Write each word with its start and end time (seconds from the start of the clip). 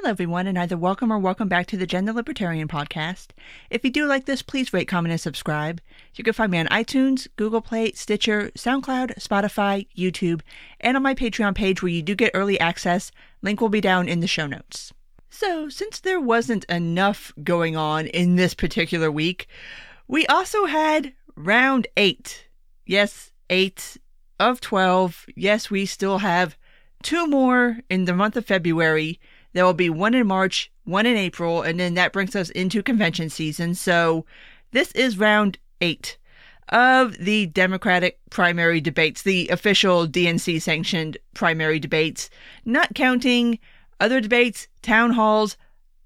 Hello, 0.00 0.12
everyone, 0.12 0.46
and 0.46 0.58
either 0.58 0.78
welcome 0.78 1.12
or 1.12 1.18
welcome 1.18 1.46
back 1.46 1.66
to 1.66 1.76
the 1.76 1.86
Gender 1.86 2.14
Libertarian 2.14 2.68
podcast. 2.68 3.32
If 3.68 3.84
you 3.84 3.90
do 3.90 4.06
like 4.06 4.24
this, 4.24 4.40
please 4.40 4.72
rate, 4.72 4.88
comment, 4.88 5.12
and 5.12 5.20
subscribe. 5.20 5.78
You 6.14 6.24
can 6.24 6.32
find 6.32 6.50
me 6.50 6.58
on 6.58 6.68
iTunes, 6.68 7.28
Google 7.36 7.60
Play, 7.60 7.92
Stitcher, 7.92 8.50
SoundCloud, 8.56 9.18
Spotify, 9.18 9.86
YouTube, 9.94 10.40
and 10.80 10.96
on 10.96 11.02
my 11.02 11.14
Patreon 11.14 11.54
page 11.54 11.82
where 11.82 11.92
you 11.92 12.00
do 12.00 12.14
get 12.14 12.30
early 12.32 12.58
access. 12.58 13.12
Link 13.42 13.60
will 13.60 13.68
be 13.68 13.82
down 13.82 14.08
in 14.08 14.20
the 14.20 14.26
show 14.26 14.46
notes. 14.46 14.94
So, 15.28 15.68
since 15.68 16.00
there 16.00 16.18
wasn't 16.18 16.64
enough 16.64 17.34
going 17.44 17.76
on 17.76 18.06
in 18.06 18.36
this 18.36 18.54
particular 18.54 19.10
week, 19.10 19.48
we 20.08 20.26
also 20.28 20.64
had 20.64 21.12
round 21.36 21.88
eight. 21.98 22.48
Yes, 22.86 23.32
eight 23.50 23.98
of 24.38 24.62
12. 24.62 25.26
Yes, 25.36 25.70
we 25.70 25.84
still 25.84 26.18
have 26.18 26.56
two 27.02 27.26
more 27.26 27.80
in 27.90 28.06
the 28.06 28.14
month 28.14 28.36
of 28.36 28.46
February 28.46 29.20
there 29.52 29.64
will 29.64 29.74
be 29.74 29.90
one 29.90 30.14
in 30.14 30.26
March, 30.26 30.70
one 30.84 31.06
in 31.06 31.16
April, 31.16 31.62
and 31.62 31.78
then 31.78 31.94
that 31.94 32.12
brings 32.12 32.36
us 32.36 32.50
into 32.50 32.82
convention 32.82 33.30
season. 33.30 33.74
So 33.74 34.24
this 34.72 34.92
is 34.92 35.18
round 35.18 35.58
eight 35.80 36.16
of 36.70 37.16
the 37.18 37.46
Democratic 37.46 38.20
primary 38.30 38.80
debates, 38.80 39.22
the 39.22 39.48
official 39.48 40.06
DNC 40.06 40.62
sanctioned 40.62 41.18
primary 41.34 41.80
debates, 41.80 42.30
not 42.64 42.94
counting 42.94 43.58
other 43.98 44.20
debates, 44.20 44.68
town 44.82 45.10
halls, 45.10 45.56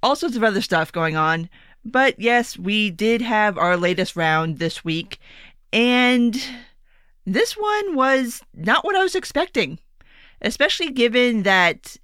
all 0.02 0.16
sorts 0.16 0.36
of 0.36 0.44
other 0.44 0.62
stuff 0.62 0.90
going 0.90 1.16
on. 1.16 1.48
But 1.84 2.18
yes, 2.18 2.58
we 2.58 2.90
did 2.90 3.20
have 3.20 3.58
our 3.58 3.76
latest 3.76 4.16
round 4.16 4.58
this 4.58 4.84
week, 4.84 5.18
and 5.72 6.42
this 7.26 7.56
one 7.56 7.94
was 7.94 8.42
not 8.54 8.84
what 8.84 8.96
I 8.96 9.02
was 9.02 9.14
expecting, 9.14 9.78
especially 10.40 10.90
given 10.90 11.42
that 11.42 11.96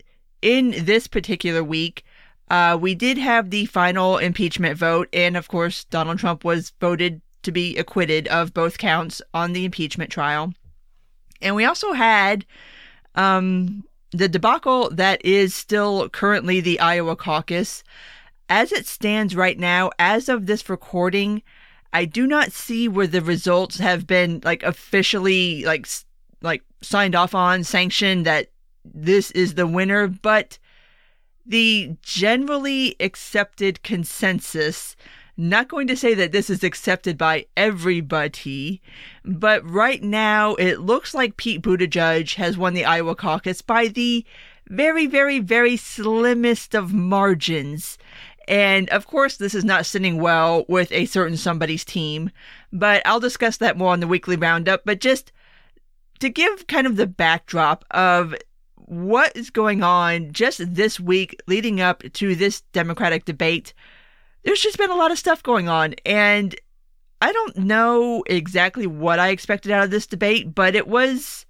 in 0.42 0.74
this 0.84 1.06
particular 1.06 1.62
week, 1.62 2.04
uh, 2.50 2.76
we 2.80 2.94
did 2.94 3.18
have 3.18 3.50
the 3.50 3.66
final 3.66 4.18
impeachment 4.18 4.76
vote, 4.76 5.08
and 5.12 5.36
of 5.36 5.48
course, 5.48 5.84
Donald 5.84 6.18
Trump 6.18 6.44
was 6.44 6.72
voted 6.80 7.20
to 7.42 7.52
be 7.52 7.76
acquitted 7.76 8.26
of 8.28 8.52
both 8.52 8.78
counts 8.78 9.22
on 9.32 9.52
the 9.52 9.64
impeachment 9.64 10.10
trial. 10.10 10.52
And 11.40 11.54
we 11.54 11.64
also 11.64 11.92
had 11.92 12.44
um, 13.14 13.84
the 14.12 14.28
debacle 14.28 14.90
that 14.90 15.24
is 15.24 15.54
still 15.54 16.08
currently 16.08 16.60
the 16.60 16.80
Iowa 16.80 17.16
caucus. 17.16 17.82
As 18.48 18.72
it 18.72 18.86
stands 18.86 19.36
right 19.36 19.58
now, 19.58 19.90
as 19.98 20.28
of 20.28 20.46
this 20.46 20.68
recording, 20.68 21.42
I 21.92 22.04
do 22.04 22.26
not 22.26 22.52
see 22.52 22.88
where 22.88 23.06
the 23.06 23.22
results 23.22 23.78
have 23.78 24.06
been 24.06 24.40
like 24.44 24.62
officially 24.62 25.64
like 25.64 25.86
like 26.42 26.62
signed 26.82 27.14
off 27.14 27.34
on, 27.34 27.64
sanctioned 27.64 28.26
that 28.26 28.48
this 28.92 29.30
is 29.32 29.54
the 29.54 29.66
winner, 29.66 30.06
but 30.06 30.58
the 31.46 31.96
generally 32.02 32.96
accepted 33.00 33.82
consensus 33.82 34.96
not 35.40 35.68
going 35.68 35.86
to 35.86 35.96
say 35.96 36.12
that 36.14 36.32
this 36.32 36.50
is 36.50 36.62
accepted 36.62 37.16
by 37.16 37.46
everybody, 37.56 38.82
but 39.24 39.68
right 39.68 40.02
now 40.02 40.54
it 40.56 40.80
looks 40.80 41.14
like 41.14 41.38
Pete 41.38 41.62
Buttigieg 41.62 42.34
has 42.34 42.58
won 42.58 42.74
the 42.74 42.84
Iowa 42.84 43.14
caucus 43.14 43.62
by 43.62 43.88
the 43.88 44.24
very, 44.68 45.06
very, 45.06 45.38
very 45.38 45.78
slimmest 45.78 46.74
of 46.74 46.92
margins. 46.92 47.96
And 48.46 48.90
of 48.90 49.06
course, 49.06 49.38
this 49.38 49.54
is 49.54 49.64
not 49.64 49.86
sitting 49.86 50.20
well 50.20 50.66
with 50.68 50.92
a 50.92 51.06
certain 51.06 51.38
somebody's 51.38 51.84
team, 51.84 52.30
but 52.70 53.00
I'll 53.06 53.20
discuss 53.20 53.56
that 53.58 53.78
more 53.78 53.92
on 53.92 54.00
the 54.00 54.08
weekly 54.08 54.36
roundup. 54.36 54.82
But 54.84 55.00
just 55.00 55.32
to 56.18 56.28
give 56.28 56.66
kind 56.66 56.86
of 56.86 56.96
the 56.96 57.06
backdrop 57.06 57.84
of 57.92 58.34
what 58.90 59.30
is 59.36 59.50
going 59.50 59.84
on 59.84 60.32
just 60.32 60.74
this 60.74 60.98
week 60.98 61.40
leading 61.46 61.80
up 61.80 62.02
to 62.12 62.34
this 62.34 62.62
Democratic 62.72 63.24
debate. 63.24 63.72
There's 64.42 64.60
just 64.60 64.78
been 64.78 64.90
a 64.90 64.96
lot 64.96 65.12
of 65.12 65.18
stuff 65.18 65.44
going 65.44 65.68
on, 65.68 65.94
and 66.04 66.56
I 67.22 67.30
don't 67.30 67.58
know 67.58 68.24
exactly 68.26 68.88
what 68.88 69.20
I 69.20 69.28
expected 69.28 69.70
out 69.70 69.84
of 69.84 69.92
this 69.92 70.08
debate, 70.08 70.56
but 70.56 70.74
it 70.74 70.88
was, 70.88 71.46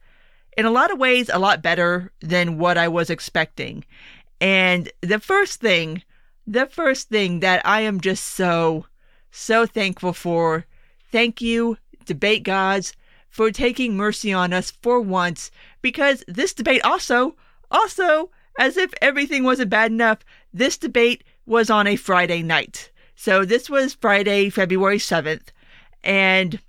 in 0.59 0.67
a 0.67 0.71
lot 0.71 0.93
of 0.93 0.99
ways, 0.99 1.31
a 1.33 1.39
lot 1.39 1.62
better 1.62 2.12
than 2.21 2.59
what 2.59 2.77
I 2.77 2.89
was 2.89 3.09
expecting. 3.09 3.87
And 4.39 4.93
the 5.00 5.19
first 5.19 5.62
thing, 5.62 6.03
the 6.47 6.67
first 6.67 7.09
thing 7.09 7.41
that 7.41 7.65
I 7.67 7.81
am 7.81 8.03
just 8.03 8.25
so, 8.27 8.84
so 9.31 9.65
thankful 9.65 10.12
for, 10.12 10.67
thank 11.11 11.41
you, 11.41 11.79
debate 12.05 12.43
gods, 12.43 12.93
for 13.31 13.50
taking 13.50 13.97
mercy 13.97 14.31
on 14.31 14.53
us 14.53 14.73
for 14.83 15.00
once 15.00 15.50
because 15.83 16.25
this 16.27 16.55
debate 16.55 16.83
also, 16.85 17.37
also, 17.71 18.31
as 18.59 18.77
if 18.77 18.93
everything 19.01 19.45
wasn't 19.45 19.71
bad 19.71 19.91
enough, 19.91 20.19
this 20.53 20.77
debate 20.77 21.25
was 21.47 21.71
on 21.71 21.87
a 21.87 21.97
Friday 21.97 22.43
night. 22.43 22.91
So 23.15 23.45
this 23.45 23.69
was 23.69 23.95
Friday, 23.95 24.51
February 24.51 24.99
7th, 24.99 25.49
and 26.03 26.61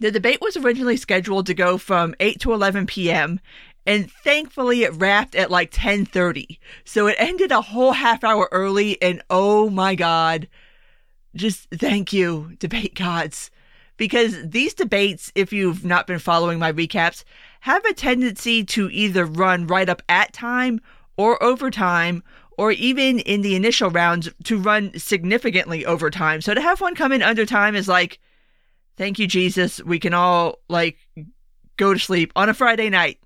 the 0.00 0.10
debate 0.10 0.40
was 0.40 0.56
originally 0.56 0.96
scheduled 0.96 1.46
to 1.46 1.54
go 1.54 1.78
from 1.78 2.14
8 2.20 2.40
to 2.40 2.52
11 2.52 2.86
p.m. 2.86 3.40
And 3.86 4.10
thankfully 4.24 4.82
it 4.82 4.94
wrapped 4.94 5.34
at 5.34 5.50
like 5.50 5.70
10:30. 5.70 6.58
So 6.84 7.06
it 7.06 7.16
ended 7.18 7.52
a 7.52 7.60
whole 7.60 7.92
half 7.92 8.24
hour 8.24 8.48
early 8.52 9.00
and 9.00 9.22
oh 9.30 9.70
my 9.70 9.94
god. 9.94 10.48
Just 11.34 11.68
thank 11.70 12.12
you 12.12 12.56
debate 12.58 12.94
gods 12.94 13.50
because 13.96 14.36
these 14.44 14.74
debates 14.74 15.30
if 15.34 15.52
you've 15.52 15.84
not 15.84 16.06
been 16.06 16.18
following 16.18 16.58
my 16.58 16.72
recaps 16.72 17.22
have 17.66 17.84
a 17.84 17.92
tendency 17.92 18.62
to 18.62 18.88
either 18.92 19.24
run 19.24 19.66
right 19.66 19.88
up 19.88 20.00
at 20.08 20.32
time 20.32 20.80
or 21.16 21.42
over 21.42 21.68
time, 21.68 22.22
or 22.56 22.70
even 22.70 23.18
in 23.18 23.42
the 23.42 23.56
initial 23.56 23.90
rounds 23.90 24.30
to 24.44 24.56
run 24.56 24.96
significantly 24.96 25.84
over 25.84 26.08
time. 26.08 26.40
So 26.40 26.54
to 26.54 26.60
have 26.60 26.80
one 26.80 26.94
come 26.94 27.10
in 27.10 27.24
under 27.24 27.44
time 27.44 27.74
is 27.74 27.88
like, 27.88 28.20
thank 28.96 29.18
you, 29.18 29.26
Jesus. 29.26 29.82
We 29.82 29.98
can 29.98 30.14
all 30.14 30.60
like 30.68 30.96
go 31.76 31.92
to 31.92 31.98
sleep 31.98 32.32
on 32.36 32.48
a 32.48 32.54
Friday 32.54 32.88
night. 32.88 33.18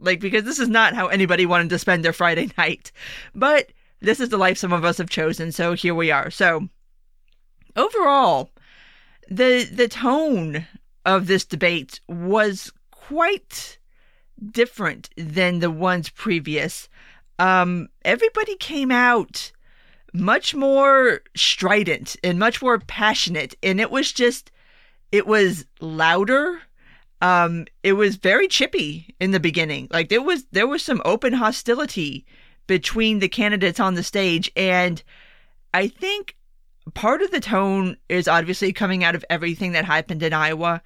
Like, 0.00 0.18
because 0.18 0.42
this 0.42 0.58
is 0.58 0.68
not 0.68 0.94
how 0.94 1.06
anybody 1.06 1.46
wanted 1.46 1.70
to 1.70 1.78
spend 1.78 2.04
their 2.04 2.12
Friday 2.12 2.50
night. 2.58 2.90
But 3.32 3.70
this 4.00 4.18
is 4.18 4.28
the 4.28 4.38
life 4.38 4.58
some 4.58 4.72
of 4.72 4.84
us 4.84 4.98
have 4.98 5.08
chosen. 5.08 5.52
So 5.52 5.74
here 5.74 5.94
we 5.94 6.10
are. 6.10 6.32
So 6.32 6.68
overall, 7.76 8.50
the 9.30 9.70
the 9.72 9.86
tone 9.86 10.66
of 11.06 11.28
this 11.28 11.44
debate 11.44 12.00
was 12.08 12.72
quite 12.90 13.78
different 14.50 15.08
than 15.16 15.60
the 15.60 15.70
ones 15.70 16.08
previous. 16.08 16.88
Um, 17.38 17.88
everybody 18.04 18.56
came 18.56 18.90
out 18.90 19.52
much 20.12 20.54
more 20.54 21.22
strident 21.34 22.16
and 22.22 22.38
much 22.38 22.62
more 22.62 22.78
passionate, 22.78 23.54
and 23.62 23.80
it 23.80 23.90
was 23.90 24.12
just, 24.12 24.50
it 25.10 25.26
was 25.26 25.66
louder. 25.80 26.60
Um, 27.20 27.66
it 27.82 27.94
was 27.94 28.16
very 28.16 28.48
chippy 28.48 29.14
in 29.18 29.32
the 29.32 29.40
beginning. 29.40 29.88
Like 29.90 30.08
there 30.08 30.22
was 30.22 30.44
there 30.52 30.66
was 30.66 30.82
some 30.82 31.02
open 31.04 31.32
hostility 31.32 32.24
between 32.66 33.18
the 33.18 33.28
candidates 33.28 33.80
on 33.80 33.94
the 33.94 34.02
stage, 34.02 34.50
and 34.56 35.02
I 35.72 35.88
think 35.88 36.36
part 36.92 37.22
of 37.22 37.30
the 37.30 37.40
tone 37.40 37.96
is 38.08 38.28
obviously 38.28 38.72
coming 38.72 39.02
out 39.02 39.14
of 39.14 39.24
everything 39.30 39.72
that 39.72 39.84
happened 39.84 40.22
in 40.22 40.32
Iowa. 40.32 40.82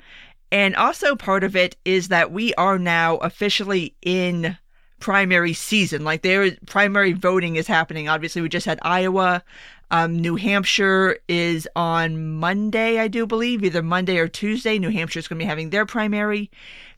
And 0.51 0.75
also, 0.77 1.15
part 1.15 1.45
of 1.45 1.57
it 1.57 1.77
is 1.85 2.09
that 2.09 2.33
we 2.33 2.55
are 2.55 2.79
now 2.79 3.17
officially 3.19 3.95
in 4.03 4.57
primary 4.99 5.53
season. 5.53 6.05
Like, 6.05 6.23
there, 6.23 6.53
primary 6.67 7.13
voting 7.13 7.57
is 7.57 7.67
happening. 7.67 8.09
Obviously, 8.09 8.43
we 8.43 8.49
just 8.49 8.67
had 8.67 8.79
Iowa. 8.83 9.45
Um, 9.91 10.19
New 10.19 10.37
Hampshire 10.37 11.19
is 11.29 11.67
on 11.75 12.35
Monday, 12.35 12.99
I 12.99 13.09
do 13.09 13.27
believe, 13.27 13.65
either 13.65 13.83
Monday 13.83 14.19
or 14.19 14.29
Tuesday. 14.29 14.79
New 14.79 14.91
Hampshire 14.91 15.19
is 15.19 15.29
going 15.29 15.39
to 15.39 15.45
be 15.45 15.49
having 15.49 15.71
their 15.71 15.87
primary. 15.87 16.51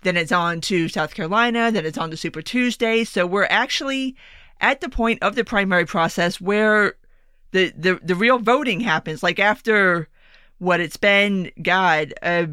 Then 0.03 0.17
it's 0.17 0.33
on 0.33 0.61
to 0.63 0.89
South 0.89 1.15
Carolina. 1.15 1.71
Then 1.71 1.87
it's 1.87 1.99
on 1.99 2.11
to 2.11 2.17
Super 2.17 2.43
Tuesday. 2.43 3.05
So 3.05 3.27
we're 3.27 3.45
actually 3.45 4.17
at 4.61 4.81
the 4.81 4.89
point 4.89 5.23
of 5.23 5.35
the 5.35 5.45
primary 5.45 5.87
process 5.87 6.41
where 6.41 6.95
the 7.53 7.73
the, 7.77 8.01
the 8.03 8.15
real 8.15 8.39
voting 8.39 8.81
happens. 8.81 9.23
Like 9.23 9.39
after 9.39 10.09
what 10.59 10.81
it's 10.81 10.97
been, 10.97 11.51
God, 11.63 12.13
a 12.23 12.49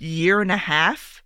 year 0.00 0.40
and 0.40 0.52
a 0.52 0.56
half 0.56 1.22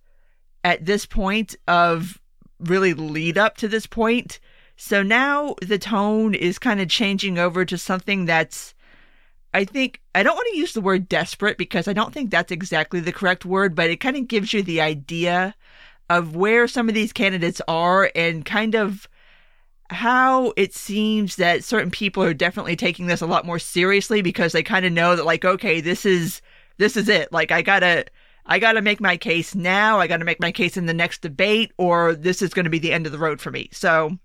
at 0.63 0.85
this 0.85 1.05
point 1.05 1.55
of 1.67 2.19
really 2.59 2.93
lead 2.93 3.37
up 3.37 3.57
to 3.57 3.67
this 3.67 3.85
point. 3.85 4.39
So 4.75 5.01
now 5.01 5.55
the 5.61 5.79
tone 5.79 6.33
is 6.35 6.59
kind 6.59 6.79
of 6.79 6.89
changing 6.89 7.39
over 7.39 7.65
to 7.65 7.77
something 7.77 8.25
that's, 8.25 8.73
I 9.53 9.63
think, 9.65 10.01
I 10.13 10.23
don't 10.23 10.35
want 10.35 10.47
to 10.51 10.57
use 10.57 10.73
the 10.73 10.81
word 10.81 11.09
desperate 11.09 11.57
because 11.57 11.87
I 11.87 11.93
don't 11.93 12.13
think 12.13 12.29
that's 12.29 12.51
exactly 12.51 12.99
the 12.99 13.11
correct 13.11 13.45
word, 13.45 13.75
but 13.75 13.89
it 13.89 13.97
kind 13.97 14.17
of 14.17 14.27
gives 14.27 14.53
you 14.53 14.61
the 14.61 14.81
idea 14.81 15.55
of 16.09 16.35
where 16.35 16.67
some 16.67 16.87
of 16.87 16.95
these 16.95 17.13
candidates 17.13 17.61
are 17.67 18.11
and 18.15 18.45
kind 18.45 18.75
of 18.75 19.07
how 19.89 20.53
it 20.57 20.73
seems 20.73 21.37
that 21.37 21.63
certain 21.63 21.91
people 21.91 22.21
are 22.21 22.33
definitely 22.33 22.75
taking 22.75 23.07
this 23.07 23.21
a 23.21 23.25
lot 23.25 23.45
more 23.45 23.59
seriously 23.59 24.21
because 24.21 24.51
they 24.51 24.63
kind 24.63 24.85
of 24.85 24.91
know 24.91 25.15
that 25.15 25.25
like 25.25 25.45
okay 25.45 25.79
this 25.79 26.05
is 26.05 26.41
this 26.77 26.97
is 26.97 27.07
it 27.07 27.31
like 27.31 27.51
i 27.51 27.61
gotta 27.61 28.05
I 28.47 28.59
got 28.59 28.73
to 28.73 28.81
make 28.81 29.01
my 29.01 29.17
case 29.17 29.53
now. 29.53 29.99
I 29.99 30.07
got 30.07 30.17
to 30.17 30.25
make 30.25 30.39
my 30.39 30.51
case 30.51 30.77
in 30.77 30.85
the 30.85 30.93
next 30.93 31.21
debate, 31.21 31.73
or 31.77 32.15
this 32.15 32.41
is 32.41 32.53
going 32.53 32.63
to 32.63 32.71
be 32.71 32.79
the 32.79 32.93
end 32.93 33.05
of 33.05 33.11
the 33.11 33.17
road 33.19 33.41
for 33.41 33.51
me. 33.51 33.69
So, 33.73 34.17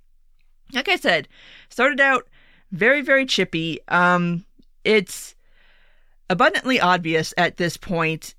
like 0.72 0.88
I 0.88 0.96
said, 0.96 1.28
started 1.68 2.00
out 2.00 2.28
very, 2.70 3.02
very 3.02 3.26
chippy. 3.26 3.80
Um, 3.88 4.44
it's 4.84 5.34
abundantly 6.30 6.80
obvious 6.80 7.34
at 7.36 7.56
this 7.56 7.76
point, 7.76 8.34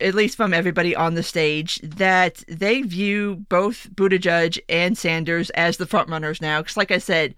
at 0.00 0.14
least 0.14 0.36
from 0.36 0.52
everybody 0.52 0.94
on 0.94 1.14
the 1.14 1.22
stage, 1.22 1.80
that 1.82 2.42
they 2.48 2.82
view 2.82 3.46
both 3.48 3.88
Buttigieg 3.94 4.58
and 4.68 4.98
Sanders 4.98 5.50
as 5.50 5.76
the 5.76 5.86
frontrunners 5.86 6.42
now. 6.42 6.60
Because, 6.60 6.76
like 6.76 6.90
I 6.90 6.98
said, 6.98 7.34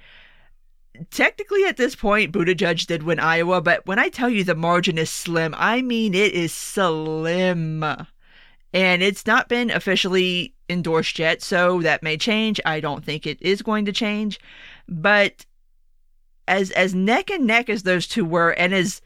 technically 1.10 1.64
at 1.64 1.76
this 1.76 1.94
point, 1.94 2.32
Buttigieg 2.32 2.86
did 2.86 3.02
win 3.02 3.18
Iowa, 3.18 3.60
but 3.60 3.86
when 3.86 3.98
I 3.98 4.08
tell 4.08 4.28
you 4.28 4.44
the 4.44 4.54
margin 4.54 4.98
is 4.98 5.10
slim, 5.10 5.54
I 5.56 5.82
mean 5.82 6.14
it 6.14 6.32
is 6.32 6.52
slim. 6.52 7.84
And 8.72 9.02
it's 9.02 9.26
not 9.26 9.48
been 9.48 9.70
officially 9.70 10.54
endorsed 10.68 11.18
yet, 11.18 11.42
so 11.42 11.82
that 11.82 12.02
may 12.02 12.16
change. 12.16 12.60
I 12.64 12.80
don't 12.80 13.04
think 13.04 13.26
it 13.26 13.40
is 13.42 13.62
going 13.62 13.84
to 13.86 13.92
change. 13.92 14.38
But 14.88 15.44
as 16.46 16.70
as 16.72 16.94
neck 16.94 17.30
and 17.30 17.46
neck 17.46 17.68
as 17.68 17.82
those 17.82 18.06
two 18.06 18.24
were, 18.24 18.50
and 18.50 18.72
as 18.74 19.00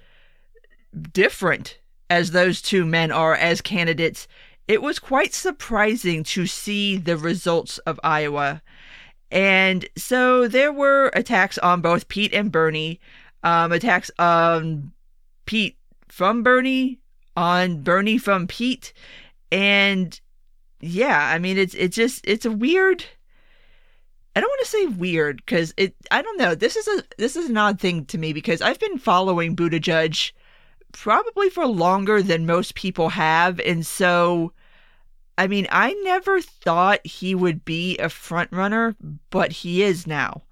different 1.12 1.79
as 2.11 2.31
those 2.31 2.61
two 2.61 2.85
men 2.85 3.11
are 3.11 3.35
as 3.35 3.61
candidates, 3.61 4.29
it 4.69 4.82
was 4.82 4.99
quite 4.99 5.35
surprising 5.35 6.25
to 6.25 6.46
see 6.46 6.96
the 6.96 7.17
results 7.17 7.79
of 7.79 7.99
Iowa. 8.05 8.62
And 9.35 9.85
so 9.97 10.47
there 10.47 10.73
were 10.73 11.11
attacks 11.13 11.59
on 11.59 11.81
both 11.81 12.07
Pete 12.07 12.33
and 12.33 12.53
Bernie, 12.53 13.01
um, 13.43 13.73
attacks 13.73 14.09
on 14.17 14.93
Pete 15.45 15.77
from 16.07 16.45
Bernie, 16.45 17.01
on 17.37 17.83
Bernie 17.83 18.17
from 18.17 18.47
Pete, 18.47 18.93
and 19.51 20.19
yeah, 20.81 21.31
I 21.35 21.41
mean 21.41 21.59
it's 21.59 21.75
it's 21.75 21.97
just 21.97 22.25
it's 22.25 22.47
a 22.47 22.53
weird. 22.53 23.05
I 24.37 24.41
don't 24.41 24.51
want 24.51 24.65
to 24.65 24.71
say 24.71 24.87
weird 24.87 25.39
because 25.39 25.75
it. 25.77 25.97
I 26.13 26.23
don't 26.23 26.39
know. 26.39 26.55
This 26.55 26.77
is 26.77 26.87
a 26.87 27.03
this 27.19 27.35
is 27.35 27.51
an 27.51 27.57
odd 27.57 27.81
thing 27.81 28.05
to 28.07 28.19
me 28.19 28.33
because 28.33 28.63
I've 28.63 28.79
been 28.79 28.99
following 28.99 29.57
Buttigieg 29.57 30.31
probably 30.93 31.51
for 31.51 31.67
longer 31.67 32.23
than 32.23 32.47
most 32.47 32.77
people 32.77 33.09
have, 33.09 33.59
and 33.61 33.85
so 33.85 34.53
I 35.37 35.47
mean, 35.47 35.67
I 35.71 35.93
never 36.05 36.41
thought 36.41 37.07
he 37.07 37.35
would 37.35 37.65
be 37.65 37.99
a 37.99 38.09
front 38.09 38.53
runner, 38.53 38.95
but 39.31 39.53
he 39.53 39.83
is 39.83 40.07
now. 40.07 40.43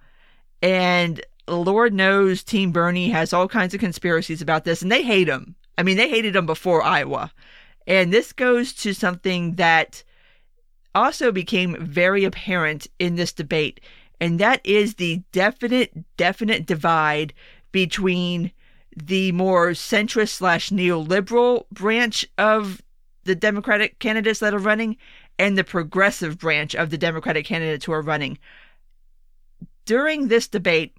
And 0.60 1.20
Lord 1.46 1.92
knows 1.92 2.42
Team 2.42 2.72
Bernie 2.72 3.10
has 3.10 3.32
all 3.32 3.48
kinds 3.48 3.74
of 3.74 3.80
conspiracies 3.80 4.42
about 4.42 4.64
this, 4.64 4.82
and 4.82 4.90
they 4.90 5.02
hate 5.02 5.28
him. 5.28 5.54
I 5.78 5.82
mean, 5.82 5.96
they 5.96 6.08
hated 6.08 6.36
him 6.36 6.46
before 6.46 6.82
Iowa. 6.82 7.32
And 7.86 8.12
this 8.12 8.32
goes 8.32 8.72
to 8.74 8.92
something 8.92 9.54
that 9.54 10.02
also 10.94 11.32
became 11.32 11.76
very 11.80 12.24
apparent 12.24 12.86
in 12.98 13.16
this 13.16 13.32
debate, 13.32 13.80
and 14.20 14.38
that 14.38 14.60
is 14.64 14.94
the 14.94 15.22
definite, 15.32 15.92
definite 16.16 16.66
divide 16.66 17.32
between 17.72 18.52
the 18.94 19.32
more 19.32 19.70
centrist 19.70 20.30
slash 20.30 20.70
neoliberal 20.70 21.68
branch 21.70 22.26
of 22.36 22.82
the 23.24 23.34
Democratic 23.34 23.98
candidates 23.98 24.40
that 24.40 24.54
are 24.54 24.58
running 24.58 24.96
and 25.38 25.56
the 25.56 25.64
progressive 25.64 26.38
branch 26.38 26.74
of 26.74 26.90
the 26.90 26.98
Democratic 26.98 27.46
candidates 27.46 27.84
who 27.84 27.92
are 27.92 28.02
running. 28.02 28.38
During 29.84 30.28
this 30.28 30.48
debate, 30.48 30.94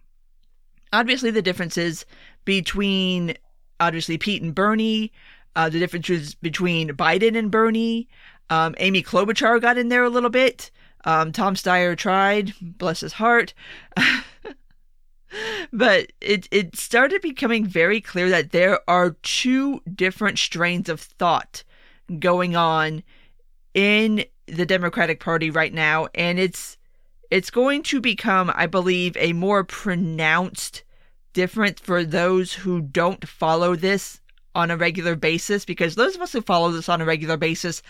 obviously 0.92 1.32
the 1.32 1.42
differences 1.42 2.06
between 2.46 3.36
obviously 3.80 4.18
Pete 4.18 4.42
and 4.42 4.56
Bernie, 4.56 5.12
uh, 5.56 5.70
the 5.70 5.80
differences 5.80 6.36
between 6.36 6.90
Biden 6.90 7.38
and 7.38 7.52
Bernie, 7.52 8.08
um, 8.50 8.76
Amy 8.78 9.04
Klobuchar 9.04 9.62
got 9.62 9.78
in 9.78 9.90
there 9.90 10.04
a 10.04 10.10
little 10.10 10.30
bit. 10.30 10.72
Um, 11.06 11.32
Tom 11.32 11.56
Steyer 11.56 11.98
tried, 11.98 12.54
bless 12.62 13.02
his 13.02 13.14
heart. 13.14 13.54
but 15.74 16.12
it 16.22 16.48
it 16.52 16.76
started 16.76 17.22
becoming 17.22 17.66
very 17.66 18.00
clear 18.00 18.30
that 18.30 18.52
there 18.52 18.80
are 18.88 19.12
two 19.24 19.82
different 19.94 20.40
strains 20.40 20.90
of 20.90 21.00
thought 21.00 21.64
going 22.20 22.56
on 22.56 23.04
in 23.74 24.26
the 24.48 24.66
Democratic 24.66 25.20
Party 25.20 25.50
right 25.50 25.74
now, 25.74 26.08
and 26.14 26.40
it's 26.40 26.78
it's 27.32 27.50
going 27.50 27.82
to 27.84 28.00
become, 28.00 28.52
I 28.54 28.68
believe, 28.68 29.18
a 29.18 29.34
more 29.34 29.64
pronounced 29.64 30.84
difference 31.34 31.80
for 31.80 32.04
those 32.04 32.54
who 32.54 32.82
don't 32.82 33.28
follow 33.28 33.76
this 33.76 34.22
on 34.56 34.70
a 34.70 34.78
regular 34.78 35.16
basis 35.16 35.66
because 35.66 35.96
those 35.96 36.16
of 36.16 36.22
us 36.22 36.32
who 36.32 36.42
follow 36.42 36.72
this 36.72 36.90
on 36.90 37.02
a 37.02 37.06
regular 37.06 37.38
basis 37.38 37.82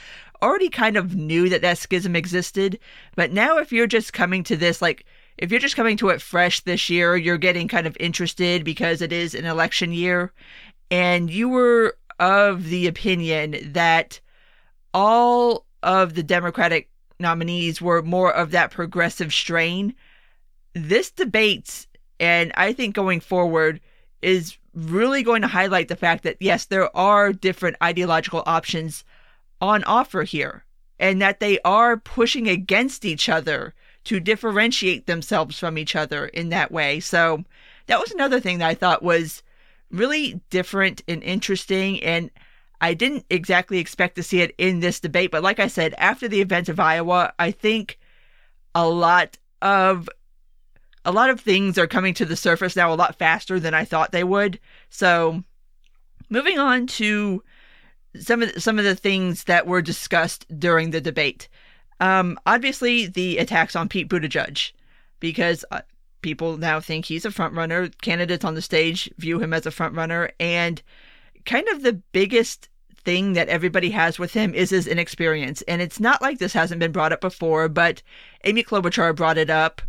already 0.42 0.70
kind 0.70 0.96
of 0.96 1.16
knew 1.16 1.50
that 1.50 1.62
that 1.62 1.78
schism 1.78 2.16
existed. 2.16 2.80
But 3.16 3.32
now 3.32 3.58
if 3.58 3.72
you're 3.72 3.88
just 3.88 4.14
coming 4.14 4.44
to 4.46 4.56
this 4.56 4.82
like 4.82 5.06
if 5.38 5.52
you're 5.52 5.60
just 5.60 5.76
coming 5.76 5.98
to 5.98 6.10
it 6.10 6.22
fresh 6.22 6.62
this 6.62 6.90
year 6.90 7.18
you're 7.18 7.38
getting 7.38 7.68
kind 7.68 7.86
of 7.86 7.98
interested 8.00 8.64
because 8.64 9.02
it 9.02 9.12
is 9.12 9.36
an 9.36 9.46
election 9.46 9.92
year 9.92 10.32
and 10.90 11.30
you 11.30 11.50
were 11.50 11.98
of 12.24 12.70
the 12.70 12.88
opinion 12.88 13.74
that 13.74 14.22
all 14.94 15.66
of 15.82 16.14
the 16.14 16.24
Democratic 16.24 16.90
nominees 17.20 17.82
were 17.82 18.02
more 18.02 18.34
of 18.34 18.52
that 18.52 18.72
progressive 18.72 19.34
strain. 19.34 19.94
This 20.74 21.12
debate, 21.12 21.86
and 22.22 22.54
I 22.56 22.72
think 22.72 22.96
going 22.96 23.20
forward, 23.20 23.82
is 24.22 24.58
really 24.74 25.22
going 25.22 25.42
to 25.42 25.50
highlight 25.50 25.90
the 25.90 25.98
fact 25.98 26.24
that, 26.24 26.38
yes, 26.40 26.64
there 26.64 26.96
are 26.96 27.34
different 27.34 27.76
ideological 27.84 28.42
options 28.46 29.04
on 29.60 29.84
offer 29.84 30.24
here, 30.24 30.64
and 31.00 31.22
that 31.22 31.42
they 31.42 31.60
are 31.66 31.98
pushing 31.98 32.48
against 32.48 33.04
each 33.04 33.28
other 33.28 33.74
to 34.06 34.22
differentiate 34.22 35.08
themselves 35.08 35.60
from 35.60 35.78
each 35.78 35.94
other 35.94 36.28
in 36.28 36.48
that 36.50 36.72
way. 36.72 37.02
So 37.02 37.44
that 37.88 38.00
was 38.00 38.12
another 38.12 38.40
thing 38.40 38.60
that 38.60 38.70
I 38.70 38.76
thought 38.76 39.04
was 39.04 39.43
really 39.94 40.42
different 40.50 41.04
and 41.08 41.24
interesting. 41.24 42.04
And 42.04 42.30
I 42.82 42.94
didn't 42.94 43.26
exactly 43.30 43.78
expect 43.78 44.16
to 44.16 44.24
see 44.24 44.42
it 44.42 44.54
in 44.58 44.82
this 44.82 45.00
debate, 45.00 45.32
but 45.32 45.44
like 45.44 45.60
I 45.60 45.68
said, 45.68 45.94
after 45.98 46.28
the 46.28 46.42
events 46.42 46.68
of 46.68 46.80
Iowa, 46.80 47.34
I 47.40 47.52
think 47.52 48.00
a 48.76 48.88
lot 48.88 49.38
of 49.62 50.10
a 51.06 51.12
lot 51.12 51.30
of 51.30 51.40
things 51.40 51.78
are 51.78 51.88
coming 51.88 52.14
to 52.16 52.26
the 52.26 52.36
surface 52.36 52.76
now 52.76 52.94
a 52.94 52.96
lot 52.96 53.18
faster 53.18 53.60
than 53.60 53.74
I 53.74 53.86
thought 53.86 54.12
they 54.12 54.24
would. 54.24 54.60
So, 54.90 55.44
moving 56.30 56.60
on 56.60 56.88
to 56.88 57.44
some 58.20 58.42
of 58.42 58.54
the, 58.54 58.62
some 58.62 58.80
of 58.80 58.86
the 58.86 58.96
things 58.96 59.46
that 59.46 59.68
were 59.68 59.82
discussed 59.82 60.46
during 60.60 60.92
the 60.92 61.02
debate. 61.02 61.50
Um, 62.00 62.40
obviously, 62.46 63.08
the 63.08 63.38
attacks 63.38 63.76
on 63.76 63.90
Pete 63.90 64.10
Buttigieg, 64.10 64.72
because 65.20 65.66
uh, 65.72 65.82
people 66.24 66.58
now 66.58 66.80
think 66.80 67.06
he's 67.06 67.26
a 67.26 67.30
frontrunner. 67.30 67.94
Candidates 68.02 68.44
on 68.44 68.56
the 68.56 68.62
stage 68.62 69.12
view 69.18 69.40
him 69.40 69.54
as 69.54 69.66
a 69.66 69.72
frontrunner, 69.72 70.32
and 70.40 70.82
kind 71.46 71.68
of 71.70 71.84
the 71.84 71.94
biggest 71.94 72.70
thing 73.04 73.34
that 73.34 73.50
everybody 73.50 73.90
has 73.92 74.18
with 74.18 74.34
him 74.34 74.54
is 74.54 74.70
his 74.70 74.88
inexperience. 74.88 75.62
And 75.64 75.82
it's 75.82 76.00
not 76.00 76.22
like 76.22 76.40
this 76.40 76.54
hasn't 76.54 76.80
been 76.80 76.92
brought 76.92 77.12
up 77.12 77.22
before, 77.22 77.68
but 77.68 78.02
Amy 78.46 78.64
Klobuchar 78.64 79.16
brought 79.16 79.38
it 79.38 79.50
up. 79.50 79.82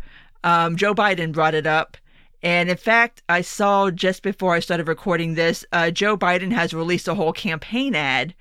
Um, 0.43 0.77
Joe 0.77 0.95
Biden 0.95 1.33
brought 1.33 1.55
it 1.55 1.67
up. 1.67 1.97
And 2.43 2.69
in 2.69 2.77
fact, 2.77 3.23
I 3.29 3.41
saw 3.41 3.91
just 3.91 4.23
before 4.23 4.55
I 4.55 4.61
started 4.61 4.89
recording 4.89 5.35
this, 5.35 5.65
uh, 5.73 5.91
Joe 5.91 6.17
Biden 6.17 6.53
has 6.53 6.75
released 6.75 7.09
a 7.09 7.15
whole 7.15 7.33
campaign 7.33 7.95
ad 7.95 8.35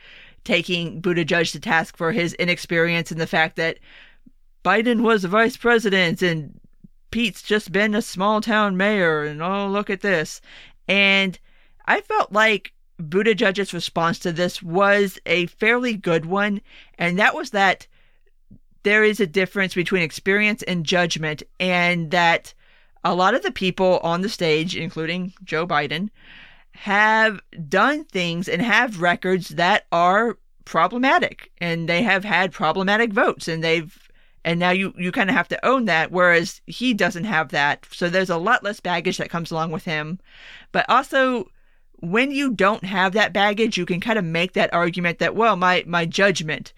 taking 0.44 1.02
Buttigieg 1.02 1.52
to 1.54 1.60
task 1.60 1.96
for 1.96 2.12
his 2.12 2.34
inexperience 2.34 3.12
and 3.12 3.22
the 3.22 3.28
fact 3.28 3.56
that 3.56 3.80
Biden 4.66 5.02
was 5.02 5.24
vice 5.24 5.56
president 5.56 6.22
and 6.22 6.60
Pete's 7.14 7.44
just 7.44 7.72
been 7.72 7.94
a 7.94 8.02
small 8.02 8.42
town 8.42 8.76
mayor 8.76 9.24
and 9.24 9.40
oh, 9.40 9.68
look 9.68 9.92
at 9.92 10.02
this. 10.02 10.42
And 10.88 11.38
I 11.86 12.02
felt 12.02 12.32
like 12.32 12.74
Buttigieg's 13.00 13.72
response 13.72 14.18
to 14.20 14.32
this 14.32 14.64
was 14.64 15.20
a 15.28 15.46
fairly 15.46 15.96
good 15.96 16.26
one, 16.26 16.60
and 16.98 17.20
that 17.20 17.36
was 17.36 17.52
that 17.52 17.86
there 18.82 19.04
is 19.04 19.20
a 19.20 19.28
difference 19.28 19.76
between 19.76 20.02
experience 20.02 20.64
and 20.64 20.88
judgment, 20.88 21.44
and 21.60 22.10
that 22.10 22.56
a 23.04 23.14
lot 23.14 23.36
of 23.36 23.44
the 23.44 23.52
people 23.52 24.00
on 24.02 24.22
the 24.22 24.30
stage, 24.30 24.76
including 24.76 25.34
Joe 25.44 25.68
Biden, 25.68 26.10
have 26.72 27.42
done 27.70 28.06
things 28.06 28.50
and 28.50 28.60
have 28.60 29.04
records 29.04 29.50
that 29.50 29.86
are 29.92 30.40
problematic, 30.66 31.52
and 31.60 31.88
they 31.88 32.02
have 32.02 32.24
had 32.24 32.52
problematic 32.52 33.14
votes, 33.14 33.48
and 33.48 33.64
they've 33.64 34.03
and 34.46 34.60
now 34.60 34.72
you 34.72 34.94
you 34.98 35.12
kind 35.12 35.30
of 35.30 35.36
have 35.36 35.48
to 35.48 35.66
own 35.66 35.86
that 35.86 36.12
whereas 36.12 36.62
he 36.68 36.94
doesn't 36.94 37.26
have 37.26 37.50
that 37.50 37.86
so 37.92 38.10
there's 38.10 38.30
a 38.30 38.38
lot 38.38 38.64
less 38.64 38.80
baggage 38.80 39.18
that 39.18 39.30
comes 39.30 39.52
along 39.52 39.72
with 39.72 39.86
him 39.86 40.20
but 40.72 40.86
also 40.90 41.48
when 42.04 42.32
you 42.32 42.52
don't 42.52 42.84
have 42.84 43.14
that 43.14 43.32
baggage, 43.32 43.78
you 43.78 43.86
can 43.86 44.02
kind 44.02 44.20
of 44.20 44.26
make 44.26 44.54
that 44.54 44.74
argument 44.74 45.20
that, 45.20 45.36
well, 45.36 45.56
my, 45.56 45.86
my 45.88 46.06
judgment 46.06 46.74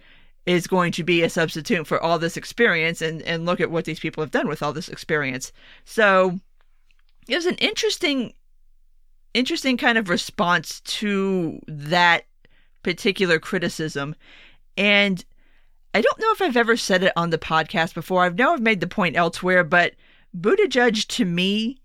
is 0.46 0.68
going 0.68 0.92
to 0.92 1.04
be 1.04 1.24
a 1.24 1.30
substitute 1.30 1.88
for 1.88 2.00
all 2.00 2.20
this 2.20 2.38
experience 2.38 3.02
and, 3.02 3.24
and 3.24 3.44
look 3.44 3.60
at 3.60 3.72
what 3.72 3.86
these 3.86 4.00
people 4.00 4.22
have 4.22 4.30
done 4.30 4.48
with 4.48 4.62
all 4.62 4.72
this 4.72 4.88
experience. 4.88 5.52
So 5.84 6.40
it 7.28 7.36
was 7.36 7.48
an 7.48 7.56
interesting 7.56 8.34
interesting 9.34 9.76
kind 9.76 9.98
of 9.98 10.08
response 10.08 10.80
to 10.82 11.60
that 11.68 12.26
particular 12.84 13.38
criticism. 13.38 14.16
And 14.78 15.26
I 15.96 16.02
don't 16.02 16.20
know 16.20 16.34
if 16.34 16.42
I've 16.42 16.58
ever 16.58 16.76
said 16.76 17.04
it 17.04 17.14
on 17.16 17.30
the 17.30 17.38
podcast 17.38 17.94
before. 17.94 18.26
I 18.26 18.30
know 18.30 18.52
I've 18.52 18.62
made 18.62 18.82
the 18.82 18.86
point 18.88 19.16
elsewhere, 19.16 19.64
but 19.64 19.94
Buttigieg 20.38 21.08
to 21.08 21.24
me 21.24 21.78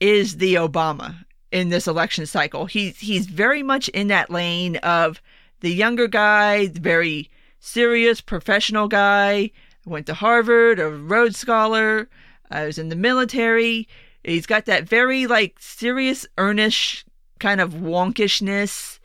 is 0.00 0.38
the 0.38 0.54
Obama 0.54 1.24
in 1.52 1.68
this 1.68 1.86
election 1.86 2.26
cycle. 2.26 2.66
He's 2.66 2.98
he's 2.98 3.26
very 3.26 3.62
much 3.62 3.86
in 3.90 4.08
that 4.08 4.28
lane 4.28 4.74
of 4.78 5.22
the 5.60 5.72
younger 5.72 6.08
guy, 6.08 6.66
the 6.66 6.80
very 6.80 7.30
serious 7.60 8.20
professional 8.20 8.88
guy. 8.88 9.52
Went 9.86 10.06
to 10.06 10.14
Harvard, 10.14 10.80
a 10.80 10.88
Rhodes 10.88 11.38
Scholar. 11.38 12.08
I 12.50 12.66
was 12.66 12.76
in 12.76 12.88
the 12.88 12.96
military. 12.96 13.86
He's 14.24 14.46
got 14.46 14.64
that 14.64 14.88
very 14.88 15.28
like 15.28 15.58
serious, 15.60 16.26
earnest 16.38 17.04
kind 17.38 17.60
of 17.60 17.74
wonkishness 17.74 18.98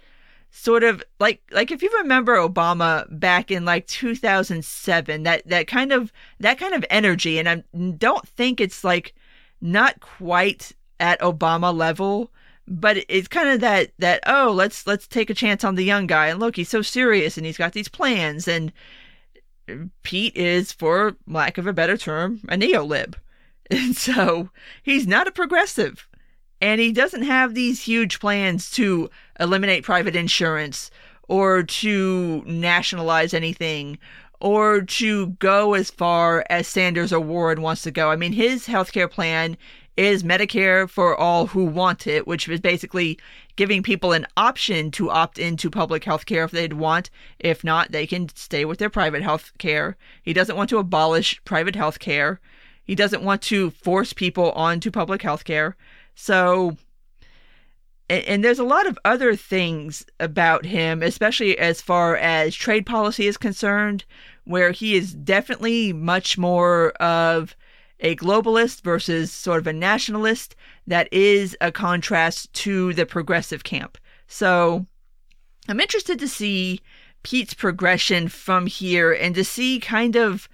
sort 0.60 0.84
of 0.84 1.01
like 1.20 1.42
like 1.51 1.72
if 1.72 1.82
you 1.82 1.89
remember 2.00 2.36
Obama 2.36 3.06
back 3.18 3.50
in 3.50 3.63
like 3.63 3.88
2007 3.88 5.24
that 5.24 5.48
that 5.48 5.68
kind 5.68 5.94
of 5.94 6.12
that 6.39 6.60
kind 6.60 6.74
of 6.74 6.86
energy 6.89 7.39
and 7.39 7.48
I 7.48 7.63
don't 7.98 8.28
think 8.28 8.60
it's 8.60 8.84
like 8.84 9.16
not 9.62 10.01
quite 10.01 10.74
at 11.00 11.22
Obama 11.22 11.74
level 11.74 12.32
but 12.68 12.98
it's 13.08 13.30
kind 13.30 13.48
of 13.48 13.62
that 13.62 13.92
that 14.00 14.22
oh 14.25 14.51
let's 14.54 14.86
let's 14.86 15.08
take 15.08 15.30
a 15.30 15.34
chance 15.34 15.63
on 15.63 15.75
the 15.75 15.84
young 15.84 16.08
guy 16.08 16.28
and 16.28 16.42
look 16.42 16.58
he's 16.58 16.70
so 16.70 16.82
serious 16.82 17.38
and 17.38 17.46
he's 17.46 17.58
got 17.58 17.72
these 17.72 17.89
plans 17.89 18.48
and 18.48 18.74
Pete 20.04 20.36
is 20.36 20.74
for 20.74 21.16
lack 21.25 21.58
of 21.58 21.68
a 21.68 21.74
better 21.74 21.96
term 21.96 22.42
a 22.50 22.56
neolib. 22.56 23.16
And 23.72 23.96
so 23.96 24.50
he's 24.82 25.06
not 25.06 25.28
a 25.28 25.32
progressive 25.32 26.08
and 26.62 26.82
he 26.82 26.92
doesn't 26.92 27.24
have 27.24 27.54
these 27.54 27.84
huge 27.84 28.20
plans 28.20 28.70
to 28.72 29.10
eliminate 29.39 29.84
private 29.84 30.15
insurance 30.15 30.91
or 31.27 31.63
to 31.63 32.43
nationalize 32.46 33.34
anything 33.34 33.98
or 34.41 34.81
to 34.81 35.27
go 35.27 35.74
as 35.74 35.91
far 35.91 36.46
as 36.50 36.67
Sanders 36.67 37.12
or 37.12 37.19
Warren 37.19 37.62
wants 37.62 37.81
to 37.84 37.91
go. 37.91 38.10
I 38.10 38.15
mean, 38.15 38.34
his 38.34 38.67
healthcare 38.67 39.10
plan 39.10 39.58
is 39.98 40.24
Medicare 40.24 40.89
for 40.89 41.15
all 41.15 41.48
who 41.48 41.65
want 41.65 42.08
it, 42.08 42.25
which 42.25 42.48
is 42.48 42.62
basically 42.62 43.19
giving 43.58 43.84
people 43.84 44.13
an 44.13 44.25
option 44.38 44.91
to 44.91 45.10
opt 45.10 45.38
into 45.38 45.69
public 45.69 46.05
health 46.05 46.25
care 46.25 46.46
if 46.46 46.51
they'd 46.51 46.72
want. 46.72 47.10
If 47.38 47.65
not, 47.65 47.91
they 47.91 48.08
can 48.08 48.29
stay 48.34 48.63
with 48.63 48.79
their 48.79 48.89
private 48.89 49.22
health 49.22 49.51
care. 49.58 49.98
He 50.24 50.31
doesn't 50.31 50.55
want 50.55 50.69
to 50.69 50.77
abolish 50.77 51.43
private 51.43 51.75
health 51.75 52.00
care. 52.00 52.39
He 52.86 52.96
doesn't 52.96 53.24
want 53.24 53.41
to 53.43 53.72
force 53.72 54.13
people 54.13 54.53
onto 54.53 54.89
public 54.89 55.22
health 55.22 55.43
care. 55.43 55.75
So, 56.15 56.77
and, 58.10 58.44
there's 58.44 58.60
a 58.60 58.63
lot 58.63 58.88
of 58.88 58.98
other 59.06 59.36
things 59.36 60.06
about 60.20 60.66
him, 60.66 61.04
especially 61.04 61.58
as 61.58 61.82
far 61.82 62.16
as 62.18 62.56
trade 62.56 62.86
policy 62.86 63.28
is 63.28 63.38
concerned, 63.38 64.06
where 64.46 64.72
he 64.72 64.96
is 64.96 65.13
definitely 65.13 65.94
much 65.94 66.38
more 66.38 66.89
of 66.94 67.56
a 68.00 68.16
globalist 68.16 68.82
versus 68.82 69.32
sort 69.32 69.60
of 69.60 69.68
a 69.68 69.74
nationalist 69.74 70.56
that 70.88 71.08
is 71.12 71.56
a 71.62 71.72
contrast 71.72 72.51
to 72.54 72.94
the 72.94 73.06
progressive 73.06 73.63
camp. 73.63 73.98
So 74.28 74.86
I'm 75.68 75.80
interested 75.80 76.18
to 76.20 76.28
see 76.28 76.82
Pete's 77.24 77.54
progression 77.54 78.28
from 78.28 78.66
here 78.66 79.12
and 79.12 79.36
to 79.36 79.44
see 79.44 79.80
kind 79.80 80.16
of 80.16 80.48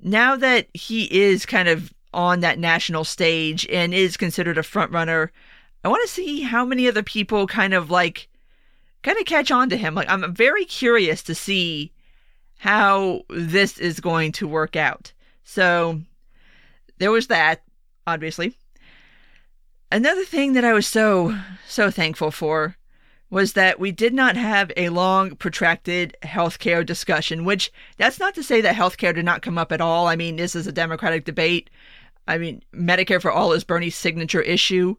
now 0.00 0.36
that 0.36 0.68
he 0.72 1.04
is 1.12 1.44
kind 1.44 1.68
of 1.68 1.92
on 2.14 2.40
that 2.40 2.58
national 2.58 3.04
stage 3.04 3.66
and 3.70 3.92
is 3.92 4.16
considered 4.16 4.56
a 4.56 4.62
front 4.62 4.92
runner. 4.92 5.32
I 5.86 5.88
want 5.88 6.02
to 6.04 6.12
see 6.12 6.40
how 6.40 6.64
many 6.64 6.88
other 6.88 7.04
people 7.04 7.46
kind 7.46 7.72
of 7.72 7.92
like 7.92 8.26
kind 9.04 9.16
of 9.20 9.24
catch 9.24 9.52
on 9.52 9.68
to 9.68 9.76
him. 9.76 9.94
Like 9.94 10.10
I'm 10.10 10.34
very 10.34 10.64
curious 10.64 11.22
to 11.22 11.34
see 11.34 11.92
how 12.58 13.22
this 13.30 13.78
is 13.78 14.00
going 14.00 14.32
to 14.32 14.48
work 14.48 14.74
out. 14.74 15.12
So 15.44 16.00
there 16.98 17.12
was 17.12 17.28
that, 17.28 17.62
obviously. 18.04 18.56
Another 19.92 20.24
thing 20.24 20.54
that 20.54 20.64
I 20.64 20.72
was 20.72 20.88
so 20.88 21.38
so 21.68 21.88
thankful 21.88 22.32
for 22.32 22.76
was 23.30 23.52
that 23.52 23.78
we 23.78 23.92
did 23.92 24.12
not 24.12 24.34
have 24.36 24.72
a 24.76 24.88
long, 24.88 25.36
protracted 25.36 26.16
healthcare 26.24 26.84
discussion, 26.84 27.44
which 27.44 27.72
that's 27.96 28.18
not 28.18 28.34
to 28.34 28.42
say 28.42 28.60
that 28.60 28.74
healthcare 28.74 29.14
did 29.14 29.24
not 29.24 29.42
come 29.42 29.56
up 29.56 29.70
at 29.70 29.80
all. 29.80 30.08
I 30.08 30.16
mean, 30.16 30.34
this 30.34 30.56
is 30.56 30.66
a 30.66 30.72
Democratic 30.72 31.24
debate. 31.24 31.70
I 32.26 32.38
mean, 32.38 32.64
Medicare 32.74 33.22
for 33.22 33.30
All 33.30 33.52
is 33.52 33.62
Bernie's 33.62 33.94
signature 33.94 34.42
issue. 34.42 34.96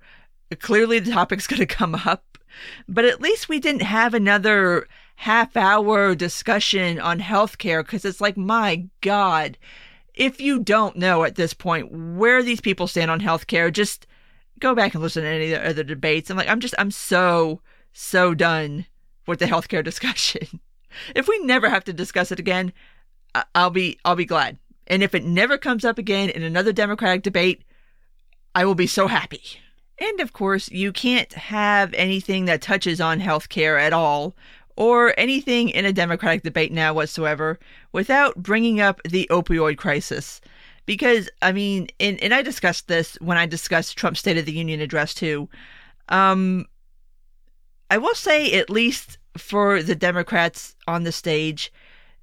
Clearly, 0.60 1.00
the 1.00 1.12
topic's 1.12 1.48
going 1.48 1.60
to 1.66 1.66
come 1.66 1.96
up, 1.96 2.38
but 2.88 3.06
at 3.06 3.22
least 3.22 3.50
we 3.50 3.60
didn't 3.60 3.82
have 3.82 4.14
another 4.14 4.88
half 5.18 5.58
hour 5.58 6.14
discussion 6.16 7.00
on 7.00 7.20
healthcare 7.20 7.84
because 7.84 8.06
it's 8.06 8.22
like, 8.22 8.38
my 8.38 8.88
God, 9.02 9.58
if 10.14 10.40
you 10.40 10.60
don't 10.60 10.96
know 10.96 11.24
at 11.24 11.36
this 11.36 11.54
point 11.54 11.92
where 11.92 12.44
these 12.44 12.62
people 12.62 12.88
stand 12.88 13.12
on 13.12 13.20
healthcare, 13.20 13.72
just 13.72 14.08
go 14.60 14.74
back 14.76 14.94
and 14.94 15.04
listen 15.04 15.24
to 15.24 15.30
any 15.30 15.52
of 15.54 15.62
the 15.62 15.70
other 15.70 15.84
debates. 15.84 16.30
I'm 16.30 16.38
like, 16.38 16.48
I'm 16.48 16.60
just, 16.60 16.76
I'm 16.78 16.92
so, 16.92 17.62
so 17.94 18.34
done 18.34 18.86
with 19.26 19.40
the 19.40 19.46
healthcare 19.46 19.84
discussion. 19.84 20.60
if 21.16 21.28
we 21.28 21.40
never 21.40 21.70
have 21.70 21.84
to 21.86 21.94
discuss 21.94 22.32
it 22.32 22.40
again, 22.40 22.74
I'll 23.54 23.70
be, 23.70 24.00
I'll 24.06 24.16
be 24.16 24.26
glad. 24.26 24.58
And 24.88 25.04
if 25.04 25.14
it 25.14 25.26
never 25.26 25.58
comes 25.58 25.84
up 25.84 25.98
again 25.98 26.30
in 26.30 26.44
another 26.44 26.72
Democratic 26.72 27.24
debate, 27.24 27.64
I 28.56 28.66
will 28.66 28.76
be 28.76 28.88
so 28.88 29.08
happy. 29.08 29.42
And 30.00 30.20
of 30.20 30.34
course, 30.34 30.70
you 30.70 30.92
can't 30.92 31.34
have 31.34 31.94
anything 31.94 32.46
that 32.46 32.62
touches 32.62 33.02
on 33.02 33.20
healthcare 33.20 33.80
at 33.80 33.94
all, 33.94 34.36
or 34.76 35.14
anything 35.18 35.70
in 35.70 35.86
a 35.86 35.94
Democratic 35.94 36.44
debate 36.44 36.72
now 36.72 36.94
whatsoever, 36.94 37.58
without 37.94 38.36
bringing 38.36 38.80
up 38.80 39.02
the 39.04 39.28
opioid 39.32 39.78
crisis. 39.78 40.40
Because, 40.86 41.30
I 41.42 41.52
mean, 41.52 41.88
and, 42.00 42.22
and 42.22 42.34
I 42.34 42.44
discussed 42.44 42.88
this 42.88 43.18
when 43.20 43.38
I 43.38 43.46
discussed 43.48 43.98
Trump's 43.98 44.20
State 44.20 44.38
of 44.38 44.46
the 44.46 44.54
Union 44.54 44.80
address 44.80 45.14
too. 45.14 45.50
Um, 46.10 46.68
I 47.90 47.98
will 47.98 48.16
say, 48.16 48.54
at 48.54 48.70
least 48.70 49.18
for 49.36 49.82
the 49.82 49.96
Democrats 49.96 50.76
on 50.88 51.04
the 51.04 51.12
stage, 51.12 51.74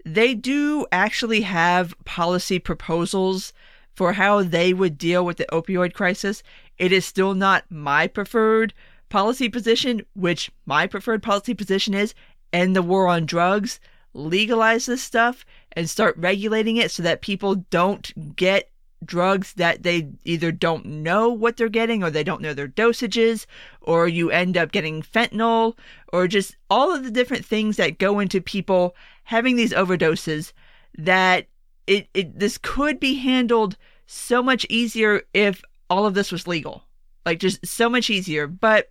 they 0.04 0.34
do 0.34 0.86
actually 0.92 1.40
have 1.40 1.94
policy 2.04 2.58
proposals 2.58 3.52
for 3.94 4.12
how 4.12 4.42
they 4.42 4.72
would 4.72 4.98
deal 4.98 5.24
with 5.24 5.36
the 5.36 5.46
opioid 5.52 5.92
crisis. 5.92 6.42
It 6.78 6.92
is 6.92 7.04
still 7.04 7.34
not 7.34 7.64
my 7.70 8.06
preferred 8.06 8.74
policy 9.08 9.48
position, 9.48 10.04
which 10.14 10.50
my 10.66 10.86
preferred 10.86 11.22
policy 11.22 11.54
position 11.54 11.94
is 11.94 12.14
end 12.52 12.74
the 12.74 12.82
war 12.82 13.06
on 13.08 13.26
drugs, 13.26 13.80
legalize 14.12 14.86
this 14.86 15.02
stuff, 15.02 15.44
and 15.72 15.88
start 15.88 16.16
regulating 16.16 16.76
it 16.76 16.90
so 16.90 17.02
that 17.02 17.20
people 17.20 17.56
don't 17.70 18.36
get 18.36 18.70
drugs 19.04 19.52
that 19.54 19.82
they 19.82 20.08
either 20.24 20.50
don't 20.50 20.86
know 20.86 21.28
what 21.28 21.56
they're 21.56 21.68
getting 21.68 22.02
or 22.02 22.10
they 22.10 22.24
don't 22.24 22.40
know 22.40 22.54
their 22.54 22.68
dosages, 22.68 23.46
or 23.80 24.08
you 24.08 24.30
end 24.30 24.56
up 24.56 24.72
getting 24.72 25.02
fentanyl, 25.02 25.76
or 26.12 26.26
just 26.26 26.56
all 26.70 26.94
of 26.94 27.04
the 27.04 27.10
different 27.10 27.44
things 27.44 27.76
that 27.76 27.98
go 27.98 28.18
into 28.18 28.40
people 28.40 28.94
having 29.24 29.56
these 29.56 29.72
overdoses 29.72 30.52
that 30.96 31.46
it, 31.86 32.08
it 32.14 32.38
this 32.38 32.58
could 32.58 32.98
be 32.98 33.16
handled 33.16 33.76
so 34.06 34.42
much 34.42 34.66
easier 34.68 35.22
if 35.32 35.62
all 35.90 36.06
of 36.06 36.14
this 36.14 36.32
was 36.32 36.46
legal. 36.46 36.84
Like 37.26 37.38
just 37.38 37.66
so 37.66 37.88
much 37.88 38.10
easier. 38.10 38.46
But 38.46 38.88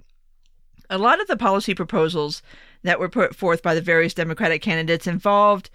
a 0.90 0.98
lot 0.98 1.22
of 1.22 1.28
the 1.28 1.38
policy 1.38 1.74
proposals 1.74 2.42
that 2.84 3.00
were 3.00 3.10
put 3.10 3.36
forth 3.36 3.62
by 3.62 3.74
the 3.74 3.82
various 3.82 4.14
Democratic 4.14 4.62
candidates 4.62 5.08
involved 5.08 5.70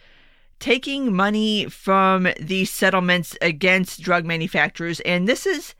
taking 0.61 1.15
money 1.15 1.67
from 1.67 2.29
these 2.41 2.71
settlements 2.71 3.37
against 3.41 4.03
drug 4.03 4.25
manufacturers. 4.25 5.01
And 5.01 5.29
this 5.29 5.47
is 5.47 5.75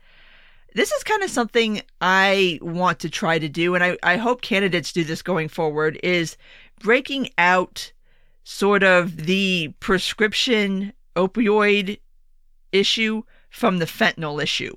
this 0.75 0.91
is 0.91 1.03
kind 1.03 1.23
of 1.23 1.31
something 1.31 1.81
I 1.99 2.59
want 2.61 2.99
to 2.99 3.09
try 3.09 3.39
to 3.39 3.49
do, 3.49 3.73
and 3.73 3.83
I, 3.83 3.97
I 4.03 4.17
hope 4.17 4.41
candidates 4.41 4.93
do 4.93 5.03
this 5.03 5.23
going 5.23 5.47
forward, 5.47 5.99
is 6.03 6.37
breaking 6.79 7.31
out 7.39 7.91
sort 8.43 8.83
of 8.83 9.25
the 9.25 9.73
prescription 9.79 10.93
opioid 11.15 11.99
issue 12.71 13.23
from 13.49 13.79
the 13.79 13.85
fentanyl 13.85 14.41
issue 14.41 14.75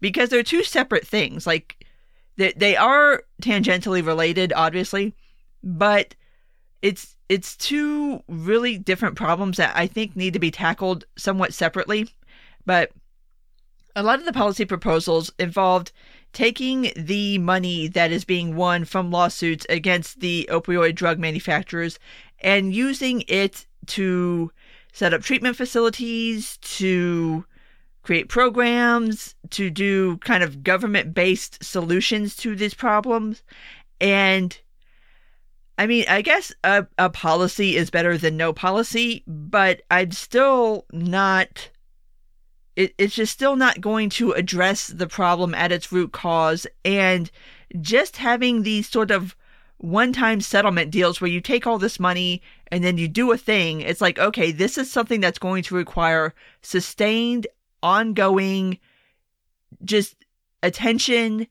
because 0.00 0.28
they're 0.28 0.42
two 0.42 0.62
separate 0.62 1.06
things. 1.06 1.46
Like 1.46 1.84
they, 2.36 2.52
they 2.52 2.76
are 2.76 3.24
tangentially 3.42 4.04
related, 4.04 4.52
obviously, 4.54 5.14
but 5.62 6.14
it's 6.82 7.16
it's 7.28 7.56
two 7.56 8.22
really 8.28 8.76
different 8.76 9.16
problems 9.16 9.56
that 9.56 9.74
I 9.74 9.86
think 9.86 10.14
need 10.14 10.34
to 10.34 10.38
be 10.38 10.50
tackled 10.50 11.06
somewhat 11.16 11.54
separately. 11.54 12.08
But 12.66 12.92
a 13.96 14.02
lot 14.02 14.18
of 14.18 14.26
the 14.26 14.32
policy 14.32 14.64
proposals 14.64 15.32
involved 15.38 15.92
taking 16.32 16.90
the 16.96 17.38
money 17.38 17.88
that 17.88 18.10
is 18.10 18.24
being 18.24 18.56
won 18.56 18.84
from 18.84 19.10
lawsuits 19.10 19.64
against 19.68 20.20
the 20.20 20.48
opioid 20.50 20.94
drug 20.96 21.18
manufacturers 21.18 21.98
and 22.40 22.74
using 22.74 23.22
it 23.28 23.66
to 23.86 24.50
set 24.92 25.14
up 25.14 25.22
treatment 25.22 25.56
facilities, 25.56 26.56
to 26.58 27.44
create 28.04 28.28
programs, 28.28 29.34
to 29.50 29.70
do 29.70 30.18
kind 30.18 30.44
of 30.44 30.62
government 30.62 31.14
based 31.14 31.64
solutions 31.64 32.36
to 32.36 32.54
these 32.54 32.74
problems. 32.74 33.42
And 34.00 34.56
I 35.76 35.86
mean, 35.86 36.04
I 36.08 36.22
guess 36.22 36.52
a, 36.62 36.86
a 36.98 37.10
policy 37.10 37.76
is 37.76 37.90
better 37.90 38.16
than 38.16 38.36
no 38.36 38.52
policy, 38.52 39.24
but 39.26 39.82
I'm 39.90 40.12
still 40.12 40.84
not 40.92 41.70
it, 42.76 42.94
it's 42.98 43.14
just 43.14 43.32
still 43.32 43.56
not 43.56 43.80
going 43.80 44.10
to 44.10 44.32
address 44.32 44.88
the 44.88 45.06
problem 45.06 45.54
at 45.54 45.72
its 45.72 45.92
root 45.92 46.12
cause. 46.12 46.66
And 46.84 47.30
just 47.80 48.16
having 48.16 48.62
these 48.62 48.88
sort 48.88 49.10
of 49.10 49.36
one 49.78 50.12
time 50.12 50.40
settlement 50.40 50.90
deals 50.90 51.20
where 51.20 51.30
you 51.30 51.40
take 51.40 51.66
all 51.66 51.78
this 51.78 52.00
money 52.00 52.42
and 52.68 52.82
then 52.82 52.98
you 52.98 53.06
do 53.08 53.32
a 53.32 53.38
thing, 53.38 53.80
it's 53.80 54.00
like, 54.00 54.18
okay, 54.18 54.50
this 54.50 54.78
is 54.78 54.90
something 54.90 55.20
that's 55.20 55.38
going 55.38 55.62
to 55.64 55.74
require 55.74 56.34
sustained, 56.62 57.46
ongoing, 57.84 58.78
just 59.84 60.16
attention, 60.62 61.46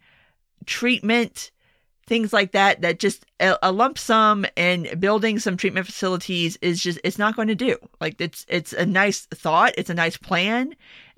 treatment, 0.65 1.51
things 2.05 2.33
like 2.33 2.51
that 2.51 2.81
that 2.81 2.99
just 2.99 3.25
a, 3.39 3.57
a, 3.63 3.71
lump 3.71 3.97
sum 3.97 4.45
and 4.57 4.99
building 4.99 5.39
some 5.39 5.55
treatment 5.55 5.85
facilities 5.85 6.57
is 6.61 6.81
just 6.81 6.99
it's 7.05 7.17
not 7.17 7.33
going 7.33 7.47
to 7.47 7.55
do 7.55 7.77
like 8.01 8.19
it's 8.19 8.45
it's 8.49 8.73
a 8.73 8.85
nice 8.85 9.25
thought 9.27 9.73
it's 9.77 9.89
a 9.89 9.93
nice 9.93 10.17
plan 10.17 10.75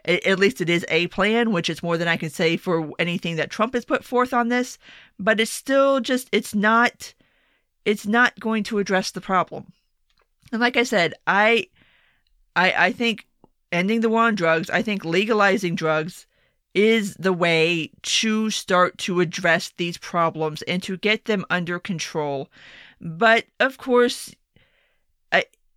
at 0.08 0.40
least 0.40 0.62
it 0.62 0.70
is 0.70 0.86
a 0.90 1.08
plan, 1.08 1.52
which 1.52 1.70
is 1.70 1.82
more 1.82 1.98
than 1.98 2.08
I 2.08 2.18
can 2.18 2.30
say 2.30 2.58
for 2.58 2.92
anything 3.00 3.38
that 3.38 3.50
Trump 3.50 3.74
has 3.74 3.86
put 3.86 4.04
forth 4.04 4.34
on 4.34 4.50
this. 4.50 4.78
But 5.20 5.40
it's 5.40 5.52
still 5.52 6.00
just, 6.00 6.30
it's 6.32 6.54
not, 6.54 7.14
it's 7.86 8.06
not 8.06 8.40
going 8.40 8.64
to 8.66 8.80
address 8.80 9.12
the 9.12 9.22
problem. 9.22 9.74
And 10.52 10.62
like 10.62 10.78
I 10.78 10.84
said, 10.84 11.16
I, 11.26 11.68
I, 12.56 12.74
I 12.78 12.92
think 12.92 13.26
ending 13.76 14.02
the 14.02 14.10
war 14.10 14.24
on 14.24 14.36
drugs, 14.36 14.70
I 14.70 14.82
think 14.82 15.06
legalizing 15.06 15.76
drugs 15.76 16.26
is 16.74 17.16
the 17.16 17.34
way 17.34 17.92
to 18.02 18.50
start 18.50 18.98
to 19.00 19.22
address 19.22 19.72
these 19.78 19.98
problems 19.98 20.62
and 20.64 20.82
to 20.84 20.98
get 20.98 21.26
them 21.26 21.46
under 21.50 21.80
control. 21.80 22.50
But 23.00 23.46
of 23.60 23.78
course, 23.78 24.34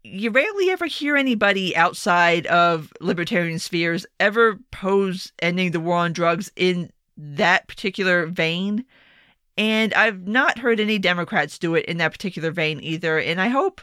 you 0.04 0.30
rarely 0.30 0.70
ever 0.70 0.86
hear 0.86 1.16
anybody 1.16 1.76
outside 1.76 2.46
of 2.46 2.92
libertarian 3.00 3.58
spheres 3.58 4.06
ever 4.18 4.58
pose 4.70 5.32
ending 5.40 5.72
the 5.72 5.80
war 5.80 5.96
on 5.96 6.12
drugs 6.12 6.50
in 6.56 6.90
that 7.16 7.66
particular 7.68 8.26
vein. 8.26 8.84
And 9.56 9.92
I've 9.94 10.26
not 10.26 10.58
heard 10.58 10.80
any 10.80 10.98
Democrats 10.98 11.58
do 11.58 11.74
it 11.74 11.84
in 11.86 11.98
that 11.98 12.12
particular 12.12 12.50
vein 12.50 12.80
either. 12.82 13.18
And 13.18 13.40
I 13.40 13.48
hope 13.48 13.80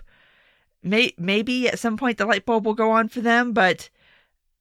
may- 0.81 1.13
maybe 1.17 1.67
at 1.67 1.79
some 1.79 1.98
point 1.98 2.17
the 2.17 2.25
light 2.25 2.45
bulb 2.45 2.65
will 2.65 2.74
go 2.74 2.91
on 2.91 3.10
for 3.10 3.22
them. 3.22 3.51
But 3.51 3.89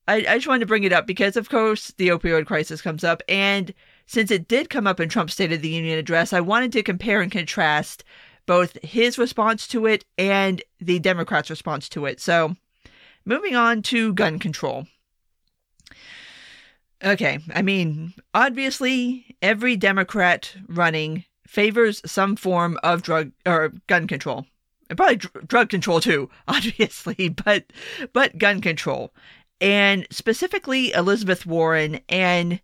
I, 0.06 0.16
I 0.16 0.34
just 0.37 0.46
wanted 0.46 0.61
to 0.61 0.66
bring 0.66 0.84
it 0.84 0.92
up 0.92 1.06
because, 1.06 1.37
of 1.37 1.49
course, 1.49 1.92
the 1.96 2.08
opioid 2.08 2.46
crisis 2.46 2.82
comes 2.82 3.04
up. 3.04 3.23
And 3.28 3.73
since 4.06 4.30
it 4.30 4.49
did 4.49 4.70
come 4.70 4.87
up 4.87 5.00
in 5.00 5.08
Trump's 5.08 5.32
State 5.34 5.52
of 5.52 5.62
the 5.62 5.68
Union 5.68 5.99
address, 5.99 6.32
I 6.32 6.40
wanted 6.40 6.73
to 6.73 6.82
compare 6.82 7.20
and 7.20 7.32
contrast 7.32 8.04
both 8.46 8.76
his 8.82 9.18
response 9.18 9.66
to 9.68 9.87
it 9.87 10.04
and 10.18 10.62
the 10.78 10.99
Democrats' 10.99 11.50
response 11.50 11.88
to 11.90 12.04
it. 12.06 12.20
So, 12.20 12.56
moving 13.25 13.56
on 13.56 13.82
to 13.82 14.12
gun 14.12 14.38
control. 14.38 14.87
Okay, 17.02 17.38
I 17.54 17.62
mean, 17.62 18.14
obviously, 18.32 19.37
every 19.42 19.76
Democrat 19.76 20.54
running 20.68 21.25
favors 21.46 22.00
some 22.06 22.37
form 22.37 22.78
of 22.82 23.02
drug 23.02 23.32
or 23.46 23.73
gun 23.87 24.06
control. 24.06 24.46
And 24.88 24.96
probably 24.96 25.16
dr- 25.16 25.46
drug 25.46 25.68
control 25.70 26.00
too, 26.00 26.30
obviously, 26.49 27.28
but 27.28 27.64
but 28.12 28.38
gun 28.38 28.61
control. 28.61 29.12
And 29.61 30.06
specifically 30.11 30.92
Elizabeth 30.92 31.46
Warren 31.46 32.00
and 32.08 32.61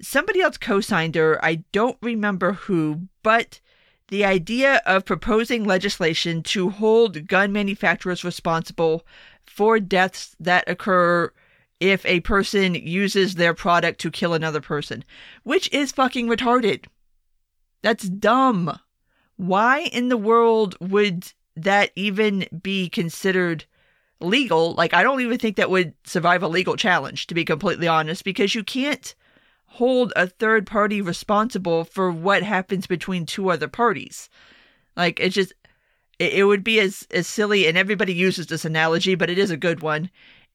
somebody 0.00 0.40
else 0.40 0.56
co-signed 0.56 1.14
her. 1.14 1.42
I 1.44 1.64
don't 1.72 1.98
remember 2.02 2.52
who, 2.52 3.08
but 3.22 3.60
the 4.08 4.24
idea 4.24 4.82
of 4.86 5.04
proposing 5.04 5.64
legislation 5.64 6.42
to 6.42 6.70
hold 6.70 7.26
gun 7.26 7.52
manufacturers 7.52 8.24
responsible 8.24 9.06
for 9.44 9.80
deaths 9.80 10.36
that 10.38 10.68
occur 10.68 11.32
if 11.80 12.04
a 12.06 12.20
person 12.20 12.74
uses 12.74 13.34
their 13.34 13.54
product 13.54 14.00
to 14.00 14.10
kill 14.10 14.34
another 14.34 14.60
person, 14.60 15.04
which 15.42 15.72
is 15.72 15.92
fucking 15.92 16.28
retarded. 16.28 16.86
That's 17.82 18.08
dumb. 18.08 18.78
Why 19.36 19.80
in 19.92 20.08
the 20.08 20.16
world 20.16 20.76
would 20.80 21.32
that 21.56 21.90
even 21.94 22.46
be 22.62 22.88
considered 22.88 23.64
legal? 24.24 24.74
Like, 24.74 24.94
I 24.94 25.02
don't 25.02 25.20
even 25.20 25.38
think 25.38 25.56
that 25.56 25.70
would 25.70 25.94
survive 26.04 26.42
a 26.42 26.48
legal 26.48 26.76
challenge, 26.76 27.26
to 27.28 27.34
be 27.34 27.44
completely 27.44 27.88
honest, 27.88 28.24
because 28.24 28.54
you 28.54 28.64
can't 28.64 29.14
hold 29.74 30.12
a 30.14 30.28
third 30.28 30.66
party 30.66 31.00
responsible 31.00 31.82
for 31.82 32.10
what 32.10 32.44
happens 32.44 32.86
between 32.86 33.26
two 33.26 33.50
other 33.50 33.66
parties. 33.66 34.30
Like 34.96 35.18
it's 35.18 35.34
just 35.34 35.52
it, 36.20 36.34
it 36.34 36.44
would 36.44 36.62
be 36.62 36.78
as 36.78 37.06
as 37.10 37.26
silly 37.26 37.66
and 37.66 37.76
everybody 37.76 38.14
uses 38.14 38.46
this 38.46 38.64
analogy, 38.64 39.16
but 39.16 39.30
it 39.30 39.38
is 39.38 39.50
a 39.50 39.56
good 39.56 39.82
one. 39.82 40.10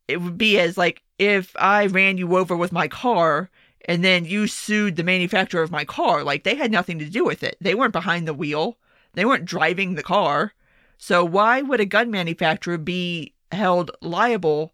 It 0.08 0.21
would 0.21 0.38
be 0.38 0.58
as 0.58 0.77
like 0.77 1.03
if 1.17 1.53
I 1.58 1.88
ran 1.88 2.17
you 2.17 2.38
over 2.38 2.55
with 2.55 2.71
my 2.71 2.88
car 2.88 3.49
and 3.86 4.05
then 4.05 4.23
you 4.23 4.47
sued 4.47 4.95
the 4.95 5.03
manufacturer 5.03 5.63
of 5.63 5.71
my 5.71 5.84
car, 5.84 6.23
like 6.23 6.45
they 6.45 6.55
had 6.55 6.71
nothing 6.71 6.99
to 6.99 7.05
do 7.05 7.25
with 7.25 7.43
it. 7.43 7.58
They 7.60 7.75
weren't 7.75 7.93
behind 7.93 8.25
the 8.25 8.34
wheel. 8.34 8.77
They 9.13 9.25
weren't 9.25 9.45
driving 9.45 9.95
the 9.95 10.03
car. 10.03 10.53
So 10.97 11.25
why 11.25 11.62
would 11.62 11.82
a 11.82 11.86
gun 11.86 12.10
manufacturer 12.10 12.77
be 12.77 13.34
held 13.51 13.91
liable 14.01 14.73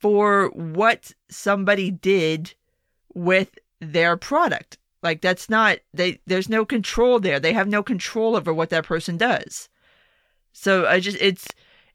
for 0.00 0.48
what 0.50 1.12
somebody 1.28 1.90
did 1.90 2.54
with 3.14 3.58
their 3.80 4.16
product. 4.16 4.78
Like 5.02 5.20
that's 5.20 5.48
not 5.48 5.78
they 5.94 6.20
there's 6.26 6.48
no 6.48 6.64
control 6.64 7.20
there. 7.20 7.38
They 7.38 7.52
have 7.52 7.68
no 7.68 7.82
control 7.82 8.36
over 8.36 8.52
what 8.52 8.70
that 8.70 8.84
person 8.84 9.16
does. 9.16 9.68
So 10.52 10.86
I 10.86 11.00
just 11.00 11.18
it's 11.20 11.46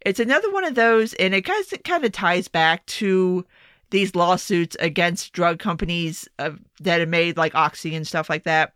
it's 0.02 0.20
another 0.20 0.52
one 0.52 0.64
of 0.64 0.76
those 0.76 1.14
and 1.16 1.34
it 1.34 1.42
kind 1.42 1.64
of, 1.72 1.84
kind 1.84 2.06
of 2.06 2.12
ties 2.12 2.48
back 2.48 2.86
to 2.86 3.46
these 3.90 4.16
lawsuits 4.16 4.78
against 4.80 5.34
drug 5.34 5.60
companies 5.60 6.28
uh, 6.40 6.52
that 6.80 7.02
have 7.02 7.10
made 7.10 7.38
like 7.38 7.54
Oxy 7.54 7.96
and 7.96 8.08
stuff 8.08 8.30
like 8.30 8.44
that. 8.44 8.74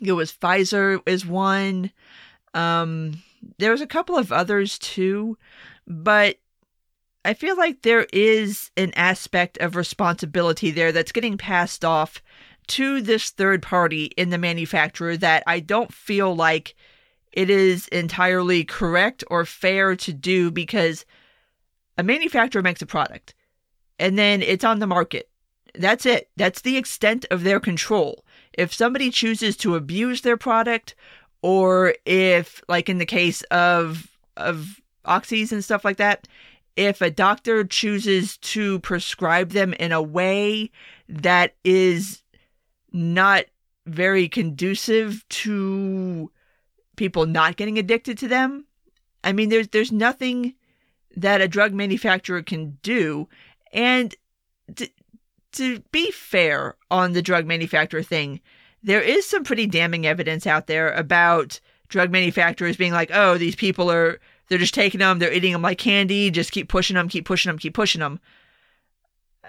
It 0.00 0.12
was 0.12 0.32
Pfizer 0.32 1.00
is 1.06 1.24
one. 1.24 1.90
Um, 2.52 3.22
there 3.58 3.70
was 3.70 3.80
a 3.80 3.86
couple 3.86 4.16
of 4.16 4.32
others 4.32 4.78
too, 4.78 5.38
but 5.86 6.36
I 7.26 7.34
feel 7.34 7.56
like 7.56 7.82
there 7.82 8.06
is 8.12 8.70
an 8.76 8.92
aspect 8.94 9.58
of 9.58 9.74
responsibility 9.74 10.70
there 10.70 10.92
that's 10.92 11.10
getting 11.10 11.36
passed 11.36 11.84
off 11.84 12.22
to 12.68 13.00
this 13.00 13.30
third 13.30 13.62
party 13.62 14.04
in 14.16 14.30
the 14.30 14.38
manufacturer 14.38 15.16
that 15.16 15.42
I 15.44 15.58
don't 15.58 15.92
feel 15.92 16.36
like 16.36 16.76
it 17.32 17.50
is 17.50 17.88
entirely 17.88 18.62
correct 18.62 19.24
or 19.28 19.44
fair 19.44 19.96
to 19.96 20.12
do 20.12 20.52
because 20.52 21.04
a 21.98 22.04
manufacturer 22.04 22.62
makes 22.62 22.80
a 22.80 22.86
product 22.86 23.34
and 23.98 24.16
then 24.16 24.40
it's 24.40 24.64
on 24.64 24.78
the 24.78 24.86
market. 24.86 25.28
That's 25.74 26.06
it. 26.06 26.30
That's 26.36 26.60
the 26.60 26.76
extent 26.76 27.26
of 27.32 27.42
their 27.42 27.58
control. 27.58 28.24
If 28.52 28.72
somebody 28.72 29.10
chooses 29.10 29.56
to 29.58 29.74
abuse 29.74 30.20
their 30.20 30.36
product 30.36 30.94
or 31.42 31.96
if 32.04 32.62
like 32.68 32.88
in 32.88 32.98
the 32.98 33.04
case 33.04 33.42
of 33.50 34.06
of 34.36 34.80
oxys 35.04 35.50
and 35.50 35.64
stuff 35.64 35.84
like 35.84 35.96
that, 35.96 36.28
if 36.76 37.00
a 37.00 37.10
doctor 37.10 37.64
chooses 37.64 38.36
to 38.38 38.78
prescribe 38.80 39.50
them 39.50 39.72
in 39.74 39.92
a 39.92 40.02
way 40.02 40.70
that 41.08 41.54
is 41.64 42.22
not 42.92 43.46
very 43.86 44.28
conducive 44.28 45.26
to 45.28 46.30
people 46.96 47.26
not 47.26 47.56
getting 47.56 47.78
addicted 47.78 48.18
to 48.18 48.28
them, 48.28 48.66
I 49.24 49.32
mean 49.32 49.48
there's 49.48 49.68
there's 49.68 49.92
nothing 49.92 50.54
that 51.16 51.40
a 51.40 51.48
drug 51.48 51.72
manufacturer 51.72 52.42
can 52.42 52.78
do. 52.82 53.26
And 53.72 54.14
to, 54.76 54.88
to 55.52 55.80
be 55.90 56.10
fair 56.10 56.76
on 56.90 57.12
the 57.12 57.22
drug 57.22 57.46
manufacturer 57.46 58.02
thing, 58.02 58.40
there 58.82 59.00
is 59.00 59.26
some 59.26 59.44
pretty 59.44 59.66
damning 59.66 60.06
evidence 60.06 60.46
out 60.46 60.66
there 60.66 60.92
about 60.92 61.58
drug 61.88 62.10
manufacturers 62.10 62.76
being 62.76 62.92
like, 62.92 63.10
"Oh, 63.14 63.38
these 63.38 63.56
people 63.56 63.90
are 63.90 64.20
they're 64.48 64.58
just 64.58 64.74
taking 64.74 65.00
them, 65.00 65.18
they're 65.18 65.32
eating 65.32 65.52
them 65.52 65.62
like 65.62 65.78
candy, 65.78 66.30
just 66.30 66.52
keep 66.52 66.68
pushing 66.68 66.94
them, 66.94 67.08
keep 67.08 67.24
pushing 67.24 67.50
them, 67.50 67.58
keep 67.58 67.74
pushing 67.74 68.00
them. 68.00 68.20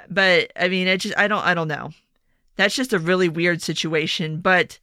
But 0.10 0.52
I 0.56 0.68
mean, 0.68 0.88
it 0.88 1.00
just 1.00 1.18
I 1.18 1.28
don't 1.28 1.46
I 1.46 1.54
don't 1.54 1.68
know. 1.68 1.92
That's 2.56 2.76
just 2.76 2.94
a 2.94 3.00
really 3.00 3.30
weird 3.30 3.62
situation, 3.62 4.40
but 4.40 4.80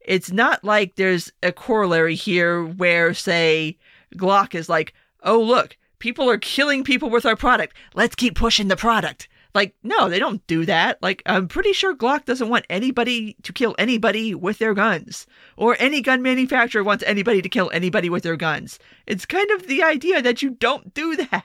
it's 0.00 0.32
not 0.32 0.64
like 0.64 0.94
there's 0.96 1.30
a 1.42 1.52
corollary 1.52 2.14
here 2.14 2.64
where 2.64 3.12
say 3.12 3.76
Glock 4.14 4.54
is 4.54 4.68
like, 4.68 4.94
"Oh, 5.22 5.40
look, 5.40 5.76
people 5.98 6.30
are 6.30 6.38
killing 6.38 6.84
people 6.84 7.10
with 7.10 7.26
our 7.26 7.36
product. 7.36 7.76
Let's 7.94 8.14
keep 8.14 8.34
pushing 8.34 8.68
the 8.68 8.76
product." 8.76 9.28
Like, 9.54 9.74
no, 9.82 10.08
they 10.08 10.18
don't 10.18 10.46
do 10.46 10.66
that. 10.66 11.02
Like, 11.02 11.22
I'm 11.26 11.48
pretty 11.48 11.72
sure 11.72 11.96
Glock 11.96 12.24
doesn't 12.26 12.48
want 12.48 12.66
anybody 12.68 13.36
to 13.42 13.52
kill 13.52 13.74
anybody 13.78 14.34
with 14.34 14.58
their 14.58 14.74
guns, 14.74 15.26
or 15.56 15.76
any 15.78 16.00
gun 16.00 16.22
manufacturer 16.22 16.84
wants 16.84 17.04
anybody 17.06 17.42
to 17.42 17.48
kill 17.48 17.70
anybody 17.72 18.10
with 18.10 18.22
their 18.22 18.36
guns. 18.36 18.78
It's 19.06 19.26
kind 19.26 19.50
of 19.52 19.66
the 19.66 19.82
idea 19.82 20.22
that 20.22 20.42
you 20.42 20.50
don't 20.50 20.92
do 20.94 21.16
that. 21.30 21.44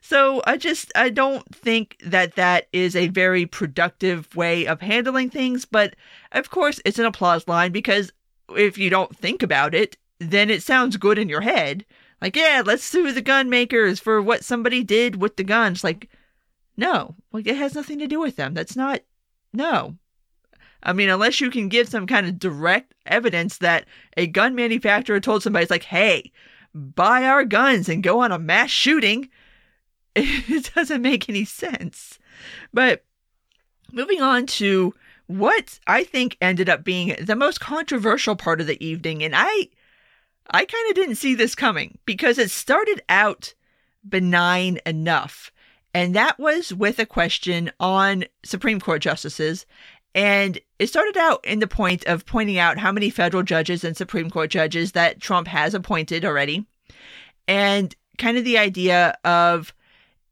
So 0.00 0.40
I 0.46 0.56
just 0.56 0.92
I 0.94 1.08
don't 1.08 1.52
think 1.54 1.96
that 2.04 2.36
that 2.36 2.68
is 2.72 2.94
a 2.94 3.08
very 3.08 3.44
productive 3.44 4.34
way 4.36 4.66
of 4.66 4.80
handling 4.80 5.30
things, 5.30 5.64
but 5.64 5.96
of 6.32 6.50
course 6.50 6.80
it's 6.84 7.00
an 7.00 7.06
applause 7.06 7.48
line 7.48 7.72
because 7.72 8.12
if 8.50 8.78
you 8.78 8.88
don't 8.88 9.16
think 9.16 9.42
about 9.42 9.74
it, 9.74 9.96
then 10.20 10.48
it 10.48 10.62
sounds 10.62 10.96
good 10.96 11.18
in 11.18 11.28
your 11.28 11.40
head. 11.40 11.84
Like, 12.20 12.36
yeah, 12.36 12.62
let's 12.64 12.84
sue 12.84 13.12
the 13.12 13.20
gun 13.20 13.50
makers 13.50 14.00
for 14.00 14.22
what 14.22 14.44
somebody 14.44 14.82
did 14.82 15.20
with 15.20 15.36
the 15.36 15.44
guns. 15.44 15.84
Like, 15.84 16.08
No, 16.76 17.14
like 17.32 17.46
it 17.46 17.56
has 17.56 17.74
nothing 17.74 17.98
to 18.00 18.06
do 18.06 18.20
with 18.20 18.36
them. 18.36 18.54
That's 18.54 18.76
not, 18.76 19.00
no. 19.52 19.96
I 20.82 20.92
mean, 20.92 21.08
unless 21.08 21.40
you 21.40 21.50
can 21.50 21.68
give 21.68 21.88
some 21.88 22.06
kind 22.06 22.26
of 22.26 22.38
direct 22.38 22.94
evidence 23.06 23.58
that 23.58 23.86
a 24.16 24.26
gun 24.26 24.54
manufacturer 24.54 25.20
told 25.20 25.42
somebody, 25.42 25.62
it's 25.62 25.70
like, 25.70 25.84
hey, 25.84 26.32
buy 26.74 27.24
our 27.24 27.44
guns 27.44 27.88
and 27.88 28.02
go 28.02 28.20
on 28.20 28.30
a 28.30 28.38
mass 28.38 28.70
shooting, 28.70 29.28
it 30.16 30.72
doesn't 30.74 31.02
make 31.02 31.28
any 31.28 31.44
sense. 31.44 32.18
But 32.72 33.04
moving 33.92 34.20
on 34.20 34.46
to 34.46 34.94
what 35.26 35.80
I 35.86 36.04
think 36.04 36.36
ended 36.40 36.68
up 36.68 36.84
being 36.84 37.16
the 37.20 37.36
most 37.36 37.60
controversial 37.60 38.36
part 38.36 38.60
of 38.60 38.66
the 38.66 38.84
evening, 38.84 39.24
and 39.24 39.34
I 39.36 39.68
I 40.50 40.64
kind 40.64 40.88
of 40.90 40.94
didn't 40.94 41.16
see 41.16 41.34
this 41.34 41.54
coming 41.54 41.98
because 42.06 42.38
it 42.38 42.50
started 42.50 43.02
out 43.08 43.54
benign 44.08 44.78
enough. 44.86 45.50
And 45.96 46.14
that 46.14 46.38
was 46.38 46.74
with 46.74 46.98
a 46.98 47.06
question 47.06 47.72
on 47.80 48.26
Supreme 48.44 48.80
Court 48.80 49.00
justices. 49.00 49.64
And 50.14 50.60
it 50.78 50.88
started 50.88 51.16
out 51.16 51.42
in 51.42 51.60
the 51.60 51.66
point 51.66 52.04
of 52.04 52.26
pointing 52.26 52.58
out 52.58 52.76
how 52.76 52.92
many 52.92 53.08
federal 53.08 53.42
judges 53.42 53.82
and 53.82 53.96
Supreme 53.96 54.28
Court 54.28 54.50
judges 54.50 54.92
that 54.92 55.22
Trump 55.22 55.48
has 55.48 55.72
appointed 55.72 56.26
already. 56.26 56.66
And 57.48 57.96
kind 58.18 58.36
of 58.36 58.44
the 58.44 58.58
idea 58.58 59.16
of 59.24 59.72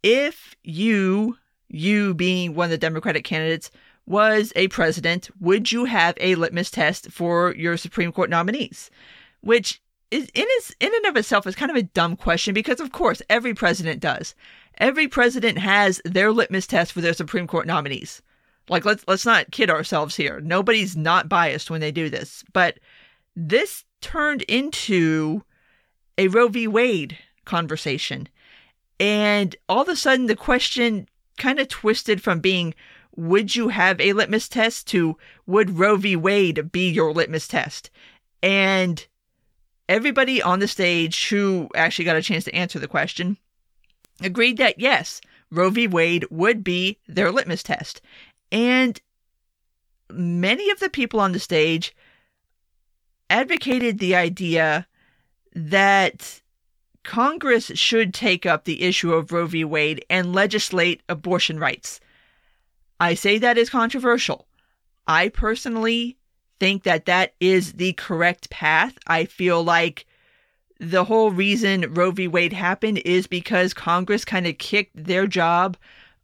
if 0.02 0.54
you, 0.64 1.38
you 1.68 2.12
being 2.12 2.54
one 2.54 2.66
of 2.66 2.70
the 2.70 2.76
Democratic 2.76 3.24
candidates, 3.24 3.70
was 4.04 4.52
a 4.56 4.68
president, 4.68 5.30
would 5.40 5.72
you 5.72 5.86
have 5.86 6.14
a 6.20 6.34
litmus 6.34 6.70
test 6.70 7.10
for 7.10 7.54
your 7.54 7.78
Supreme 7.78 8.12
Court 8.12 8.28
nominees? 8.28 8.90
Which 9.40 9.80
is 10.10 10.24
in 10.34 10.44
its 10.46 10.74
in 10.78 10.92
and 10.94 11.06
of 11.06 11.16
itself 11.16 11.46
is 11.46 11.56
kind 11.56 11.70
of 11.70 11.76
a 11.78 11.82
dumb 11.82 12.16
question 12.16 12.52
because 12.52 12.80
of 12.80 12.92
course 12.92 13.22
every 13.30 13.54
president 13.54 14.00
does. 14.00 14.34
Every 14.78 15.08
president 15.08 15.58
has 15.58 16.00
their 16.04 16.32
litmus 16.32 16.66
test 16.66 16.92
for 16.92 17.00
their 17.00 17.12
Supreme 17.12 17.46
Court 17.46 17.66
nominees. 17.66 18.22
Like 18.68 18.84
let's 18.84 19.04
let's 19.06 19.26
not 19.26 19.50
kid 19.50 19.70
ourselves 19.70 20.16
here. 20.16 20.40
Nobody's 20.40 20.96
not 20.96 21.28
biased 21.28 21.70
when 21.70 21.80
they 21.80 21.92
do 21.92 22.08
this. 22.08 22.44
But 22.52 22.78
this 23.36 23.84
turned 24.00 24.42
into 24.42 25.42
a 26.16 26.28
Roe 26.28 26.48
v. 26.48 26.66
Wade 26.66 27.18
conversation. 27.44 28.28
And 28.98 29.54
all 29.68 29.82
of 29.82 29.88
a 29.88 29.96
sudden 29.96 30.26
the 30.26 30.36
question 30.36 31.08
kind 31.36 31.58
of 31.58 31.68
twisted 31.68 32.22
from 32.22 32.40
being 32.40 32.74
would 33.16 33.54
you 33.54 33.68
have 33.68 34.00
a 34.00 34.12
litmus 34.12 34.48
test 34.48 34.88
to 34.88 35.16
would 35.46 35.78
Roe 35.78 35.96
v. 35.96 36.16
Wade 36.16 36.72
be 36.72 36.90
your 36.90 37.12
litmus 37.12 37.46
test? 37.46 37.90
And 38.42 39.06
everybody 39.88 40.42
on 40.42 40.58
the 40.58 40.68
stage 40.68 41.28
who 41.28 41.68
actually 41.74 42.06
got 42.06 42.16
a 42.16 42.22
chance 42.22 42.44
to 42.44 42.54
answer 42.54 42.78
the 42.78 42.88
question 42.88 43.36
agreed 44.20 44.56
that 44.58 44.78
yes, 44.78 45.20
Roe 45.50 45.70
v. 45.70 45.86
Wade 45.86 46.26
would 46.30 46.64
be 46.64 46.98
their 47.06 47.30
litmus 47.30 47.62
test. 47.62 48.00
And 48.50 49.00
many 50.10 50.70
of 50.70 50.80
the 50.80 50.90
people 50.90 51.20
on 51.20 51.32
the 51.32 51.40
stage 51.40 51.94
advocated 53.30 53.98
the 53.98 54.14
idea 54.14 54.86
that 55.54 56.40
Congress 57.04 57.70
should 57.74 58.14
take 58.14 58.46
up 58.46 58.64
the 58.64 58.82
issue 58.82 59.12
of 59.12 59.32
Roe 59.32 59.46
v. 59.46 59.64
Wade 59.64 60.04
and 60.08 60.34
legislate 60.34 61.02
abortion 61.08 61.58
rights. 61.58 62.00
I 62.98 63.14
say 63.14 63.38
that 63.38 63.58
is 63.58 63.70
controversial. 63.70 64.46
I 65.06 65.28
personally 65.28 66.16
think 66.58 66.84
that 66.84 67.04
that 67.06 67.34
is 67.40 67.74
the 67.74 67.92
correct 67.94 68.50
path. 68.50 68.96
I 69.06 69.26
feel 69.26 69.62
like 69.62 70.06
the 70.90 71.04
whole 71.04 71.30
reason 71.30 71.92
Roe 71.92 72.10
v. 72.10 72.28
Wade 72.28 72.52
happened 72.52 72.98
is 73.04 73.26
because 73.26 73.74
Congress 73.74 74.24
kind 74.24 74.46
of 74.46 74.58
kicked 74.58 74.92
their 74.94 75.26
job 75.26 75.76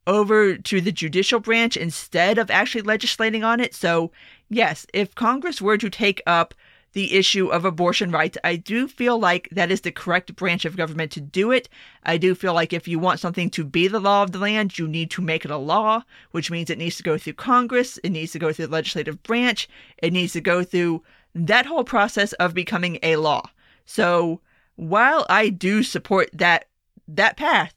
over 0.07 0.57
to 0.57 0.81
the 0.81 0.93
judicial 0.93 1.41
branch 1.41 1.77
instead 1.77 2.39
of 2.39 2.51
actually 2.51 2.83
legislating 2.83 3.45
on 3.45 3.61
it. 3.61 3.75
So, 3.75 4.11
yes, 4.49 4.87
if 4.93 5.15
Congress 5.15 5.61
were 5.61 5.79
to 5.79 5.91
take 5.91 6.23
up 6.27 6.55
the 6.93 7.15
issue 7.17 7.49
of 7.49 7.65
abortion 7.65 8.11
rights. 8.11 8.37
I 8.43 8.57
do 8.57 8.89
feel 8.89 9.19
like 9.19 9.49
that 9.53 9.71
is 9.71 9.83
the 9.83 9.93
correct 9.93 10.35
branch 10.35 10.65
of 10.65 10.77
government 10.77 11.13
to 11.13 11.21
do 11.21 11.53
it. 11.53 11.69
I 12.03 12.17
do 12.17 12.35
feel 12.35 12.55
like 12.55 12.73
if 12.73 12.89
you 12.89 12.99
want 12.99 13.21
something 13.21 13.51
to 13.51 13.65
be 13.65 13.87
the 13.87 14.01
law 14.01 14.23
of 14.23 14.33
the 14.33 14.39
land, 14.39 14.79
you 14.79 14.89
need 14.89 15.11
to 15.13 15.23
make 15.23 15.45
it 15.45 15.51
a 15.51 15.57
law, 15.57 16.03
which 16.33 16.51
means 16.51 16.69
it 16.69 16.79
needs 16.79 16.97
to 16.97 17.03
go 17.03 17.17
through 17.17 17.35
Congress, 17.35 17.99
it 18.03 18.11
needs 18.11 18.33
to 18.33 18.39
go 18.39 18.53
through 18.53 18.67
the 18.67 18.73
legislative 18.73 19.23
branch, 19.23 19.69
it 19.99 20.13
needs 20.13 20.33
to 20.33 20.41
go 20.41 20.65
through 20.65 21.03
that 21.35 21.67
whole 21.67 21.85
process 21.85 22.33
of 22.35 22.55
becoming 22.55 22.99
a 23.03 23.17
law. 23.17 23.49
So, 23.87 24.41
while 24.81 25.27
I 25.29 25.51
do 25.51 25.83
support 25.83 26.31
that 26.33 26.65
that 27.07 27.37
path, 27.37 27.75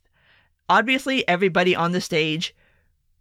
obviously 0.69 1.27
everybody 1.27 1.75
on 1.75 1.91
the 1.91 1.99
stage 1.99 2.55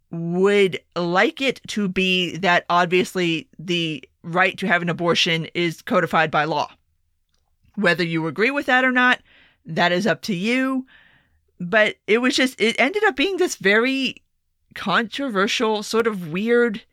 would 0.09 0.79
like 0.95 1.41
it 1.41 1.59
to 1.67 1.89
be 1.89 2.37
that 2.37 2.65
obviously 2.69 3.49
the 3.59 4.01
right 4.23 4.57
to 4.59 4.67
have 4.67 4.81
an 4.81 4.89
abortion 4.89 5.47
is 5.53 5.81
codified 5.81 6.31
by 6.31 6.45
law. 6.45 6.71
Whether 7.75 8.05
you 8.05 8.25
agree 8.27 8.51
with 8.51 8.67
that 8.67 8.85
or 8.85 8.91
not, 8.91 9.19
that 9.65 9.91
is 9.91 10.07
up 10.07 10.21
to 10.23 10.35
you. 10.35 10.85
But 11.59 11.97
it 12.07 12.19
was 12.19 12.37
just, 12.37 12.61
it 12.61 12.79
ended 12.79 13.03
up 13.03 13.17
being 13.17 13.35
this 13.35 13.57
very 13.57 14.23
controversial, 14.75 15.83
sort 15.83 16.07
of 16.07 16.31
weird. 16.31 16.83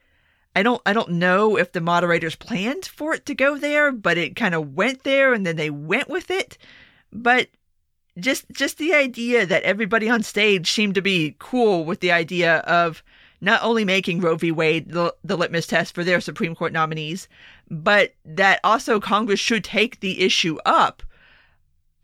I 0.60 0.62
don't, 0.62 0.82
I 0.84 0.92
don't 0.92 1.12
know 1.12 1.56
if 1.56 1.72
the 1.72 1.80
moderators 1.80 2.36
planned 2.36 2.84
for 2.84 3.14
it 3.14 3.24
to 3.24 3.34
go 3.34 3.56
there, 3.56 3.90
but 3.90 4.18
it 4.18 4.36
kind 4.36 4.54
of 4.54 4.74
went 4.74 5.04
there 5.04 5.32
and 5.32 5.46
then 5.46 5.56
they 5.56 5.70
went 5.70 6.10
with 6.10 6.30
it. 6.30 6.58
But 7.10 7.48
just, 8.18 8.44
just 8.50 8.76
the 8.76 8.92
idea 8.92 9.46
that 9.46 9.62
everybody 9.62 10.10
on 10.10 10.22
stage 10.22 10.70
seemed 10.70 10.96
to 10.96 11.00
be 11.00 11.34
cool 11.38 11.86
with 11.86 12.00
the 12.00 12.12
idea 12.12 12.58
of 12.58 13.02
not 13.40 13.62
only 13.62 13.86
making 13.86 14.20
Roe 14.20 14.36
v. 14.36 14.52
Wade 14.52 14.90
the, 14.90 15.14
the 15.24 15.34
litmus 15.34 15.66
test 15.66 15.94
for 15.94 16.04
their 16.04 16.20
Supreme 16.20 16.54
Court 16.54 16.74
nominees, 16.74 17.26
but 17.70 18.12
that 18.26 18.60
also 18.62 19.00
Congress 19.00 19.40
should 19.40 19.64
take 19.64 20.00
the 20.00 20.20
issue 20.20 20.58
up, 20.66 21.02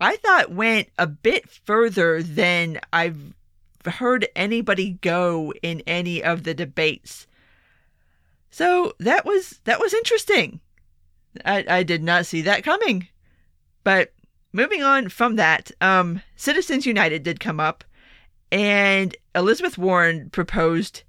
I 0.00 0.16
thought 0.16 0.50
went 0.50 0.88
a 0.96 1.06
bit 1.06 1.50
further 1.50 2.22
than 2.22 2.80
I've 2.90 3.34
heard 3.84 4.28
anybody 4.34 4.92
go 5.02 5.52
in 5.62 5.82
any 5.86 6.24
of 6.24 6.44
the 6.44 6.54
debates. 6.54 7.25
So 8.56 8.94
that 9.00 9.26
was 9.26 9.60
that 9.64 9.80
was 9.80 9.92
interesting. 9.92 10.60
I, 11.44 11.62
I 11.68 11.82
did 11.82 12.02
not 12.02 12.24
see 12.24 12.40
that 12.40 12.64
coming. 12.64 13.06
But 13.84 14.14
moving 14.50 14.82
on 14.82 15.10
from 15.10 15.36
that, 15.36 15.70
um, 15.82 16.22
Citizens 16.36 16.86
United 16.86 17.22
did 17.22 17.38
come 17.38 17.60
up, 17.60 17.84
and 18.50 19.14
Elizabeth 19.34 19.76
Warren 19.76 20.30
proposed 20.30 21.02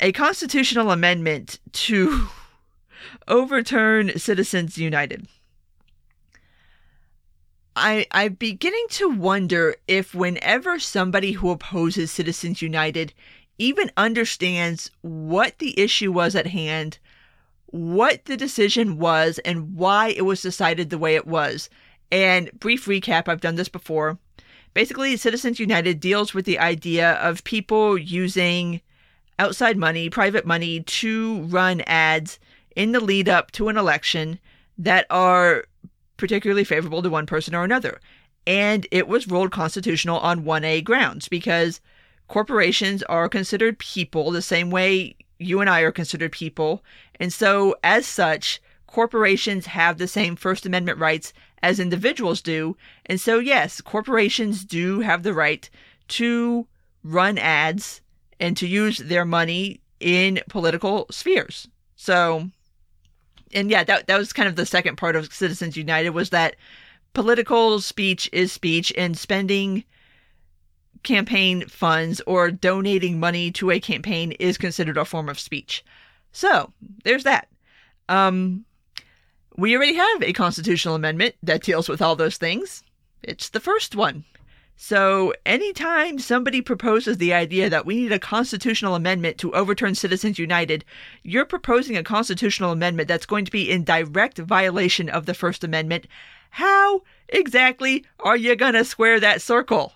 a 0.00 0.12
constitutional 0.12 0.90
amendment 0.90 1.60
to 1.72 2.28
overturn 3.28 4.18
Citizens 4.18 4.78
United. 4.78 5.28
I, 7.76 8.06
I'm 8.10 8.34
beginning 8.34 8.86
to 8.92 9.10
wonder 9.10 9.76
if 9.86 10.14
whenever 10.14 10.78
somebody 10.78 11.32
who 11.32 11.50
opposes 11.50 12.10
Citizens 12.10 12.62
United 12.62 13.12
even 13.60 13.92
understands 13.96 14.90
what 15.02 15.58
the 15.58 15.78
issue 15.78 16.10
was 16.10 16.34
at 16.34 16.46
hand, 16.46 16.98
what 17.66 18.24
the 18.24 18.36
decision 18.36 18.98
was, 18.98 19.38
and 19.44 19.76
why 19.76 20.08
it 20.08 20.22
was 20.22 20.40
decided 20.40 20.88
the 20.88 20.98
way 20.98 21.14
it 21.14 21.26
was. 21.26 21.68
And 22.10 22.50
brief 22.58 22.86
recap 22.86 23.28
I've 23.28 23.42
done 23.42 23.56
this 23.56 23.68
before. 23.68 24.18
Basically, 24.72 25.16
Citizens 25.16 25.60
United 25.60 26.00
deals 26.00 26.32
with 26.32 26.46
the 26.46 26.58
idea 26.58 27.12
of 27.14 27.44
people 27.44 27.98
using 27.98 28.80
outside 29.38 29.76
money, 29.76 30.08
private 30.08 30.46
money, 30.46 30.80
to 30.80 31.42
run 31.42 31.82
ads 31.82 32.38
in 32.76 32.92
the 32.92 33.00
lead 33.00 33.28
up 33.28 33.50
to 33.52 33.68
an 33.68 33.76
election 33.76 34.38
that 34.78 35.06
are 35.10 35.64
particularly 36.16 36.64
favorable 36.64 37.02
to 37.02 37.10
one 37.10 37.26
person 37.26 37.54
or 37.54 37.64
another. 37.64 38.00
And 38.46 38.86
it 38.90 39.06
was 39.06 39.28
ruled 39.28 39.50
constitutional 39.50 40.18
on 40.18 40.44
1A 40.44 40.82
grounds 40.82 41.28
because 41.28 41.80
corporations 42.30 43.02
are 43.02 43.28
considered 43.28 43.76
people 43.80 44.30
the 44.30 44.40
same 44.40 44.70
way 44.70 45.16
you 45.40 45.60
and 45.60 45.68
I 45.68 45.80
are 45.80 45.90
considered 45.90 46.30
people. 46.30 46.84
And 47.18 47.32
so, 47.32 47.74
as 47.82 48.06
such, 48.06 48.62
corporations 48.86 49.66
have 49.66 49.98
the 49.98 50.06
same 50.06 50.36
First 50.36 50.64
Amendment 50.64 50.98
rights 50.98 51.32
as 51.60 51.80
individuals 51.80 52.40
do. 52.40 52.76
And 53.06 53.20
so, 53.20 53.40
yes, 53.40 53.80
corporations 53.80 54.64
do 54.64 55.00
have 55.00 55.24
the 55.24 55.34
right 55.34 55.68
to 56.08 56.68
run 57.02 57.36
ads 57.36 58.00
and 58.38 58.56
to 58.58 58.66
use 58.66 58.98
their 58.98 59.24
money 59.24 59.80
in 59.98 60.40
political 60.48 61.06
spheres. 61.10 61.66
So, 61.96 62.48
and 63.52 63.72
yeah, 63.72 63.82
that 63.82 64.06
that 64.06 64.18
was 64.18 64.32
kind 64.32 64.48
of 64.48 64.54
the 64.54 64.66
second 64.66 64.96
part 64.96 65.16
of 65.16 65.34
Citizens 65.34 65.76
United 65.76 66.10
was 66.10 66.30
that 66.30 66.54
political 67.12 67.80
speech 67.80 68.30
is 68.32 68.52
speech 68.52 68.92
and 68.96 69.18
spending 69.18 69.82
campaign 71.02 71.66
funds 71.66 72.20
or 72.26 72.50
donating 72.50 73.18
money 73.18 73.50
to 73.52 73.70
a 73.70 73.80
campaign 73.80 74.32
is 74.32 74.58
considered 74.58 74.96
a 74.96 75.04
form 75.04 75.28
of 75.28 75.38
speech. 75.38 75.84
So, 76.32 76.72
there's 77.04 77.24
that. 77.24 77.48
Um, 78.08 78.64
we 79.56 79.76
already 79.76 79.94
have 79.94 80.22
a 80.22 80.32
constitutional 80.32 80.94
amendment 80.94 81.34
that 81.42 81.62
deals 81.62 81.88
with 81.88 82.00
all 82.00 82.16
those 82.16 82.36
things. 82.36 82.82
It's 83.22 83.48
the 83.48 83.60
first 83.60 83.94
one. 83.94 84.24
So, 84.82 85.34
anytime 85.44 86.18
somebody 86.18 86.62
proposes 86.62 87.18
the 87.18 87.34
idea 87.34 87.68
that 87.68 87.84
we 87.84 87.96
need 87.96 88.12
a 88.12 88.18
constitutional 88.18 88.94
amendment 88.94 89.36
to 89.38 89.52
overturn 89.52 89.94
Citizens 89.94 90.38
United, 90.38 90.86
you're 91.22 91.44
proposing 91.44 91.98
a 91.98 92.02
constitutional 92.02 92.72
amendment 92.72 93.06
that's 93.06 93.26
going 93.26 93.44
to 93.44 93.50
be 93.50 93.70
in 93.70 93.84
direct 93.84 94.38
violation 94.38 95.10
of 95.10 95.26
the 95.26 95.34
First 95.34 95.64
Amendment. 95.64 96.06
How 96.48 97.02
exactly 97.28 98.06
are 98.20 98.38
you 98.38 98.56
going 98.56 98.72
to 98.72 98.84
square 98.86 99.20
that 99.20 99.42
circle? 99.42 99.92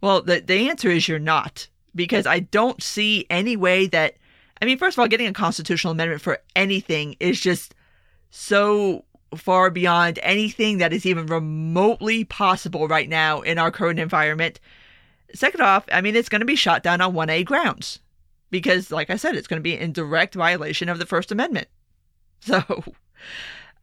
Well, 0.00 0.22
the, 0.22 0.40
the 0.40 0.68
answer 0.68 0.88
is 0.90 1.08
you're 1.08 1.18
not, 1.18 1.68
because 1.94 2.26
I 2.26 2.40
don't 2.40 2.82
see 2.82 3.26
any 3.30 3.56
way 3.56 3.86
that. 3.88 4.16
I 4.62 4.66
mean, 4.66 4.78
first 4.78 4.96
of 4.96 5.00
all, 5.00 5.08
getting 5.08 5.26
a 5.26 5.32
constitutional 5.32 5.92
amendment 5.92 6.22
for 6.22 6.38
anything 6.54 7.16
is 7.20 7.40
just 7.40 7.74
so 8.30 9.04
far 9.36 9.70
beyond 9.70 10.18
anything 10.22 10.78
that 10.78 10.92
is 10.92 11.04
even 11.04 11.26
remotely 11.26 12.24
possible 12.24 12.88
right 12.88 13.08
now 13.08 13.40
in 13.40 13.58
our 13.58 13.70
current 13.70 13.98
environment. 13.98 14.60
Second 15.34 15.60
off, 15.60 15.84
I 15.92 16.00
mean, 16.00 16.14
it's 16.16 16.28
going 16.28 16.40
to 16.40 16.46
be 16.46 16.56
shot 16.56 16.82
down 16.82 17.00
on 17.00 17.14
1A 17.14 17.44
grounds 17.44 17.98
because, 18.50 18.90
like 18.90 19.10
I 19.10 19.16
said, 19.16 19.34
it's 19.34 19.48
going 19.48 19.58
to 19.58 19.62
be 19.62 19.76
in 19.78 19.92
direct 19.92 20.34
violation 20.34 20.88
of 20.88 20.98
the 20.98 21.06
First 21.06 21.32
Amendment. 21.32 21.68
So, 22.40 22.62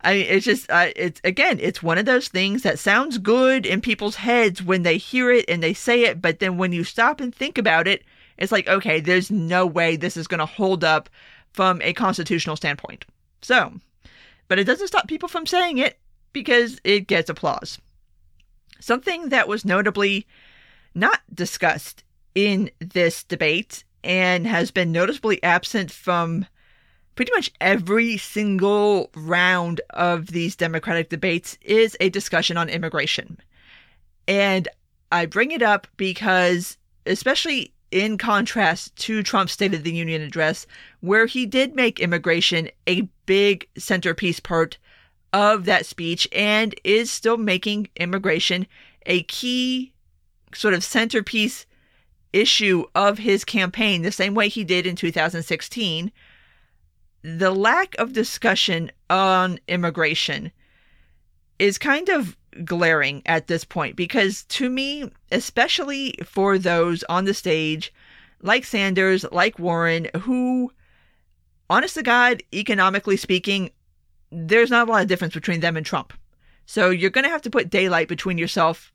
I 0.04 0.14
mean, 0.14 0.26
it's 0.28 0.46
just, 0.46 0.70
uh, 0.70 0.90
it's 0.96 1.22
again, 1.24 1.60
it's 1.62 1.84
one 1.84 1.98
of 1.98 2.06
those 2.06 2.28
things 2.28 2.64
that 2.64 2.80
sounds 2.80 3.18
good 3.18 3.66
in 3.66 3.82
people's 3.82 4.16
heads 4.16 4.64
when 4.64 4.84
they 4.84 4.98
hear 4.98 5.32
it 5.32 5.46
and 5.48 5.62
they 5.62 5.74
say 5.74 6.04
it, 6.04 6.22
but 6.22 6.40
then 6.40 6.58
when 6.58 6.74
you 6.74 6.84
stop 6.84 7.20
and 7.22 7.34
think 7.34 7.58
about 7.58 7.88
it, 7.88 8.04
it's 8.38 8.52
like, 8.52 8.68
okay, 8.68 9.00
there's 9.00 9.30
no 9.30 9.66
way 9.66 9.96
this 9.96 10.18
is 10.18 10.28
going 10.28 10.40
to 10.40 10.46
hold 10.46 10.84
up 10.84 11.10
from 11.54 11.82
a 11.82 11.94
constitutional 11.94 12.56
standpoint. 12.56 13.06
So, 13.42 13.74
but 14.48 14.60
it 14.60 14.64
doesn't 14.64 14.88
stop 14.88 15.08
people 15.08 15.30
from 15.30 15.46
saying 15.46 15.78
it 15.78 16.00
because 16.34 16.80
it 16.84 17.08
gets 17.08 17.30
applause. 17.30 17.80
Something 18.80 19.30
that 19.30 19.48
was 19.48 19.66
notably 19.66 20.26
not 20.96 21.22
discussed 21.34 22.04
in 22.34 22.72
this 22.80 23.24
debate 23.24 23.84
and 24.04 24.48
has 24.48 24.72
been 24.72 24.92
noticeably 24.92 25.42
absent 25.44 25.92
from 25.92 26.46
pretty 27.22 27.34
much 27.36 27.52
every 27.62 28.18
single 28.18 29.12
round 29.16 29.80
of 29.92 30.26
these 30.32 30.56
Democratic 30.56 31.10
debates 31.10 31.56
is 31.62 31.96
a 32.00 32.10
discussion 32.10 32.58
on 32.58 32.68
immigration. 32.68 33.38
And 34.28 34.68
I 35.12 35.28
bring 35.28 35.52
it 35.52 35.62
up 35.62 35.86
because, 35.98 36.80
especially 37.06 37.76
in 37.92 38.18
contrast 38.18 38.96
to 38.96 39.22
Trump's 39.22 39.52
State 39.54 39.76
of 39.76 39.84
the 39.84 39.94
Union 39.94 40.24
address, 40.24 40.66
where 41.02 41.28
he 41.28 41.46
did 41.46 41.76
make 41.76 42.00
immigration 42.00 42.70
a 42.88 43.02
big 43.28 43.68
centerpiece 43.78 44.40
part 44.40 44.80
of 45.32 45.66
that 45.66 45.86
speech 45.86 46.28
and 46.32 46.74
is 46.84 47.12
still 47.12 47.38
making 47.38 47.88
immigration 47.98 48.66
a 49.06 49.22
key 49.26 49.94
sort 50.56 50.74
of 50.74 50.84
centerpiece 50.84 51.68
issue 52.34 52.84
of 52.96 53.20
his 53.20 53.46
campaign, 53.46 54.02
the 54.02 54.12
same 54.12 54.34
way 54.34 54.50
he 54.50 54.64
did 54.64 54.88
in 54.88 54.96
2016. 54.96 56.12
The 57.24 57.52
lack 57.52 57.96
of 58.00 58.14
discussion 58.14 58.92
on 59.10 59.60
immigration 59.68 60.52
is 61.60 61.78
kind 61.78 62.10
of 62.10 62.36
glaring 62.66 63.22
at 63.26 63.48
this 63.48 63.64
point 63.64 63.96
because 63.96 64.44
to 64.46 64.70
me, 64.70 65.10
especially 65.32 66.16
for 66.24 66.58
those 66.58 67.04
on 67.08 67.26
the 67.26 67.34
stage 67.34 67.94
like 68.42 68.66
Sanders, 68.66 69.26
like 69.32 69.60
Warren, 69.60 70.08
who, 70.22 70.72
honest 71.70 71.96
to 71.96 72.04
God, 72.04 72.42
economically 72.54 73.18
speaking, 73.18 73.72
there's 74.32 74.72
not 74.72 74.88
a 74.88 74.92
lot 74.92 75.02
of 75.02 75.08
difference 75.08 75.34
between 75.34 75.60
them 75.60 75.78
and 75.78 75.86
Trump. 75.86 76.14
So 76.66 76.90
you're 76.90 77.10
going 77.10 77.26
to 77.26 77.30
have 77.30 77.42
to 77.44 77.50
put 77.50 77.70
daylight 77.70 78.08
between 78.08 78.38
yourself, 78.38 78.92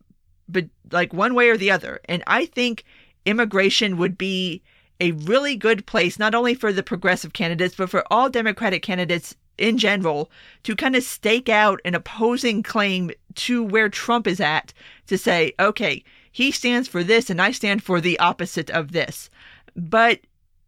but 0.48 0.66
like 0.90 1.12
one 1.12 1.34
way 1.34 1.48
or 1.48 1.56
the 1.56 1.70
other. 1.70 2.00
And 2.06 2.22
I 2.26 2.46
think 2.46 2.84
immigration 3.24 3.96
would 3.98 4.16
be 4.16 4.62
a 5.00 5.12
really 5.12 5.56
good 5.56 5.86
place, 5.86 6.18
not 6.18 6.34
only 6.34 6.54
for 6.54 6.72
the 6.72 6.82
progressive 6.82 7.32
candidates, 7.32 7.74
but 7.74 7.90
for 7.90 8.04
all 8.10 8.30
Democratic 8.30 8.82
candidates 8.82 9.34
in 9.58 9.78
general 9.78 10.30
to 10.62 10.76
kind 10.76 10.96
of 10.96 11.02
stake 11.02 11.48
out 11.48 11.80
an 11.84 11.94
opposing 11.94 12.62
claim 12.62 13.10
to 13.34 13.62
where 13.62 13.88
Trump 13.88 14.26
is 14.26 14.40
at 14.40 14.72
to 15.06 15.16
say, 15.16 15.52
okay, 15.58 16.02
he 16.30 16.50
stands 16.50 16.88
for 16.88 17.02
this 17.02 17.30
and 17.30 17.40
I 17.40 17.52
stand 17.52 17.82
for 17.82 18.00
the 18.00 18.18
opposite 18.18 18.70
of 18.70 18.92
this. 18.92 19.30
But 19.74 20.20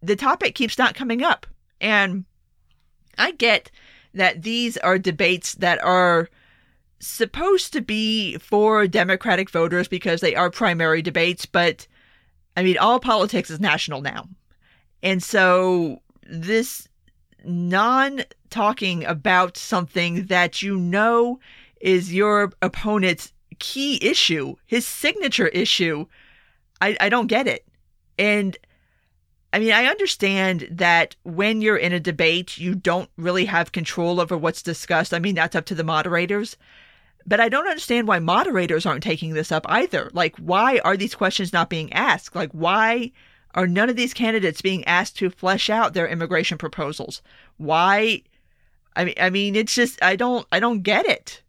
the 0.02 0.16
topic 0.16 0.54
keeps 0.54 0.78
not 0.78 0.94
coming 0.94 1.22
up. 1.22 1.46
And 1.80 2.24
I 3.16 3.32
get 3.32 3.70
that 4.14 4.42
these 4.42 4.76
are 4.78 4.98
debates 4.98 5.54
that 5.56 5.82
are 5.82 6.28
supposed 7.00 7.72
to 7.72 7.80
be 7.80 8.36
for 8.38 8.86
Democratic 8.86 9.50
voters 9.50 9.88
because 9.88 10.20
they 10.20 10.34
are 10.34 10.50
primary 10.50 11.02
debates, 11.02 11.46
but 11.46 11.86
I 12.58 12.64
mean, 12.64 12.76
all 12.76 12.98
politics 12.98 13.50
is 13.50 13.60
national 13.60 14.02
now. 14.02 14.28
And 15.00 15.22
so 15.22 16.02
this 16.28 16.88
non 17.44 18.24
talking 18.50 19.04
about 19.04 19.56
something 19.56 20.26
that 20.26 20.60
you 20.60 20.76
know 20.76 21.38
is 21.80 22.12
your 22.12 22.50
opponent's 22.60 23.32
key 23.60 24.04
issue, 24.04 24.56
his 24.66 24.84
signature 24.84 25.46
issue, 25.46 26.06
I, 26.80 26.96
I 27.00 27.08
don't 27.08 27.28
get 27.28 27.46
it. 27.46 27.64
And 28.18 28.58
I 29.52 29.60
mean, 29.60 29.72
I 29.72 29.84
understand 29.84 30.66
that 30.68 31.14
when 31.22 31.62
you're 31.62 31.76
in 31.76 31.92
a 31.92 32.00
debate, 32.00 32.58
you 32.58 32.74
don't 32.74 33.08
really 33.16 33.44
have 33.44 33.70
control 33.70 34.20
over 34.20 34.36
what's 34.36 34.64
discussed. 34.64 35.14
I 35.14 35.20
mean, 35.20 35.36
that's 35.36 35.54
up 35.54 35.66
to 35.66 35.76
the 35.76 35.84
moderators. 35.84 36.56
But 37.28 37.40
I 37.40 37.50
don't 37.50 37.68
understand 37.68 38.08
why 38.08 38.20
moderators 38.20 38.86
aren't 38.86 39.02
taking 39.02 39.34
this 39.34 39.52
up 39.52 39.66
either. 39.68 40.10
Like, 40.14 40.34
why 40.38 40.80
are 40.82 40.96
these 40.96 41.14
questions 41.14 41.52
not 41.52 41.68
being 41.68 41.92
asked? 41.92 42.34
Like, 42.34 42.50
why 42.52 43.12
are 43.54 43.66
none 43.66 43.90
of 43.90 43.96
these 43.96 44.14
candidates 44.14 44.62
being 44.62 44.82
asked 44.86 45.18
to 45.18 45.28
flesh 45.28 45.68
out 45.68 45.92
their 45.92 46.08
immigration 46.08 46.56
proposals? 46.56 47.20
Why? 47.58 48.22
I 48.96 49.04
mean, 49.04 49.14
I 49.20 49.28
mean, 49.28 49.56
it's 49.56 49.74
just 49.74 50.02
I 50.02 50.16
don't 50.16 50.46
I 50.50 50.58
don't 50.58 50.82
get 50.82 51.04
it. 51.04 51.42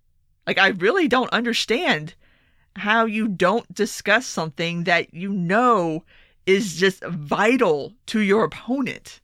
Like, 0.45 0.57
I 0.57 0.69
really 0.69 1.07
don't 1.07 1.31
understand 1.31 2.13
how 2.75 3.05
you 3.05 3.29
don't 3.29 3.73
discuss 3.73 4.27
something 4.27 4.83
that 4.83 5.13
you 5.13 5.31
know 5.31 6.03
is 6.45 6.75
just 6.75 7.01
vital 7.05 7.93
to 8.07 8.19
your 8.19 8.43
opponent. 8.43 9.21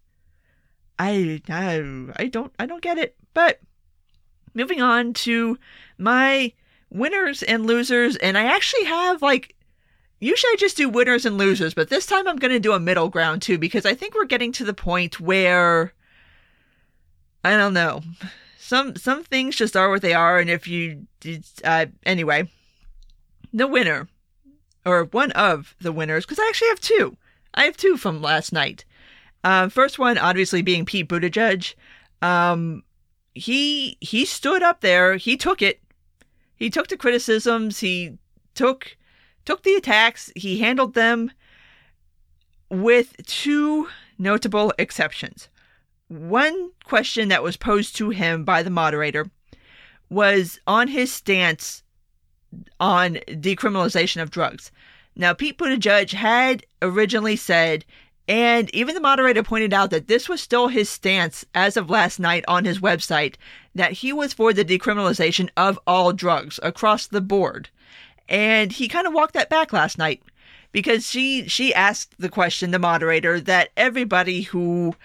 I, 0.98 1.41
I 1.50 1.84
I 2.15 2.28
don't 2.28 2.54
I 2.58 2.65
don't 2.65 2.82
get 2.82 2.98
it. 2.98 3.18
But 3.34 3.60
moving 4.54 4.82
on 4.82 5.12
to 5.13 5.58
my 5.98 6.52
winners 6.90 7.44
and 7.44 7.66
losers, 7.66 8.16
and 8.18 8.38
I 8.38 8.46
actually 8.46 8.86
have 8.86 9.22
like 9.22 9.56
usually 10.20 10.52
I 10.54 10.56
just 10.58 10.78
do 10.78 10.90
winners 10.90 11.26
and 11.26 11.38
losers, 11.38 11.74
but 11.74 11.90
this 11.90 12.06
time 12.06 12.28
I'm 12.28 12.38
going 12.38 12.54
to 12.54 12.60
do 12.60 12.74
a 12.74 12.80
middle 12.80 13.10
ground 13.10 13.42
too 13.42 13.58
because 13.58 13.86
I 13.86 13.94
think 13.94 14.16
we're 14.16 14.26
getting 14.26 14.52
to 14.54 14.66
the 14.66 14.74
point 14.74 15.20
where 15.20 15.94
I 17.44 17.58
don't 17.58 17.74
know. 17.74 18.02
Some 18.58 18.96
some 18.96 19.24
things 19.24 19.56
just 19.56 19.76
are 19.78 19.90
what 19.90 20.02
they 20.02 20.14
are, 20.14 20.40
and 20.40 20.50
if 20.50 20.68
you 20.68 21.06
uh, 21.64 21.86
anyway, 22.06 22.50
the 23.54 23.68
winner 23.68 24.08
or 24.86 25.06
one 25.06 25.32
of 25.32 25.76
the 25.80 25.92
winners, 25.92 26.26
because 26.26 26.40
I 26.40 26.48
actually 26.48 26.70
have 26.70 26.80
two. 26.80 27.18
I 27.54 27.64
have 27.64 27.78
two 27.78 27.98
from 27.98 28.22
last 28.22 28.52
night. 28.52 28.86
Uh, 29.44 29.70
first 29.70 30.00
one, 30.00 30.18
obviously, 30.18 30.62
being 30.62 30.86
Pete 30.86 31.08
Buttigieg. 31.08 31.76
Um, 32.22 32.84
he 33.36 33.98
he 34.02 34.26
stood 34.26 34.64
up 34.64 34.82
there. 34.82 35.18
He 35.18 35.38
took 35.38 35.62
it. 35.62 35.80
He 36.56 36.70
took 36.70 36.88
the 36.88 36.98
criticisms. 36.98 37.80
He 37.80 38.18
took 38.54 38.98
took 39.46 39.63
the 39.63 39.76
attacks. 39.76 40.32
He 40.36 40.60
handled 40.60 40.94
them 40.94 41.32
with 42.70 43.15
two 43.26 43.88
notable 44.18 44.74
exceptions. 44.78 45.50
One 46.08 46.72
question 46.84 47.30
that 47.30 47.44
was 47.44 47.58
posed 47.58 47.96
to 47.98 48.10
him 48.10 48.44
by 48.44 48.63
the 48.63 48.70
moderator 48.70 49.30
was 50.10 50.60
on 50.68 50.88
his 50.88 51.12
stance 51.12 51.84
on 52.80 53.15
decriminalization 53.28 54.22
of 54.22 54.32
drugs. 54.32 54.72
Now, 55.15 55.34
Pete 55.34 55.58
Buttigieg 55.58 56.12
had 56.12 56.65
originally 56.82 57.36
said, 57.36 57.86
and 58.28 58.74
even 58.74 58.96
the 58.96 59.02
moderator 59.02 59.44
pointed 59.44 59.74
out 59.74 59.92
that 59.92 60.08
this 60.08 60.28
was 60.28 60.42
still 60.42 60.68
his 60.68 60.90
stance 60.90 61.46
as 61.54 61.78
of 61.78 61.90
last 61.90 62.20
night 62.20 62.44
on 62.48 62.66
his 62.66 62.80
website, 62.80 63.36
that 63.76 63.92
he 63.94 64.12
was 64.12 64.34
for 64.34 64.52
the 64.52 64.66
decriminalization 64.66 65.50
of 65.56 65.80
all 65.86 66.12
drugs 66.12 66.60
across 66.64 67.06
the 67.06 67.22
board. 67.22 67.70
And 68.28 68.72
he 68.72 68.88
kind 68.88 69.06
of 69.06 69.14
walked 69.14 69.36
that 69.36 69.50
back 69.50 69.72
last 69.72 70.00
night 70.00 70.24
because 70.72 71.08
she 71.08 71.48
she 71.48 71.74
asked 71.74 72.16
the 72.18 72.30
question, 72.30 72.72
the 72.72 72.80
moderator, 72.80 73.40
that 73.42 73.70
everybody 73.78 74.42
who 74.42 74.96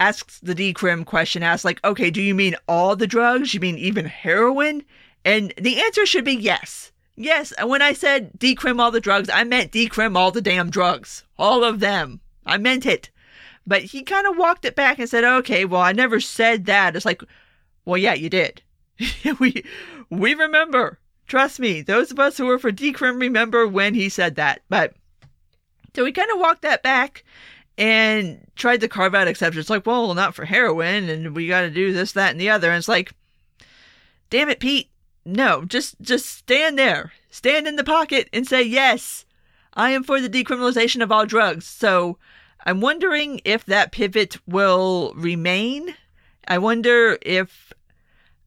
asks 0.00 0.40
the 0.40 0.54
decrim 0.54 1.04
question 1.04 1.42
asks 1.42 1.66
like, 1.66 1.84
okay, 1.84 2.10
do 2.10 2.22
you 2.22 2.34
mean 2.34 2.56
all 2.66 2.96
the 2.96 3.06
drugs? 3.06 3.52
You 3.52 3.60
mean 3.60 3.76
even 3.76 4.06
heroin? 4.06 4.82
And 5.26 5.52
the 5.58 5.80
answer 5.82 6.06
should 6.06 6.24
be 6.24 6.32
yes. 6.32 6.90
Yes, 7.14 7.52
when 7.62 7.82
I 7.82 7.92
said 7.92 8.32
decrim 8.38 8.80
all 8.80 8.90
the 8.90 8.98
drugs, 8.98 9.28
I 9.28 9.44
meant 9.44 9.72
decrim 9.72 10.16
all 10.16 10.30
the 10.30 10.40
damn 10.40 10.70
drugs. 10.70 11.24
All 11.38 11.62
of 11.62 11.80
them. 11.80 12.21
I 12.46 12.58
meant 12.58 12.86
it. 12.86 13.10
But 13.66 13.82
he 13.82 14.02
kind 14.02 14.26
of 14.26 14.36
walked 14.36 14.64
it 14.64 14.74
back 14.74 14.98
and 14.98 15.08
said, 15.08 15.24
okay, 15.24 15.64
well, 15.64 15.80
I 15.80 15.92
never 15.92 16.20
said 16.20 16.66
that. 16.66 16.96
It's 16.96 17.04
like, 17.04 17.22
well, 17.84 17.98
yeah, 17.98 18.14
you 18.14 18.28
did. 18.28 18.62
we, 19.38 19.64
we 20.10 20.34
remember. 20.34 20.98
Trust 21.26 21.60
me, 21.60 21.80
those 21.80 22.10
of 22.10 22.18
us 22.18 22.36
who 22.36 22.46
were 22.46 22.58
for 22.58 22.72
decrim 22.72 23.20
remember 23.20 23.66
when 23.66 23.94
he 23.94 24.08
said 24.08 24.34
that. 24.36 24.62
But 24.68 24.94
so 25.94 26.04
we 26.04 26.12
kind 26.12 26.30
of 26.30 26.40
walked 26.40 26.62
that 26.62 26.82
back 26.82 27.24
and 27.78 28.46
tried 28.56 28.80
to 28.80 28.88
carve 28.88 29.14
out 29.14 29.28
exceptions. 29.28 29.70
Like, 29.70 29.86
well, 29.86 30.14
not 30.14 30.34
for 30.34 30.44
heroin, 30.44 31.08
and 31.08 31.34
we 31.34 31.48
got 31.48 31.62
to 31.62 31.70
do 31.70 31.92
this, 31.92 32.12
that, 32.12 32.32
and 32.32 32.40
the 32.40 32.50
other. 32.50 32.70
And 32.70 32.78
it's 32.78 32.88
like, 32.88 33.12
damn 34.30 34.48
it, 34.48 34.60
Pete. 34.60 34.88
No, 35.24 35.64
just 35.64 36.00
just 36.00 36.26
stand 36.26 36.76
there, 36.76 37.12
stand 37.30 37.68
in 37.68 37.76
the 37.76 37.84
pocket, 37.84 38.28
and 38.32 38.46
say 38.46 38.62
yes. 38.62 39.24
I 39.74 39.90
am 39.90 40.02
for 40.02 40.20
the 40.20 40.28
decriminalization 40.28 41.00
of 41.00 41.12
all 41.12 41.24
drugs. 41.24 41.64
So 41.64 42.18
I'm 42.64 42.80
wondering 42.80 43.40
if 43.44 43.64
that 43.66 43.92
pivot 43.92 44.36
will 44.46 45.12
remain. 45.16 45.94
I 46.46 46.58
wonder 46.58 47.18
if 47.22 47.72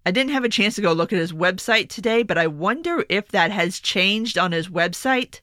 I 0.06 0.12
didn't 0.12 0.34
have 0.34 0.44
a 0.44 0.50
chance 0.50 0.76
to 0.76 0.82
go 0.82 0.94
look 0.94 1.12
at 1.12 1.20
his 1.20 1.34
website 1.34 1.90
today, 1.90 2.24
but 2.24 2.38
I 2.38 2.48
wonder 2.48 3.04
if 3.10 3.30
that 3.30 3.52
has 3.52 3.80
changed 3.80 4.38
on 4.38 4.52
his 4.52 4.70
website. 4.70 5.42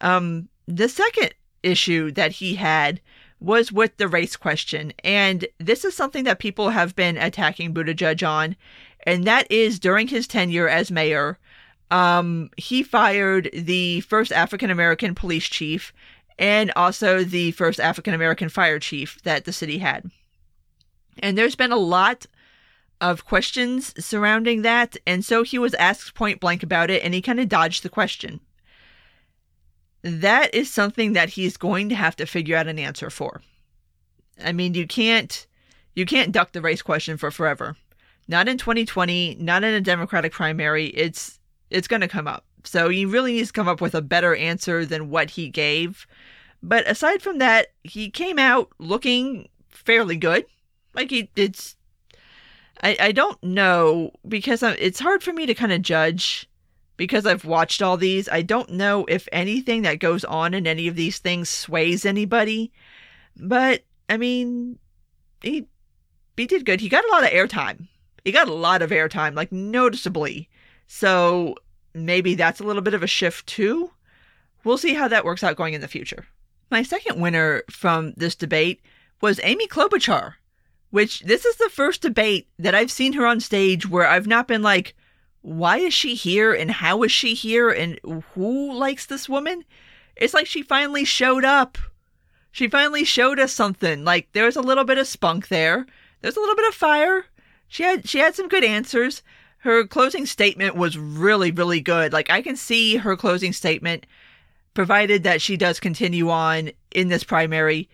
Um, 0.00 0.48
the 0.66 0.88
second 0.88 1.34
issue 1.62 2.12
that 2.12 2.32
he 2.32 2.54
had 2.54 3.00
was 3.40 3.72
with 3.72 3.96
the 3.96 4.08
race 4.08 4.36
question. 4.36 4.92
And 5.04 5.46
this 5.58 5.84
is 5.84 5.94
something 5.94 6.24
that 6.24 6.38
people 6.38 6.70
have 6.70 6.96
been 6.96 7.16
attacking 7.16 7.74
Buttigieg 7.74 8.26
on. 8.26 8.56
And 9.04 9.24
that 9.24 9.50
is 9.50 9.78
during 9.78 10.08
his 10.08 10.26
tenure 10.26 10.68
as 10.68 10.90
mayor, 10.90 11.38
um, 11.90 12.50
he 12.56 12.82
fired 12.82 13.50
the 13.52 14.00
first 14.02 14.32
African 14.32 14.70
American 14.70 15.14
police 15.14 15.48
chief 15.48 15.92
and 16.38 16.72
also 16.76 17.24
the 17.24 17.50
first 17.52 17.80
African 17.80 18.14
American 18.14 18.48
fire 18.48 18.78
chief 18.78 19.20
that 19.22 19.44
the 19.44 19.52
city 19.52 19.78
had. 19.78 20.10
And 21.18 21.36
there's 21.36 21.56
been 21.56 21.72
a 21.72 21.76
lot 21.76 22.26
of 23.00 23.24
questions 23.24 23.92
surrounding 24.04 24.62
that. 24.62 24.96
And 25.06 25.24
so 25.24 25.42
he 25.42 25.58
was 25.58 25.74
asked 25.74 26.14
point 26.14 26.40
blank 26.40 26.62
about 26.62 26.90
it 26.90 27.02
and 27.02 27.14
he 27.14 27.22
kind 27.22 27.40
of 27.40 27.48
dodged 27.48 27.82
the 27.82 27.88
question. 27.88 28.40
That 30.02 30.54
is 30.54 30.72
something 30.72 31.12
that 31.14 31.30
he's 31.30 31.56
going 31.56 31.88
to 31.88 31.94
have 31.94 32.16
to 32.16 32.26
figure 32.26 32.56
out 32.56 32.68
an 32.68 32.78
answer 32.78 33.10
for. 33.10 33.42
I 34.42 34.52
mean, 34.52 34.74
you 34.74 34.86
can't 34.86 35.46
you 35.94 36.06
can't 36.06 36.30
duck 36.30 36.52
the 36.52 36.62
race 36.62 36.82
question 36.82 37.16
for 37.16 37.30
forever. 37.30 37.76
Not 38.28 38.46
in 38.46 38.58
2020, 38.58 39.36
not 39.40 39.64
in 39.64 39.74
a 39.74 39.80
Democratic 39.80 40.32
primary. 40.32 40.86
It's 40.86 41.40
it's 41.70 41.88
going 41.88 42.02
to 42.02 42.08
come 42.08 42.28
up. 42.28 42.44
So 42.64 42.88
he 42.88 43.04
really 43.04 43.32
needs 43.32 43.48
to 43.48 43.52
come 43.52 43.68
up 43.68 43.80
with 43.80 43.94
a 43.94 44.02
better 44.02 44.34
answer 44.34 44.84
than 44.84 45.10
what 45.10 45.30
he 45.30 45.48
gave. 45.48 46.06
But 46.62 46.88
aside 46.88 47.22
from 47.22 47.38
that, 47.38 47.68
he 47.84 48.10
came 48.10 48.38
out 48.38 48.70
looking 48.78 49.48
fairly 49.68 50.16
good. 50.16 50.44
Like 50.94 51.10
he 51.10 51.30
did 51.34 51.56
I, 52.82 52.96
I 53.00 53.12
don't 53.12 53.42
know 53.42 54.12
because 54.26 54.62
I'm, 54.62 54.76
it's 54.78 55.00
hard 55.00 55.22
for 55.22 55.32
me 55.32 55.46
to 55.46 55.54
kind 55.54 55.72
of 55.72 55.82
judge 55.82 56.48
because 56.96 57.26
I've 57.26 57.44
watched 57.44 57.82
all 57.82 57.96
these. 57.96 58.28
I 58.28 58.42
don't 58.42 58.70
know 58.70 59.04
if 59.08 59.28
anything 59.32 59.82
that 59.82 60.00
goes 60.00 60.24
on 60.24 60.54
in 60.54 60.66
any 60.66 60.88
of 60.88 60.96
these 60.96 61.18
things 61.18 61.48
sways 61.48 62.04
anybody. 62.04 62.72
But 63.36 63.84
I 64.08 64.16
mean, 64.16 64.78
he 65.42 65.66
he 66.36 66.46
did 66.46 66.64
good. 66.64 66.80
He 66.80 66.88
got 66.88 67.04
a 67.04 67.10
lot 67.10 67.24
of 67.24 67.30
airtime. 67.30 67.88
He 68.24 68.32
got 68.32 68.48
a 68.48 68.54
lot 68.54 68.82
of 68.82 68.90
airtime, 68.90 69.34
like 69.34 69.50
noticeably. 69.50 70.48
So 70.86 71.56
maybe 72.04 72.34
that's 72.34 72.60
a 72.60 72.64
little 72.64 72.82
bit 72.82 72.94
of 72.94 73.02
a 73.02 73.06
shift 73.06 73.46
too. 73.46 73.90
We'll 74.64 74.78
see 74.78 74.94
how 74.94 75.08
that 75.08 75.24
works 75.24 75.44
out 75.44 75.56
going 75.56 75.74
in 75.74 75.80
the 75.80 75.88
future. 75.88 76.26
My 76.70 76.82
second 76.82 77.20
winner 77.20 77.62
from 77.70 78.12
this 78.16 78.34
debate 78.34 78.80
was 79.20 79.40
Amy 79.42 79.66
Klobuchar 79.66 80.34
which 80.90 81.20
this 81.20 81.44
is 81.44 81.56
the 81.56 81.70
first 81.70 82.02
debate 82.02 82.48
that 82.58 82.74
I've 82.74 82.90
seen 82.90 83.12
her 83.14 83.26
on 83.26 83.40
stage 83.40 83.88
where 83.88 84.06
I've 84.06 84.26
not 84.26 84.48
been 84.48 84.62
like, 84.62 84.94
why 85.42 85.78
is 85.78 85.94
she 85.94 86.14
here 86.14 86.52
and 86.52 86.70
how 86.70 87.02
is 87.02 87.12
she 87.12 87.34
here 87.34 87.70
and 87.70 88.00
who 88.34 88.72
likes 88.72 89.06
this 89.06 89.28
woman? 89.28 89.64
It's 90.16 90.34
like 90.34 90.46
she 90.46 90.62
finally 90.62 91.04
showed 91.04 91.44
up. 91.44 91.78
She 92.50 92.68
finally 92.68 93.04
showed 93.04 93.38
us 93.38 93.52
something. 93.52 94.04
Like 94.04 94.28
there 94.32 94.46
was 94.46 94.56
a 94.56 94.62
little 94.62 94.84
bit 94.84 94.98
of 94.98 95.06
spunk 95.06 95.48
there. 95.48 95.86
There's 96.20 96.36
a 96.36 96.40
little 96.40 96.56
bit 96.56 96.68
of 96.68 96.74
fire. 96.74 97.26
She 97.68 97.82
had 97.82 98.08
she 98.08 98.18
had 98.18 98.34
some 98.34 98.48
good 98.48 98.64
answers. 98.64 99.22
Her 99.58 99.86
closing 99.86 100.26
statement 100.26 100.76
was 100.76 100.98
really 100.98 101.50
really 101.50 101.80
good. 101.80 102.12
Like 102.12 102.30
I 102.30 102.42
can 102.42 102.56
see 102.56 102.96
her 102.96 103.16
closing 103.16 103.52
statement 103.52 104.06
provided 104.74 105.24
that 105.24 105.42
she 105.42 105.56
does 105.56 105.80
continue 105.80 106.30
on 106.30 106.70
in 106.92 107.08
this 107.08 107.24
primary 107.24 107.88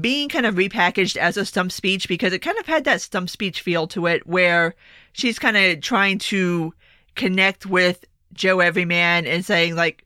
being 0.00 0.28
kind 0.28 0.46
of 0.46 0.56
repackaged 0.56 1.16
as 1.16 1.36
a 1.36 1.44
stump 1.44 1.70
speech 1.70 2.08
because 2.08 2.32
it 2.32 2.40
kind 2.40 2.58
of 2.58 2.66
had 2.66 2.84
that 2.84 3.00
stump 3.00 3.30
speech 3.30 3.60
feel 3.60 3.86
to 3.86 4.06
it 4.06 4.26
where 4.26 4.74
she's 5.12 5.38
kind 5.38 5.56
of 5.56 5.80
trying 5.80 6.18
to 6.18 6.74
connect 7.14 7.66
with 7.66 8.04
Joe 8.32 8.60
Everyman 8.60 9.26
and 9.26 9.44
saying 9.44 9.76
like 9.76 10.04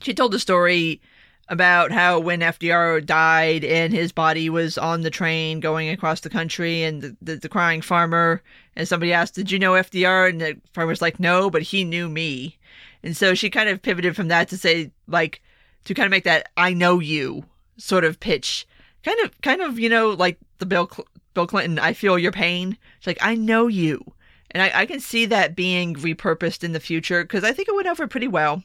she 0.00 0.12
told 0.12 0.34
a 0.34 0.38
story 0.38 1.00
about 1.48 1.92
how 1.92 2.18
when 2.18 2.40
FDR 2.40 3.04
died 3.04 3.64
and 3.64 3.92
his 3.92 4.12
body 4.12 4.48
was 4.50 4.76
on 4.76 5.00
the 5.00 5.10
train 5.10 5.60
going 5.60 5.88
across 5.88 6.20
the 6.20 6.30
country 6.30 6.82
and 6.82 7.02
the, 7.02 7.16
the, 7.20 7.36
the 7.36 7.48
crying 7.48 7.80
farmer 7.80 8.42
and 8.76 8.88
somebody 8.88 9.12
asked, 9.12 9.34
Did 9.34 9.50
you 9.50 9.58
know 9.58 9.72
FDR? 9.72 10.30
And 10.30 10.40
the 10.40 10.56
farmer's 10.72 11.02
like, 11.02 11.20
No, 11.20 11.50
but 11.50 11.62
he 11.62 11.84
knew 11.84 12.08
me. 12.08 12.58
And 13.02 13.16
so 13.16 13.34
she 13.34 13.50
kind 13.50 13.68
of 13.68 13.82
pivoted 13.82 14.16
from 14.16 14.28
that 14.28 14.48
to 14.48 14.56
say, 14.56 14.90
like, 15.06 15.42
to 15.84 15.94
kind 15.94 16.06
of 16.06 16.10
make 16.10 16.24
that 16.24 16.48
I 16.56 16.72
know 16.72 17.00
you 17.00 17.44
sort 17.76 18.04
of 18.04 18.20
pitch 18.20 18.66
kind 19.04 19.20
of 19.20 19.40
kind 19.42 19.60
of 19.60 19.78
you 19.78 19.88
know 19.88 20.10
like 20.10 20.38
the 20.58 20.66
Bill 20.66 20.88
Cl- 20.90 21.06
Bill 21.34 21.46
Clinton. 21.46 21.78
I 21.78 21.92
feel 21.92 22.18
your 22.18 22.32
pain. 22.32 22.78
It's 22.98 23.06
like 23.06 23.18
I 23.20 23.34
know 23.34 23.66
you, 23.68 24.12
and 24.50 24.62
I, 24.62 24.80
I 24.80 24.86
can 24.86 25.00
see 25.00 25.26
that 25.26 25.54
being 25.54 25.94
repurposed 25.94 26.64
in 26.64 26.72
the 26.72 26.80
future 26.80 27.22
because 27.22 27.44
I 27.44 27.52
think 27.52 27.68
it 27.68 27.74
went 27.74 27.88
over 27.88 28.08
pretty 28.08 28.28
well. 28.28 28.62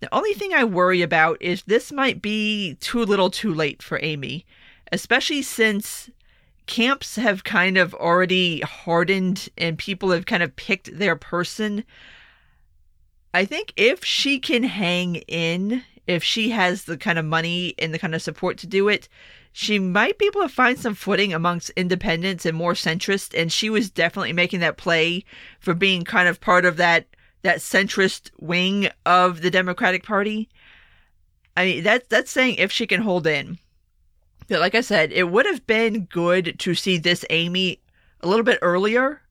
The 0.00 0.14
only 0.14 0.34
thing 0.34 0.52
I 0.52 0.64
worry 0.64 1.00
about 1.00 1.40
is 1.40 1.62
this 1.62 1.92
might 1.92 2.20
be 2.20 2.74
too 2.80 3.04
little, 3.04 3.30
too 3.30 3.54
late 3.54 3.82
for 3.82 4.00
Amy, 4.02 4.44
especially 4.90 5.42
since 5.42 6.10
camps 6.66 7.16
have 7.16 7.44
kind 7.44 7.76
of 7.76 7.94
already 7.94 8.60
hardened 8.60 9.48
and 9.58 9.78
people 9.78 10.10
have 10.10 10.26
kind 10.26 10.42
of 10.42 10.56
picked 10.56 10.96
their 10.96 11.16
person. 11.16 11.84
I 13.34 13.44
think 13.44 13.72
if 13.76 14.04
she 14.04 14.38
can 14.38 14.62
hang 14.62 15.16
in, 15.16 15.82
if 16.06 16.22
she 16.22 16.50
has 16.50 16.84
the 16.84 16.96
kind 16.96 17.18
of 17.18 17.24
money 17.24 17.74
and 17.78 17.92
the 17.92 17.98
kind 17.98 18.14
of 18.14 18.22
support 18.22 18.58
to 18.58 18.66
do 18.66 18.88
it, 18.88 19.08
she 19.52 19.78
might 19.78 20.18
be 20.18 20.26
able 20.26 20.42
to 20.42 20.48
find 20.48 20.78
some 20.78 20.94
footing 20.94 21.32
amongst 21.32 21.70
independents 21.70 22.46
and 22.46 22.56
more 22.56 22.72
centrist 22.72 23.38
and 23.38 23.52
she 23.52 23.68
was 23.68 23.90
definitely 23.90 24.32
making 24.32 24.60
that 24.60 24.78
play 24.78 25.24
for 25.60 25.74
being 25.74 26.04
kind 26.04 26.28
of 26.28 26.40
part 26.40 26.64
of 26.64 26.76
that 26.78 27.06
that 27.42 27.58
centrist 27.58 28.30
wing 28.38 28.88
of 29.04 29.42
the 29.42 29.50
Democratic 29.50 30.04
Party. 30.04 30.48
I 31.56 31.64
mean 31.64 31.84
that's 31.84 32.06
that's 32.08 32.30
saying 32.30 32.54
if 32.56 32.72
she 32.72 32.86
can 32.86 33.02
hold 33.02 33.26
in. 33.26 33.58
Like 34.48 34.74
I 34.74 34.80
said, 34.80 35.12
it 35.12 35.30
would 35.30 35.46
have 35.46 35.66
been 35.66 36.04
good 36.06 36.58
to 36.60 36.74
see 36.74 36.98
this 36.98 37.24
Amy 37.30 37.80
a 38.20 38.28
little 38.28 38.44
bit 38.44 38.58
earlier, 38.62 39.22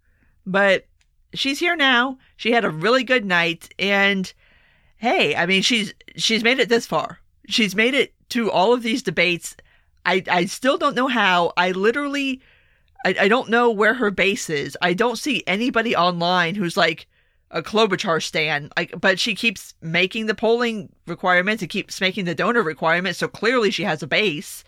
but 0.46 0.88
she's 1.34 1.60
here 1.60 1.76
now. 1.76 2.18
She 2.38 2.52
had 2.52 2.66
a 2.66 2.70
really 2.70 3.04
good 3.04 3.26
night 3.26 3.74
and 3.78 4.32
hey, 4.98 5.36
I 5.36 5.46
mean 5.46 5.62
she's 5.62 5.94
she's 6.16 6.44
made 6.44 6.60
it 6.60 6.70
this 6.70 6.86
far. 6.86 7.20
She's 7.48 7.76
made 7.76 7.94
it 7.94 8.14
to 8.30 8.50
all 8.52 8.74
of 8.74 8.84
these 8.84 9.04
debates 9.04 9.56
I, 10.06 10.24
I 10.30 10.46
still 10.46 10.78
don't 10.78 10.96
know 10.96 11.08
how. 11.08 11.54
I 11.58 11.72
literally, 11.72 12.42
I, 13.06 13.16
I 13.22 13.28
don't 13.28 13.50
know 13.50 13.70
where 13.70 13.94
her 13.94 14.12
base 14.12 14.50
is. 14.50 14.78
I 14.82 14.94
don't 14.94 15.18
see 15.18 15.44
anybody 15.46 15.96
online 15.96 16.56
who's 16.56 16.78
like 16.78 17.08
a 17.52 17.62
Klobuchar 17.62 18.22
stand. 18.24 18.72
Like, 18.78 19.00
but 19.00 19.20
she 19.20 19.36
keeps 19.36 19.74
making 19.82 20.26
the 20.26 20.36
polling 20.36 20.90
requirements. 21.06 21.62
It 21.62 21.68
keeps 21.68 22.02
making 22.02 22.26
the 22.26 22.36
donor 22.36 22.64
requirements. 22.64 23.20
So 23.20 23.28
clearly 23.28 23.72
she 23.72 23.84
has 23.84 24.02
a 24.02 24.08
base. 24.08 24.64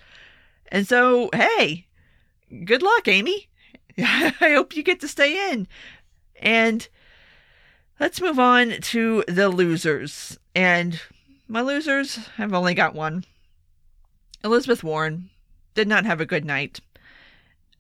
And 0.74 0.88
so, 0.88 1.30
hey, 1.36 1.86
good 2.66 2.82
luck, 2.82 3.08
Amy. 3.08 3.48
I 4.00 4.34
hope 4.40 4.76
you 4.76 4.82
get 4.82 5.00
to 5.02 5.08
stay 5.08 5.52
in. 5.52 5.68
And 6.38 6.88
let's 8.00 8.20
move 8.20 8.40
on 8.40 8.82
to 8.82 9.24
the 9.28 9.50
losers. 9.50 10.40
And 10.56 11.00
my 11.48 11.62
losers, 11.62 12.18
I've 12.40 12.56
only 12.56 12.74
got 12.74 12.96
one. 12.96 13.24
Elizabeth 14.44 14.84
Warren 14.84 15.30
did 15.76 15.88
not 15.88 16.06
have 16.06 16.20
a 16.20 16.26
good 16.26 16.44
night. 16.44 16.80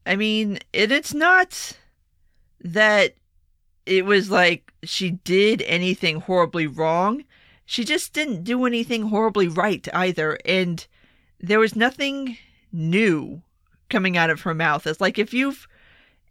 I 0.05 0.15
mean, 0.15 0.59
it, 0.71 0.91
it's 0.91 1.15
not 1.15 1.75
that 2.61 3.15
it 3.87 4.05
was 4.05 4.29
like 4.29 4.71
she 4.83 5.09
did 5.09 5.63
anything 5.63 6.21
horribly 6.21 6.67
wrong. 6.67 7.23
She 7.65 7.83
just 7.83 8.13
didn't 8.13 8.43
do 8.43 8.65
anything 8.65 9.09
horribly 9.09 9.47
right 9.47 9.87
either. 9.95 10.37
And 10.45 10.85
there 11.39 11.59
was 11.59 11.75
nothing 11.75 12.37
new 12.73 13.41
coming 13.89 14.17
out 14.17 14.29
of 14.29 14.41
her 14.41 14.53
mouth. 14.53 14.85
It's 14.87 14.99
like 14.99 15.17
if 15.17 15.33
you've 15.33 15.67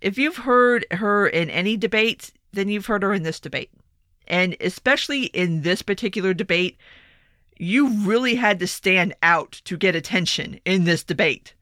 if 0.01 0.19
you've 0.19 0.39
heard 0.39 0.85
her 0.91 1.29
in 1.29 1.49
any 1.49 1.77
debate, 1.77 2.33
then 2.53 2.69
you've 2.69 2.87
heard 2.87 3.05
her 3.05 3.15
in 3.15 3.23
this 3.23 3.41
debate. 3.41 3.71
And 4.27 4.57
especially 4.61 5.27
in 5.27 5.63
this 5.63 5.81
particular 5.81 6.35
debate, 6.35 6.77
you 7.59 7.89
really 7.89 8.35
had 8.35 8.59
to 8.59 8.67
stand 8.67 9.15
out 9.23 9.61
to 9.65 9.77
get 9.77 9.95
attention 9.95 10.59
in 10.65 10.85
this 10.85 11.05
debate. 11.05 11.55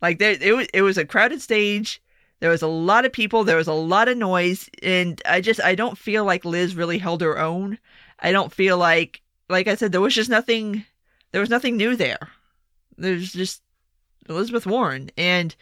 Like 0.00 0.18
there, 0.18 0.36
it 0.40 0.56
was, 0.56 0.66
it 0.72 0.82
was 0.82 0.98
a 0.98 1.04
crowded 1.04 1.42
stage. 1.42 2.02
There 2.40 2.50
was 2.50 2.62
a 2.62 2.68
lot 2.68 3.04
of 3.04 3.12
people, 3.12 3.44
there 3.44 3.56
was 3.56 3.68
a 3.68 3.72
lot 3.72 4.08
of 4.08 4.18
noise, 4.18 4.68
and 4.82 5.20
I 5.26 5.40
just 5.40 5.60
I 5.62 5.74
don't 5.74 5.96
feel 5.96 6.24
like 6.24 6.44
Liz 6.44 6.74
really 6.74 6.98
held 6.98 7.22
her 7.22 7.38
own. 7.38 7.78
I 8.20 8.32
don't 8.32 8.52
feel 8.52 8.78
like 8.78 9.22
like 9.48 9.68
I 9.68 9.74
said, 9.74 9.92
there 9.92 10.00
was 10.00 10.14
just 10.14 10.30
nothing 10.30 10.84
there 11.32 11.40
was 11.40 11.50
nothing 11.50 11.76
new 11.76 11.96
there. 11.96 12.30
There's 12.98 13.32
just 13.32 13.62
Elizabeth 14.28 14.66
Warren. 14.66 15.10
And 15.16 15.54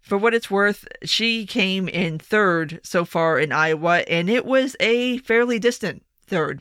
for 0.00 0.18
what 0.18 0.34
it's 0.34 0.50
worth, 0.50 0.86
she 1.02 1.46
came 1.46 1.88
in 1.88 2.18
third 2.18 2.80
so 2.82 3.04
far 3.04 3.38
in 3.38 3.52
Iowa, 3.52 4.04
and 4.08 4.28
it 4.28 4.44
was 4.44 4.76
a 4.80 5.18
fairly 5.18 5.58
distant 5.58 6.04
third 6.26 6.60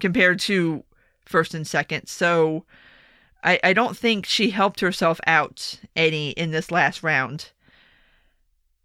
compared 0.00 0.40
to 0.40 0.84
first 1.24 1.54
and 1.54 1.66
second. 1.66 2.06
So 2.06 2.64
I, 3.42 3.58
I 3.64 3.72
don't 3.72 3.96
think 3.96 4.26
she 4.26 4.50
helped 4.50 4.80
herself 4.80 5.20
out 5.26 5.80
any 5.96 6.30
in 6.30 6.50
this 6.50 6.70
last 6.70 7.02
round. 7.02 7.50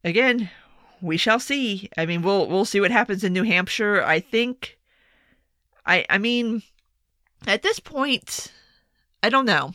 Again, 0.04 0.50
we 1.02 1.18
shall 1.18 1.40
see. 1.40 1.90
I 1.98 2.06
mean, 2.06 2.22
we'll 2.22 2.48
we'll 2.48 2.66
see 2.66 2.82
what 2.82 2.92
happens 2.92 3.24
in 3.24 3.34
New 3.34 3.44
Hampshire. 3.44 4.04
I 4.04 4.20
think 4.20 4.78
I 5.86 6.06
I 6.10 6.18
mean 6.18 6.64
at 7.48 7.62
this 7.62 7.80
point 7.80 8.52
I 9.24 9.30
don't 9.30 9.46
know. 9.46 9.72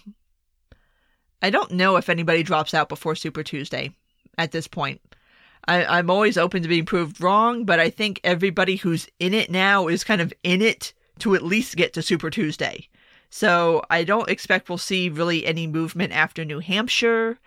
I 1.45 1.51
don't 1.51 1.73
know 1.73 1.97
if 1.97 2.09
anybody 2.09 2.43
drops 2.43 2.73
out 2.73 2.89
before 2.89 3.15
Super 3.15 3.43
Tuesday 3.43 3.93
at 4.39 4.53
this 4.53 4.67
point. 4.67 5.03
I, 5.69 5.99
am 5.99 6.09
always 6.09 6.39
open 6.39 6.63
to 6.63 6.69
being 6.69 6.87
proved 6.87 7.21
wrong, 7.21 7.67
but 7.67 7.79
I 7.79 7.91
think 7.91 8.19
everybody 8.25 8.77
who's 8.77 9.09
in 9.21 9.35
it 9.35 9.51
now 9.51 9.87
is 9.87 10.05
kind 10.05 10.23
of 10.23 10.33
in 10.43 10.63
it 10.63 10.95
to 11.19 11.35
at 11.35 11.43
least 11.45 11.77
get 11.77 11.93
to 11.93 12.03
Super 12.03 12.31
Tuesday. 12.31 12.89
So 13.29 13.85
I 13.91 14.05
don't 14.05 14.31
expect 14.31 14.71
we'll 14.71 14.79
see 14.79 15.11
really 15.11 15.45
any 15.45 15.67
movement 15.67 16.15
after 16.15 16.47
New 16.47 16.61
Hampshire. 16.61 17.39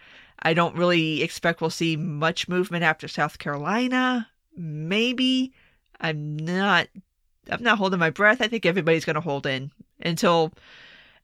I 0.44 0.54
don't 0.54 0.76
really 0.76 1.24
expect 1.24 1.60
we'll 1.60 1.72
see 1.72 1.96
much 1.96 2.48
movement 2.48 2.84
after 2.84 3.08
South 3.08 3.40
Carolina. 3.40 4.28
Maybe. 4.56 5.54
I'm 6.00 6.38
not 6.38 6.88
I'm 7.50 7.64
not 7.64 7.80
holding 7.80 8.00
my 8.00 8.12
breath. 8.12 8.42
I 8.42 8.48
think 8.48 8.68
everybody's 8.68 9.06
going 9.06 9.16
to 9.16 9.22
hold 9.22 9.48
in 9.48 9.72
until 10.00 10.54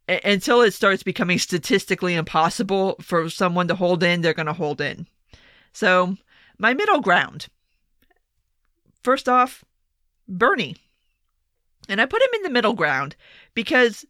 until 0.08 0.62
it 0.62 0.74
starts 0.74 1.04
becoming 1.04 1.40
statistically 1.40 2.16
impossible 2.16 2.96
for 3.02 3.30
someone 3.30 3.68
to 3.68 3.76
hold 3.76 4.04
in, 4.04 4.22
they're 4.22 4.34
going 4.34 4.48
to 4.48 4.54
hold 4.54 4.82
in. 4.82 5.08
So, 5.72 6.18
my 6.58 6.74
middle 6.74 7.02
ground. 7.02 7.48
First 9.04 9.28
off, 9.28 9.64
Bernie. 10.28 10.78
And 11.90 12.00
I 12.00 12.06
put 12.06 12.22
him 12.22 12.30
in 12.36 12.44
the 12.44 12.50
middle 12.50 12.74
ground 12.74 13.16
because 13.54 14.06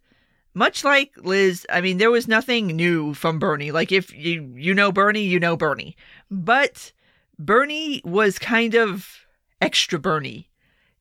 much 0.54 0.84
like 0.84 1.12
Liz, 1.18 1.66
I 1.70 1.82
mean, 1.82 1.98
there 1.98 2.12
was 2.12 2.28
nothing 2.28 2.68
new 2.68 3.14
from 3.14 3.40
Bernie. 3.40 3.72
Like 3.72 3.92
if 3.92 4.14
you 4.14 4.54
you 4.56 4.74
know 4.74 4.92
Bernie, 4.92 5.24
you 5.24 5.40
know 5.40 5.58
Bernie. 5.58 5.96
But 6.30 6.92
Bernie 7.40 8.02
was 8.04 8.38
kind 8.38 8.76
of 8.76 9.26
extra 9.62 9.98
Bernie 9.98 10.50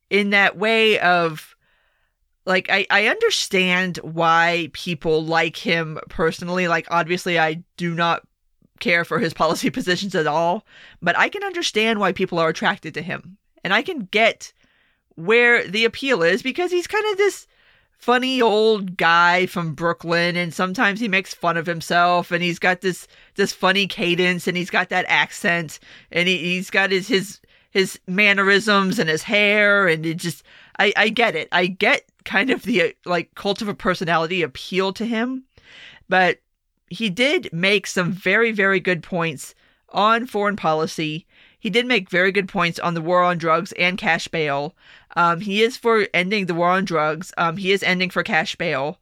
in 0.09 0.31
that 0.31 0.57
way 0.57 0.99
of 0.99 1.52
like 2.45 2.69
I, 2.71 2.87
I 2.91 3.07
understand 3.07 3.99
why 3.99 4.71
people 4.73 5.25
like 5.25 5.57
him 5.57 5.99
personally. 6.09 6.69
Like 6.69 6.87
obviously 6.91 7.39
I 7.39 7.63
do 7.77 7.95
not 7.95 8.23
care 8.81 9.05
for 9.05 9.19
his 9.19 9.35
policy 9.43 9.71
positions 9.71 10.15
at 10.15 10.27
all, 10.27 10.65
but 11.01 11.17
I 11.19 11.29
can 11.29 11.45
understand 11.45 12.01
why 12.01 12.13
people 12.13 12.39
are 12.39 12.49
attracted 12.49 12.95
to 12.95 13.03
him. 13.03 13.37
And 13.65 13.73
I 13.73 13.83
can 13.83 14.09
get 14.11 14.53
where 15.15 15.67
the 15.67 15.85
appeal 15.85 16.23
is 16.23 16.43
because 16.43 16.71
he's 16.71 16.87
kind 16.87 17.05
of 17.13 17.19
this 17.19 17.47
funny 17.93 18.43
old 18.43 18.97
guy 18.97 19.47
from 19.47 19.75
Brooklyn 19.75 20.37
and 20.37 20.53
sometimes 20.53 20.99
he 20.99 21.07
makes 21.07 21.33
fun 21.33 21.57
of 21.57 21.67
himself 21.67 22.33
and 22.33 22.43
he's 22.43 22.59
got 22.59 22.81
this 22.81 23.07
this 23.37 23.53
funny 23.53 23.87
cadence 23.87 24.49
and 24.49 24.57
he's 24.57 24.71
got 24.71 24.89
that 24.89 25.05
accent 25.07 25.79
and 26.11 26.29
he, 26.29 26.37
he's 26.39 26.69
got 26.69 26.91
his 26.91 27.07
his 27.07 27.41
his 27.71 28.01
mannerisms 28.09 28.99
and 28.99 29.09
his 29.09 29.23
hair 29.23 29.87
and 29.87 30.05
it 30.05 30.17
just 30.17 30.43
I, 30.81 30.93
I 30.97 31.09
get 31.11 31.37
it. 31.37 31.49
I 31.53 31.67
get 31.67 32.11
kind 32.25 32.51
of 32.51 32.63
the 32.63 32.95
like 33.05 33.35
cult 33.35 33.63
of 33.63 33.69
a 33.69 33.75
personality 33.75 34.43
appeal 34.43 34.93
to 34.95 35.07
him, 35.07 35.45
but 36.09 36.39
he 36.89 37.09
did 37.09 37.49
make 37.53 37.87
some 37.87 38.13
very, 38.13 38.53
very 38.53 38.79
good 38.81 39.03
points 39.03 39.55
on 39.89 40.27
foreign 40.27 40.57
policy. 40.57 41.27
He 41.59 41.71
did 41.71 41.87
make 41.87 42.11
very 42.11 42.33
good 42.33 42.49
points 42.49 42.79
on 42.79 42.95
the 42.95 43.01
war 43.01 43.23
on 43.23 43.39
drugs 43.39 43.73
and 43.73 43.97
cash 43.97 44.29
bail. 44.29 44.75
Um, 45.17 45.41
he 45.41 45.63
is 45.63 45.77
for 45.77 46.07
ending 46.13 46.47
the 46.47 46.55
war 46.55 46.69
on 46.69 46.85
drugs. 46.85 47.33
Um, 47.39 47.57
he 47.57 47.73
is 47.73 47.83
ending 47.83 48.11
for 48.11 48.23
cash 48.23 48.57
bail. 48.57 48.99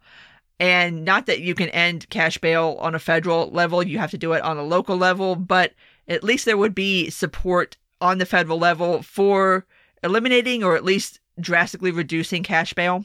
And 0.58 1.04
not 1.04 1.26
that 1.26 1.40
you 1.40 1.54
can 1.54 1.70
end 1.70 2.08
cash 2.10 2.36
bail 2.36 2.76
on 2.80 2.94
a 2.94 2.98
federal 2.98 3.50
level, 3.50 3.82
you 3.82 3.98
have 3.98 4.10
to 4.10 4.18
do 4.18 4.34
it 4.34 4.42
on 4.42 4.58
a 4.58 4.62
local 4.62 4.96
level, 4.96 5.34
but 5.34 5.72
at 6.06 6.22
least 6.22 6.44
there 6.44 6.58
would 6.58 6.74
be 6.74 7.08
support 7.08 7.76
on 8.00 8.18
the 8.18 8.26
federal 8.26 8.58
level 8.58 9.02
for 9.02 9.64
eliminating 10.02 10.62
or 10.62 10.76
at 10.76 10.84
least 10.84 11.20
drastically 11.40 11.90
reducing 11.90 12.42
cash 12.42 12.74
bail. 12.74 13.04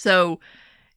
So 0.00 0.40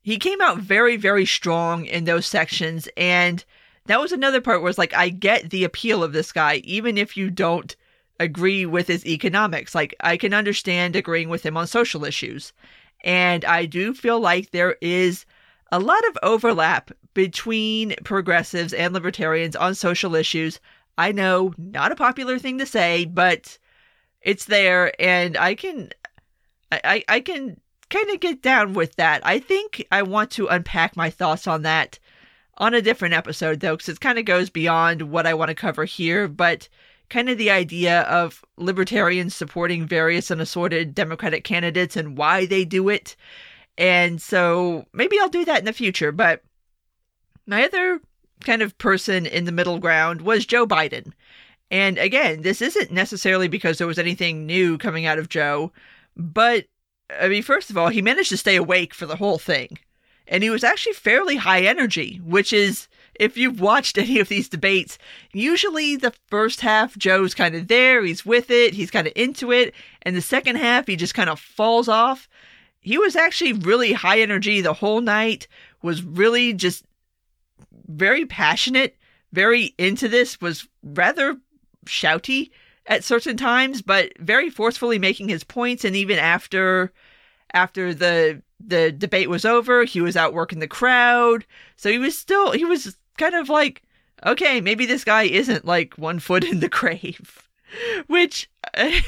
he 0.01 0.17
came 0.17 0.39
out 0.39 0.59
very, 0.59 0.95
very 0.95 1.25
strong 1.25 1.85
in 1.85 2.05
those 2.05 2.25
sections. 2.25 2.87
And 2.95 3.43
that 3.85 3.99
was 3.99 4.13
another 4.13 4.39
part 4.39 4.61
where 4.61 4.69
it's 4.69 4.77
like, 4.77 4.93
I 4.93 5.09
get 5.09 5.49
the 5.49 5.65
appeal 5.65 6.03
of 6.03 6.13
this 6.13 6.31
guy, 6.31 6.55
even 6.63 6.97
if 6.97 7.17
you 7.17 7.29
don't 7.29 7.75
agree 8.17 8.65
with 8.65 8.87
his 8.87 9.05
economics. 9.05 9.75
Like, 9.75 9.93
I 9.99 10.15
can 10.15 10.33
understand 10.33 10.95
agreeing 10.95 11.27
with 11.27 11.45
him 11.45 11.57
on 11.57 11.67
social 11.67 12.05
issues. 12.05 12.53
And 13.03 13.43
I 13.43 13.65
do 13.65 13.93
feel 13.93 14.21
like 14.21 14.51
there 14.51 14.77
is 14.79 15.25
a 15.69 15.79
lot 15.79 16.07
of 16.07 16.17
overlap 16.23 16.91
between 17.13 17.95
progressives 18.05 18.71
and 18.71 18.93
libertarians 18.93 19.57
on 19.57 19.75
social 19.75 20.15
issues. 20.15 20.61
I 20.97 21.11
know, 21.11 21.53
not 21.57 21.91
a 21.91 21.97
popular 21.97 22.39
thing 22.39 22.57
to 22.59 22.65
say, 22.65 23.03
but 23.03 23.57
it's 24.21 24.45
there, 24.45 24.93
and 25.01 25.35
I 25.35 25.55
can, 25.55 25.89
I, 26.71 27.03
I 27.09 27.19
can 27.19 27.59
kind 27.93 28.09
of 28.09 28.19
get 28.19 28.41
down 28.41 28.73
with 28.73 28.95
that. 28.95 29.21
I 29.25 29.39
think 29.39 29.85
I 29.91 30.01
want 30.01 30.31
to 30.31 30.47
unpack 30.47 30.95
my 30.95 31.09
thoughts 31.09 31.47
on 31.47 31.61
that 31.61 31.99
on 32.57 32.73
a 32.73 32.81
different 32.81 33.13
episode, 33.13 33.59
though, 33.59 33.75
because 33.75 33.89
it 33.89 33.99
kind 33.99 34.19
of 34.19 34.25
goes 34.25 34.49
beyond 34.49 35.03
what 35.03 35.27
I 35.27 35.33
want 35.33 35.49
to 35.49 35.55
cover 35.55 35.85
here. 35.85 36.27
But 36.27 36.69
kind 37.09 37.29
of 37.29 37.37
the 37.37 37.51
idea 37.51 38.01
of 38.01 38.43
libertarians 38.57 39.35
supporting 39.35 39.85
various 39.85 40.31
and 40.31 40.41
assorted 40.41 40.95
Democratic 40.95 41.43
candidates 41.43 41.95
and 41.95 42.17
why 42.17 42.45
they 42.45 42.65
do 42.65 42.89
it. 42.89 43.15
And 43.77 44.21
so 44.21 44.85
maybe 44.93 45.19
I'll 45.19 45.29
do 45.29 45.45
that 45.45 45.59
in 45.59 45.65
the 45.65 45.73
future. 45.73 46.11
But 46.11 46.43
my 47.45 47.63
other 47.63 47.99
kind 48.43 48.61
of 48.61 48.77
person 48.77 49.25
in 49.25 49.45
the 49.45 49.51
middle 49.51 49.79
ground 49.79 50.21
was 50.21 50.45
Joe 50.45 50.65
Biden. 50.65 51.11
And 51.69 51.97
again, 51.97 52.41
this 52.41 52.61
isn't 52.61 52.91
necessarily 52.91 53.47
because 53.47 53.77
there 53.77 53.87
was 53.87 53.99
anything 53.99 54.45
new 54.45 54.77
coming 54.77 55.05
out 55.05 55.17
of 55.17 55.29
Joe, 55.29 55.71
but 56.15 56.65
I 57.19 57.27
mean, 57.27 57.43
first 57.43 57.69
of 57.69 57.77
all, 57.77 57.89
he 57.89 58.01
managed 58.01 58.29
to 58.29 58.37
stay 58.37 58.55
awake 58.55 58.93
for 58.93 59.05
the 59.05 59.15
whole 59.15 59.37
thing. 59.37 59.79
And 60.27 60.43
he 60.43 60.49
was 60.49 60.63
actually 60.63 60.93
fairly 60.93 61.35
high 61.35 61.61
energy, 61.61 62.21
which 62.23 62.53
is 62.53 62.87
if 63.15 63.37
you've 63.37 63.59
watched 63.59 63.97
any 63.97 64.19
of 64.19 64.29
these 64.29 64.49
debates, 64.49 64.97
usually 65.33 65.95
the 65.95 66.13
first 66.27 66.61
half, 66.61 66.97
Joe's 66.97 67.33
kind 67.33 67.55
of 67.55 67.67
there, 67.67 68.03
he's 68.03 68.25
with 68.25 68.49
it, 68.49 68.73
he's 68.73 68.91
kind 68.91 69.07
of 69.07 69.13
into 69.15 69.51
it, 69.51 69.73
and 70.01 70.15
the 70.15 70.21
second 70.21 70.57
half, 70.57 70.87
he 70.87 70.95
just 70.95 71.13
kind 71.13 71.29
of 71.29 71.39
falls 71.39 71.87
off. 71.87 72.27
He 72.79 72.97
was 72.97 73.15
actually 73.15 73.53
really 73.53 73.93
high 73.93 74.19
energy 74.19 74.61
the 74.61 74.73
whole 74.73 75.01
night, 75.01 75.47
was 75.81 76.03
really 76.03 76.53
just 76.53 76.85
very 77.87 78.25
passionate, 78.25 78.97
very 79.31 79.73
into 79.77 80.07
this, 80.07 80.39
was 80.41 80.67
rather 80.83 81.37
shouty 81.85 82.51
at 82.85 83.03
certain 83.03 83.37
times, 83.37 83.81
but 83.81 84.11
very 84.19 84.49
forcefully 84.49 84.99
making 84.99 85.29
his 85.29 85.43
points, 85.43 85.85
and 85.85 85.95
even 85.95 86.19
after 86.19 86.91
after 87.53 87.93
the 87.93 88.41
the 88.65 88.91
debate 88.91 89.29
was 89.29 89.45
over, 89.45 89.83
he 89.83 90.01
was 90.01 90.15
out 90.15 90.33
working 90.33 90.59
the 90.59 90.67
crowd. 90.67 91.45
So 91.75 91.89
he 91.89 91.99
was 91.99 92.17
still 92.17 92.51
he 92.51 92.65
was 92.65 92.97
kind 93.17 93.35
of 93.35 93.49
like, 93.49 93.83
okay, 94.25 94.61
maybe 94.61 94.85
this 94.85 95.03
guy 95.03 95.23
isn't 95.23 95.65
like 95.65 95.95
one 95.95 96.19
foot 96.19 96.43
in 96.43 96.59
the 96.59 96.69
grave, 96.79 97.49
which 98.07 98.49
that's 98.73 99.03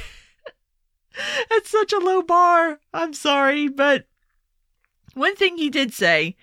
such 1.64 1.94
a 1.94 2.00
low 2.00 2.22
bar. 2.22 2.80
I'm 2.94 3.14
sorry, 3.14 3.68
but 3.68 4.06
one 5.14 5.36
thing 5.36 5.58
he 5.58 5.70
did 5.70 5.94
say 5.94 6.36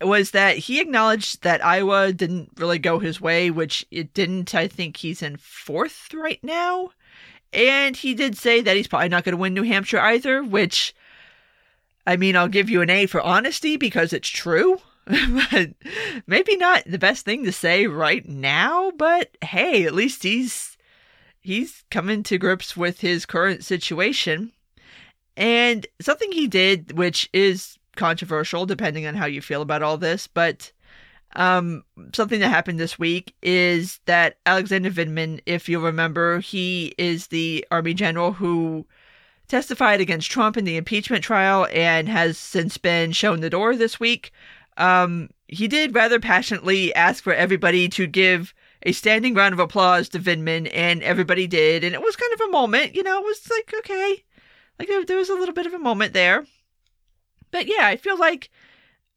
was 0.00 0.32
that 0.32 0.58
he 0.58 0.80
acknowledged 0.80 1.42
that 1.42 1.64
Iowa 1.64 2.12
didn't 2.12 2.50
really 2.56 2.78
go 2.78 2.98
his 2.98 3.20
way, 3.20 3.50
which 3.50 3.86
it 3.90 4.12
didn't. 4.12 4.54
I 4.54 4.68
think 4.68 4.96
he's 4.96 5.22
in 5.22 5.36
fourth 5.36 6.12
right 6.12 6.42
now. 6.42 6.90
And 7.52 7.96
he 7.96 8.14
did 8.14 8.36
say 8.36 8.60
that 8.60 8.76
he's 8.76 8.88
probably 8.88 9.08
not 9.08 9.24
going 9.24 9.32
to 9.34 9.40
win 9.40 9.54
New 9.54 9.62
Hampshire 9.62 10.00
either, 10.00 10.42
which, 10.42 10.94
I 12.06 12.16
mean, 12.16 12.36
I'll 12.36 12.48
give 12.48 12.68
you 12.70 12.82
an 12.82 12.90
A 12.90 13.06
for 13.06 13.20
honesty 13.20 13.76
because 13.76 14.12
it's 14.12 14.28
true. 14.28 14.80
but 15.06 15.70
maybe 16.26 16.56
not 16.56 16.82
the 16.86 16.98
best 16.98 17.24
thing 17.24 17.44
to 17.44 17.52
say 17.52 17.86
right 17.86 18.26
now, 18.28 18.90
but 18.92 19.36
hey, 19.42 19.84
at 19.84 19.94
least 19.94 20.22
he's 20.22 20.76
he's 21.40 21.84
coming 21.90 22.22
to 22.24 22.38
grips 22.38 22.76
with 22.76 23.00
his 23.00 23.26
current 23.26 23.64
situation. 23.64 24.52
And 25.36 25.86
something 26.00 26.32
he 26.32 26.46
did 26.46 26.96
which 26.96 27.28
is 27.32 27.78
controversial 27.96 28.66
depending 28.66 29.06
on 29.06 29.14
how 29.14 29.26
you 29.26 29.42
feel 29.42 29.62
about 29.62 29.82
all 29.82 29.98
this, 29.98 30.26
but 30.26 30.72
Um, 31.36 31.82
something 32.14 32.40
that 32.40 32.48
happened 32.50 32.78
this 32.78 32.98
week 32.98 33.34
is 33.42 34.00
that 34.06 34.38
Alexander 34.46 34.90
Vindman, 34.90 35.40
if 35.46 35.68
you 35.68 35.80
remember, 35.80 36.38
he 36.40 36.94
is 36.96 37.26
the 37.28 37.66
Army 37.70 37.92
general 37.94 38.32
who 38.32 38.86
testified 39.48 40.00
against 40.00 40.30
Trump 40.30 40.56
in 40.56 40.64
the 40.64 40.76
impeachment 40.76 41.24
trial 41.24 41.66
and 41.72 42.08
has 42.08 42.38
since 42.38 42.78
been 42.78 43.12
shown 43.12 43.40
the 43.40 43.50
door 43.50 43.76
this 43.76 44.00
week. 44.00 44.32
Um, 44.76 45.30
he 45.46 45.68
did 45.68 45.94
rather 45.94 46.18
passionately 46.18 46.94
ask 46.94 47.22
for 47.22 47.34
everybody 47.34 47.88
to 47.90 48.06
give 48.06 48.54
a 48.82 48.92
standing 48.92 49.34
round 49.34 49.52
of 49.52 49.60
applause 49.60 50.08
to 50.10 50.18
Vindman, 50.18 50.70
and 50.72 51.02
everybody 51.02 51.46
did. 51.46 51.84
And 51.84 51.94
it 51.94 52.02
was 52.02 52.16
kind 52.16 52.32
of 52.34 52.40
a 52.42 52.50
moment, 52.50 52.94
you 52.94 53.02
know, 53.02 53.18
it 53.18 53.24
was 53.24 53.48
like, 53.50 53.72
okay. 53.78 54.24
Like 54.78 54.88
there, 54.88 55.04
there 55.04 55.16
was 55.16 55.30
a 55.30 55.34
little 55.34 55.54
bit 55.54 55.66
of 55.66 55.74
a 55.74 55.78
moment 55.78 56.12
there. 56.12 56.44
But 57.50 57.66
yeah, 57.66 57.86
I 57.86 57.96
feel 57.96 58.18
like 58.18 58.50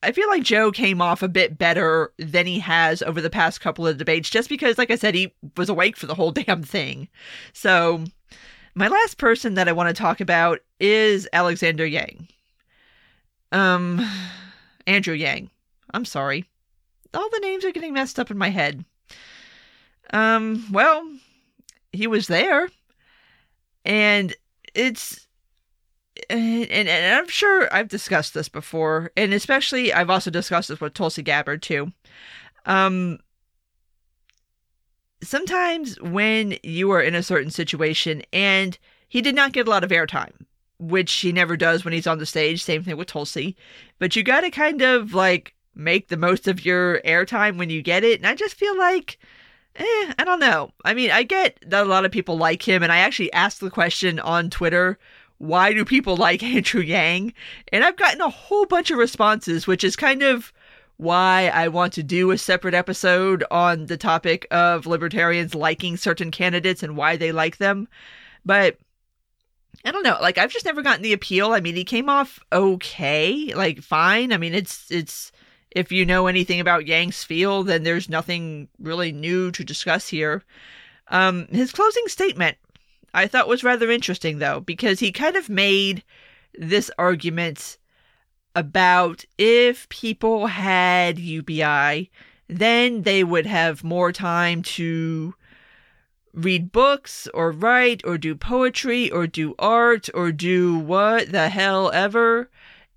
I 0.04 0.12
feel 0.12 0.28
like 0.28 0.44
Joe 0.44 0.72
came 0.72 1.02
off 1.02 1.24
a 1.24 1.28
bit 1.28 1.58
better 1.58 2.14
than 2.20 2.46
he 2.46 2.60
has 2.60 3.02
over 3.02 3.20
the 3.20 3.32
past 3.32 3.62
couple 3.62 3.88
of 3.88 3.98
debates, 3.98 4.30
just 4.30 4.48
because, 4.48 4.78
like 4.78 4.92
I 4.92 4.96
said, 4.96 5.16
he 5.16 5.34
was 5.56 5.70
awake 5.70 5.98
for 5.98 6.06
the 6.06 6.14
whole 6.14 6.32
damn 6.32 6.62
thing. 6.62 7.08
So, 7.54 8.04
my 8.78 8.88
last 8.88 9.18
person 9.18 9.56
that 9.56 9.68
I 9.68 9.72
want 9.72 9.90
to 9.90 10.00
talk 10.00 10.22
about 10.22 10.60
is 10.80 11.28
Alexander 11.34 11.86
Yang. 11.86 12.28
Um, 13.52 14.08
Andrew 14.86 15.16
Yang. 15.16 15.50
I'm 15.94 16.06
sorry. 16.06 16.46
All 17.14 17.28
the 17.30 17.40
names 17.40 17.66
are 17.66 17.72
getting 17.72 17.94
messed 17.94 18.20
up 18.20 18.30
in 18.30 18.38
my 18.38 18.50
head. 18.50 18.86
Um, 20.14 20.64
well, 20.72 21.10
he 21.92 22.06
was 22.06 22.28
there. 22.28 22.70
And 23.84 24.36
it's 24.76 25.28
and, 26.30 26.70
and, 26.70 27.16
I'm 27.16 27.30
sure 27.30 27.74
I've 27.74 27.88
discussed 27.88 28.34
this 28.34 28.50
before, 28.50 29.12
and 29.16 29.34
especially 29.34 29.94
I've 29.94 30.10
also 30.10 30.32
discussed 30.32 30.70
this 30.70 30.82
with 30.82 30.94
Tulsi 30.94 31.22
Gabbard 31.22 31.62
too. 31.62 31.94
Um, 32.66 33.20
sometimes 35.22 36.00
when 36.02 36.58
you 36.64 36.92
are 36.92 37.02
in 37.02 37.16
a 37.16 37.24
certain 37.24 37.52
situation, 37.52 38.24
and 38.32 38.78
he 39.08 39.22
did 39.22 39.36
not 39.36 39.54
get 39.54 39.68
a 39.68 39.70
lot 39.70 39.84
of 39.84 39.92
airtime, 39.92 40.46
which 40.80 41.14
he 41.14 41.32
never 41.32 41.58
does 41.58 41.84
when 41.84 41.94
he's 41.94 42.08
on 42.08 42.20
the 42.20 42.26
stage. 42.26 42.64
Same 42.64 42.84
thing 42.84 42.98
with 42.98 43.08
Tulsi, 43.08 43.56
but 44.00 44.16
you 44.16 44.24
got 44.24 44.42
to 44.42 44.52
kind 44.52 44.82
of 44.82 45.14
like 45.14 45.54
make 45.76 46.08
the 46.08 46.18
most 46.18 46.48
of 46.48 46.66
your 46.66 47.00
airtime 47.02 47.58
when 47.58 47.70
you 47.70 47.82
get 47.82 48.04
it. 48.04 48.20
And 48.20 48.28
I 48.28 48.36
just 48.36 48.56
feel 48.56 48.78
like. 48.78 49.20
Eh, 49.80 50.14
I 50.18 50.24
don't 50.24 50.40
know. 50.40 50.72
I 50.86 50.96
mean, 50.96 51.12
I 51.12 51.22
get 51.22 51.60
that 51.68 51.86
a 51.86 51.88
lot 51.88 52.04
of 52.04 52.12
people 52.12 52.36
like 52.36 52.68
him, 52.68 52.82
and 52.82 52.92
I 52.92 52.98
actually 52.98 53.32
asked 53.32 53.60
the 53.60 53.70
question 53.70 54.20
on 54.20 54.50
Twitter 54.50 54.98
why 55.38 55.74
do 55.74 55.86
people 55.86 56.18
like 56.18 56.44
Andrew 56.56 56.82
Yang? 56.82 57.34
And 57.72 57.84
I've 57.84 57.98
gotten 57.98 58.22
a 58.22 58.30
whole 58.30 58.66
bunch 58.66 58.92
of 58.92 58.98
responses, 58.98 59.68
which 59.68 59.84
is 59.84 59.96
kind 59.96 60.24
of 60.24 60.52
why 60.98 61.52
I 61.54 61.68
want 61.68 61.94
to 61.94 62.04
do 62.04 62.32
a 62.32 62.38
separate 62.38 62.74
episode 62.74 63.44
on 63.52 63.86
the 63.86 63.98
topic 63.98 64.48
of 64.52 64.88
libertarians 64.88 65.56
liking 65.56 65.96
certain 65.98 66.32
candidates 66.32 66.84
and 66.84 66.98
why 66.98 67.16
they 67.18 67.32
like 67.32 67.58
them. 67.58 67.88
But 68.46 68.78
I 69.86 69.92
don't 69.92 70.04
know, 70.04 70.18
like 70.22 70.38
I've 70.38 70.52
just 70.52 70.66
never 70.66 70.82
gotten 70.82 71.04
the 71.04 71.14
appeal. 71.14 71.54
I 71.54 71.60
mean, 71.60 71.76
he 71.76 71.84
came 71.84 72.10
off 72.10 72.40
okay, 72.52 73.54
like 73.56 73.82
fine. 73.82 74.34
I 74.34 74.38
mean, 74.38 74.54
it's 74.54 74.90
it's 74.92 75.32
if 75.72 75.92
you 75.92 76.06
know 76.06 76.28
anything 76.28 76.60
about 76.60 76.88
Yang's 76.88 77.24
feel, 77.24 77.64
then 77.64 77.84
there's 77.84 78.10
nothing 78.10 78.68
really 78.80 79.12
new 79.12 79.52
to 79.52 79.64
discuss 79.64 80.08
here. 80.08 80.44
Um, 81.10 81.48
his 81.52 81.72
closing 81.72 82.08
statement 82.08 82.58
I 83.14 83.28
thought 83.28 83.48
was 83.48 83.64
rather 83.64 83.90
interesting, 83.90 84.40
though, 84.40 84.60
because 84.60 85.00
he 85.00 85.12
kind 85.12 85.36
of 85.36 85.50
made 85.50 86.04
this 86.54 86.92
argument 86.98 87.78
about 88.58 89.24
if 89.38 89.88
people 89.90 90.48
had 90.48 91.20
UBI, 91.20 92.10
then 92.48 93.04
they 93.04 93.24
would 93.24 93.46
have 93.46 93.84
more 93.84 94.12
time 94.12 94.64
to 94.64 95.36
read 96.34 96.72
books 96.72 97.28
or 97.36 97.52
write 97.52 98.02
or 98.04 98.18
do 98.18 98.34
poetry 98.34 99.12
or 99.12 99.28
do 99.28 99.54
art 99.60 100.10
or 100.16 100.32
do 100.32 100.80
what 100.80 101.32
the 101.32 101.50
hell 101.50 101.92
ever. 101.92 102.50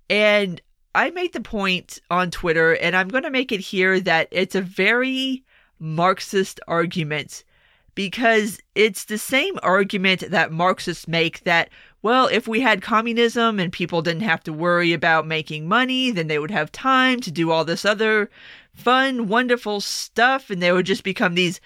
And 0.09 0.59
I 0.95 1.11
made 1.11 1.33
the 1.33 1.41
point 1.41 1.99
on 2.09 2.31
Twitter, 2.31 2.73
and 2.73 2.95
I'm 2.95 3.07
going 3.07 3.23
to 3.23 3.29
make 3.29 3.51
it 3.51 3.59
here, 3.59 3.99
that 3.99 4.27
it's 4.31 4.55
a 4.55 4.61
very 4.61 5.43
Marxist 5.79 6.59
argument 6.67 7.43
because 7.93 8.59
it's 8.73 9.05
the 9.05 9.17
same 9.17 9.59
argument 9.61 10.31
that 10.31 10.51
Marxists 10.51 11.07
make 11.07 11.43
that, 11.43 11.69
well, 12.01 12.27
if 12.27 12.47
we 12.47 12.61
had 12.61 12.81
communism 12.81 13.59
and 13.59 13.71
people 13.71 14.01
didn't 14.01 14.23
have 14.23 14.43
to 14.43 14.53
worry 14.53 14.93
about 14.93 15.27
making 15.27 15.67
money, 15.67 16.11
then 16.11 16.27
they 16.27 16.39
would 16.39 16.51
have 16.51 16.71
time 16.71 17.19
to 17.21 17.31
do 17.31 17.51
all 17.51 17.65
this 17.65 17.85
other 17.85 18.29
fun, 18.73 19.27
wonderful 19.27 19.81
stuff, 19.81 20.49
and 20.49 20.61
they 20.61 20.71
would 20.71 20.85
just 20.85 21.03
become 21.03 21.35
these 21.35 21.61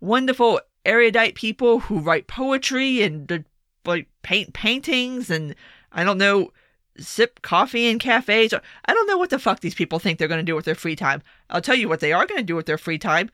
wonderful, 0.00 0.60
erudite 0.84 1.34
people 1.34 1.80
who 1.80 1.98
write 1.98 2.26
poetry 2.26 3.02
and 3.02 3.30
uh, 3.30 3.38
like 3.84 4.08
paint 4.22 4.52
paintings 4.54 5.30
and 5.30 5.54
I 5.92 6.04
don't 6.04 6.18
know, 6.18 6.52
sip 6.98 7.42
coffee 7.42 7.88
in 7.88 7.98
cafes. 7.98 8.52
Or, 8.52 8.62
I 8.86 8.94
don't 8.94 9.06
know 9.06 9.18
what 9.18 9.30
the 9.30 9.38
fuck 9.38 9.60
these 9.60 9.74
people 9.74 9.98
think 9.98 10.18
they're 10.18 10.28
going 10.28 10.38
to 10.38 10.44
do 10.44 10.54
with 10.54 10.64
their 10.64 10.74
free 10.74 10.96
time. 10.96 11.22
I'll 11.50 11.60
tell 11.60 11.74
you 11.74 11.88
what 11.88 12.00
they 12.00 12.12
are 12.12 12.26
going 12.26 12.40
to 12.40 12.46
do 12.46 12.56
with 12.56 12.66
their 12.66 12.78
free 12.78 12.98
time 12.98 13.30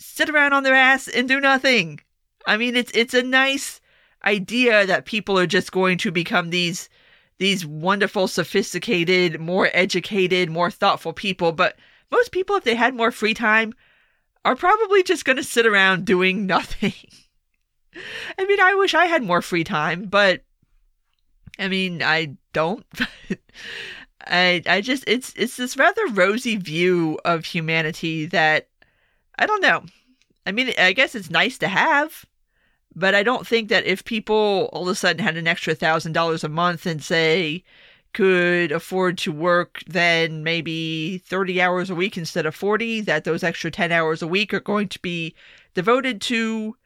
sit 0.00 0.30
around 0.30 0.52
on 0.52 0.62
their 0.62 0.74
ass 0.74 1.06
and 1.08 1.28
do 1.28 1.40
nothing. 1.40 2.00
I 2.46 2.56
mean, 2.56 2.74
it's 2.74 2.90
it's 2.94 3.14
a 3.14 3.22
nice 3.22 3.80
idea 4.24 4.86
that 4.86 5.04
people 5.04 5.38
are 5.38 5.46
just 5.46 5.72
going 5.72 5.98
to 5.98 6.10
become 6.10 6.50
these 6.50 6.88
these 7.38 7.64
wonderful, 7.64 8.28
sophisticated, 8.28 9.40
more 9.40 9.70
educated, 9.72 10.50
more 10.50 10.70
thoughtful 10.70 11.14
people. 11.14 11.52
But 11.52 11.76
most 12.10 12.32
people, 12.32 12.56
if 12.56 12.64
they 12.64 12.74
had 12.74 12.94
more 12.94 13.10
free 13.10 13.32
time, 13.32 13.72
are 14.44 14.54
probably 14.56 15.02
just 15.02 15.24
going 15.24 15.38
to 15.38 15.42
sit 15.42 15.64
around 15.66 16.04
doing 16.04 16.46
nothing. 16.46 16.92
I 18.38 18.44
mean, 18.44 18.60
I 18.60 18.74
wish 18.74 18.94
I 18.94 19.06
had 19.06 19.22
more 19.22 19.42
free 19.42 19.64
time, 19.64 20.04
but 20.04 20.42
I 21.58 21.68
mean, 21.68 22.02
I 22.02 22.36
don't. 22.52 22.84
I 24.26 24.62
I 24.66 24.80
just 24.82 25.04
it's 25.06 25.32
it's 25.34 25.56
this 25.56 25.78
rather 25.78 26.06
rosy 26.08 26.56
view 26.56 27.18
of 27.24 27.46
humanity 27.46 28.26
that 28.26 28.68
I 29.38 29.46
don't 29.46 29.62
know. 29.62 29.82
I 30.46 30.52
mean, 30.52 30.72
I 30.78 30.92
guess 30.92 31.14
it's 31.14 31.30
nice 31.30 31.58
to 31.58 31.68
have, 31.68 32.24
but 32.94 33.14
I 33.14 33.22
don't 33.22 33.46
think 33.46 33.68
that 33.68 33.86
if 33.86 34.04
people 34.04 34.68
all 34.72 34.82
of 34.82 34.88
a 34.88 34.94
sudden 34.94 35.22
had 35.22 35.36
an 35.36 35.46
extra 35.46 35.74
thousand 35.74 36.12
dollars 36.12 36.44
a 36.44 36.48
month 36.48 36.86
and 36.86 37.02
say 37.02 37.64
could 38.12 38.72
afford 38.72 39.16
to 39.16 39.30
work 39.30 39.82
then 39.86 40.42
maybe 40.42 41.18
30 41.18 41.60
hours 41.60 41.90
a 41.90 41.94
week 41.94 42.16
instead 42.18 42.44
of 42.44 42.54
40, 42.54 43.02
that 43.02 43.22
those 43.22 43.44
extra 43.44 43.70
10 43.70 43.92
hours 43.92 44.20
a 44.20 44.26
week 44.26 44.52
are 44.52 44.60
going 44.60 44.88
to 44.88 44.98
be 44.98 45.34
devoted 45.74 46.20
to 46.22 46.76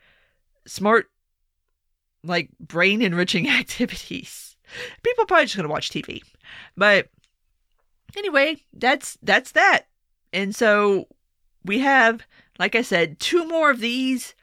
smart, 0.66 1.10
like 2.22 2.50
brain 2.60 3.00
enriching 3.00 3.48
activities. 3.60 4.56
People 5.02 5.24
probably 5.26 5.46
just 5.46 5.56
gonna 5.56 5.68
watch 5.68 5.90
TV. 5.90 6.22
But 6.76 7.08
anyway, 8.16 8.62
that's 8.72 9.16
that's 9.22 9.52
that. 9.52 9.86
And 10.32 10.54
so 10.54 11.06
we 11.64 11.78
have 11.78 12.22
like 12.58 12.74
I 12.74 12.82
said, 12.82 13.18
two 13.18 13.46
more 13.48 13.70
of 13.70 13.80
these 13.80 14.34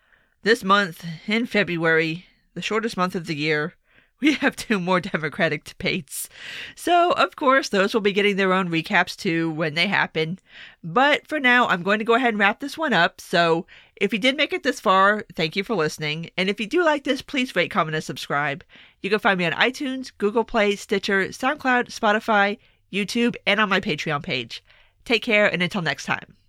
this 0.44 0.64
month 0.64 1.06
in 1.28 1.46
February, 1.46 2.26
the 2.54 2.62
shortest 2.62 2.98
month 2.98 3.16
of 3.16 3.28
the 3.28 3.36
year. 3.36 3.74
We 4.20 4.34
have 4.42 4.56
two 4.56 4.80
more 4.80 5.00
Democratic 5.00 5.64
debates. 5.64 6.30
So, 6.76 7.12
of 7.14 7.36
course, 7.36 7.70
those 7.70 7.94
will 7.94 8.02
be 8.02 8.14
getting 8.14 8.36
their 8.36 8.54
own 8.54 8.70
recaps 8.70 9.16
too 9.16 9.50
when 9.52 9.74
they 9.74 9.88
happen. 9.88 10.40
But 10.84 11.28
for 11.28 11.40
now, 11.40 11.68
I'm 11.68 11.84
going 11.84 12.00
to 12.00 12.06
go 12.06 12.14
ahead 12.14 12.30
and 12.30 12.40
wrap 12.40 12.60
this 12.60 12.78
one 12.78 12.94
up. 12.94 13.20
So, 13.20 13.66
if 13.96 14.14
you 14.14 14.20
did 14.20 14.38
make 14.38 14.54
it 14.54 14.64
this 14.64 14.80
far, 14.80 15.26
thank 15.36 15.56
you 15.56 15.64
for 15.64 15.76
listening. 15.76 16.30
And 16.38 16.50
if 16.50 16.60
you 16.60 16.68
do 16.68 16.84
like 16.84 17.04
this, 17.04 17.22
please 17.22 17.56
rate, 17.56 17.72
comment, 17.72 17.96
and 17.96 18.04
subscribe. 18.04 18.64
You 19.02 19.10
can 19.10 19.20
find 19.20 19.38
me 19.38 19.46
on 19.46 19.54
iTunes, 19.54 20.12
Google 20.18 20.44
Play, 20.44 20.76
Stitcher, 20.76 21.28
SoundCloud, 21.28 21.88
Spotify, 21.88 22.58
YouTube, 22.92 23.36
and 23.46 23.60
on 23.60 23.70
my 23.70 23.80
Patreon 23.80 24.24
page. 24.24 24.64
Take 25.06 25.24
care, 25.24 25.52
and 25.52 25.64
until 25.64 25.82
next 25.82 26.06
time. 26.06 26.41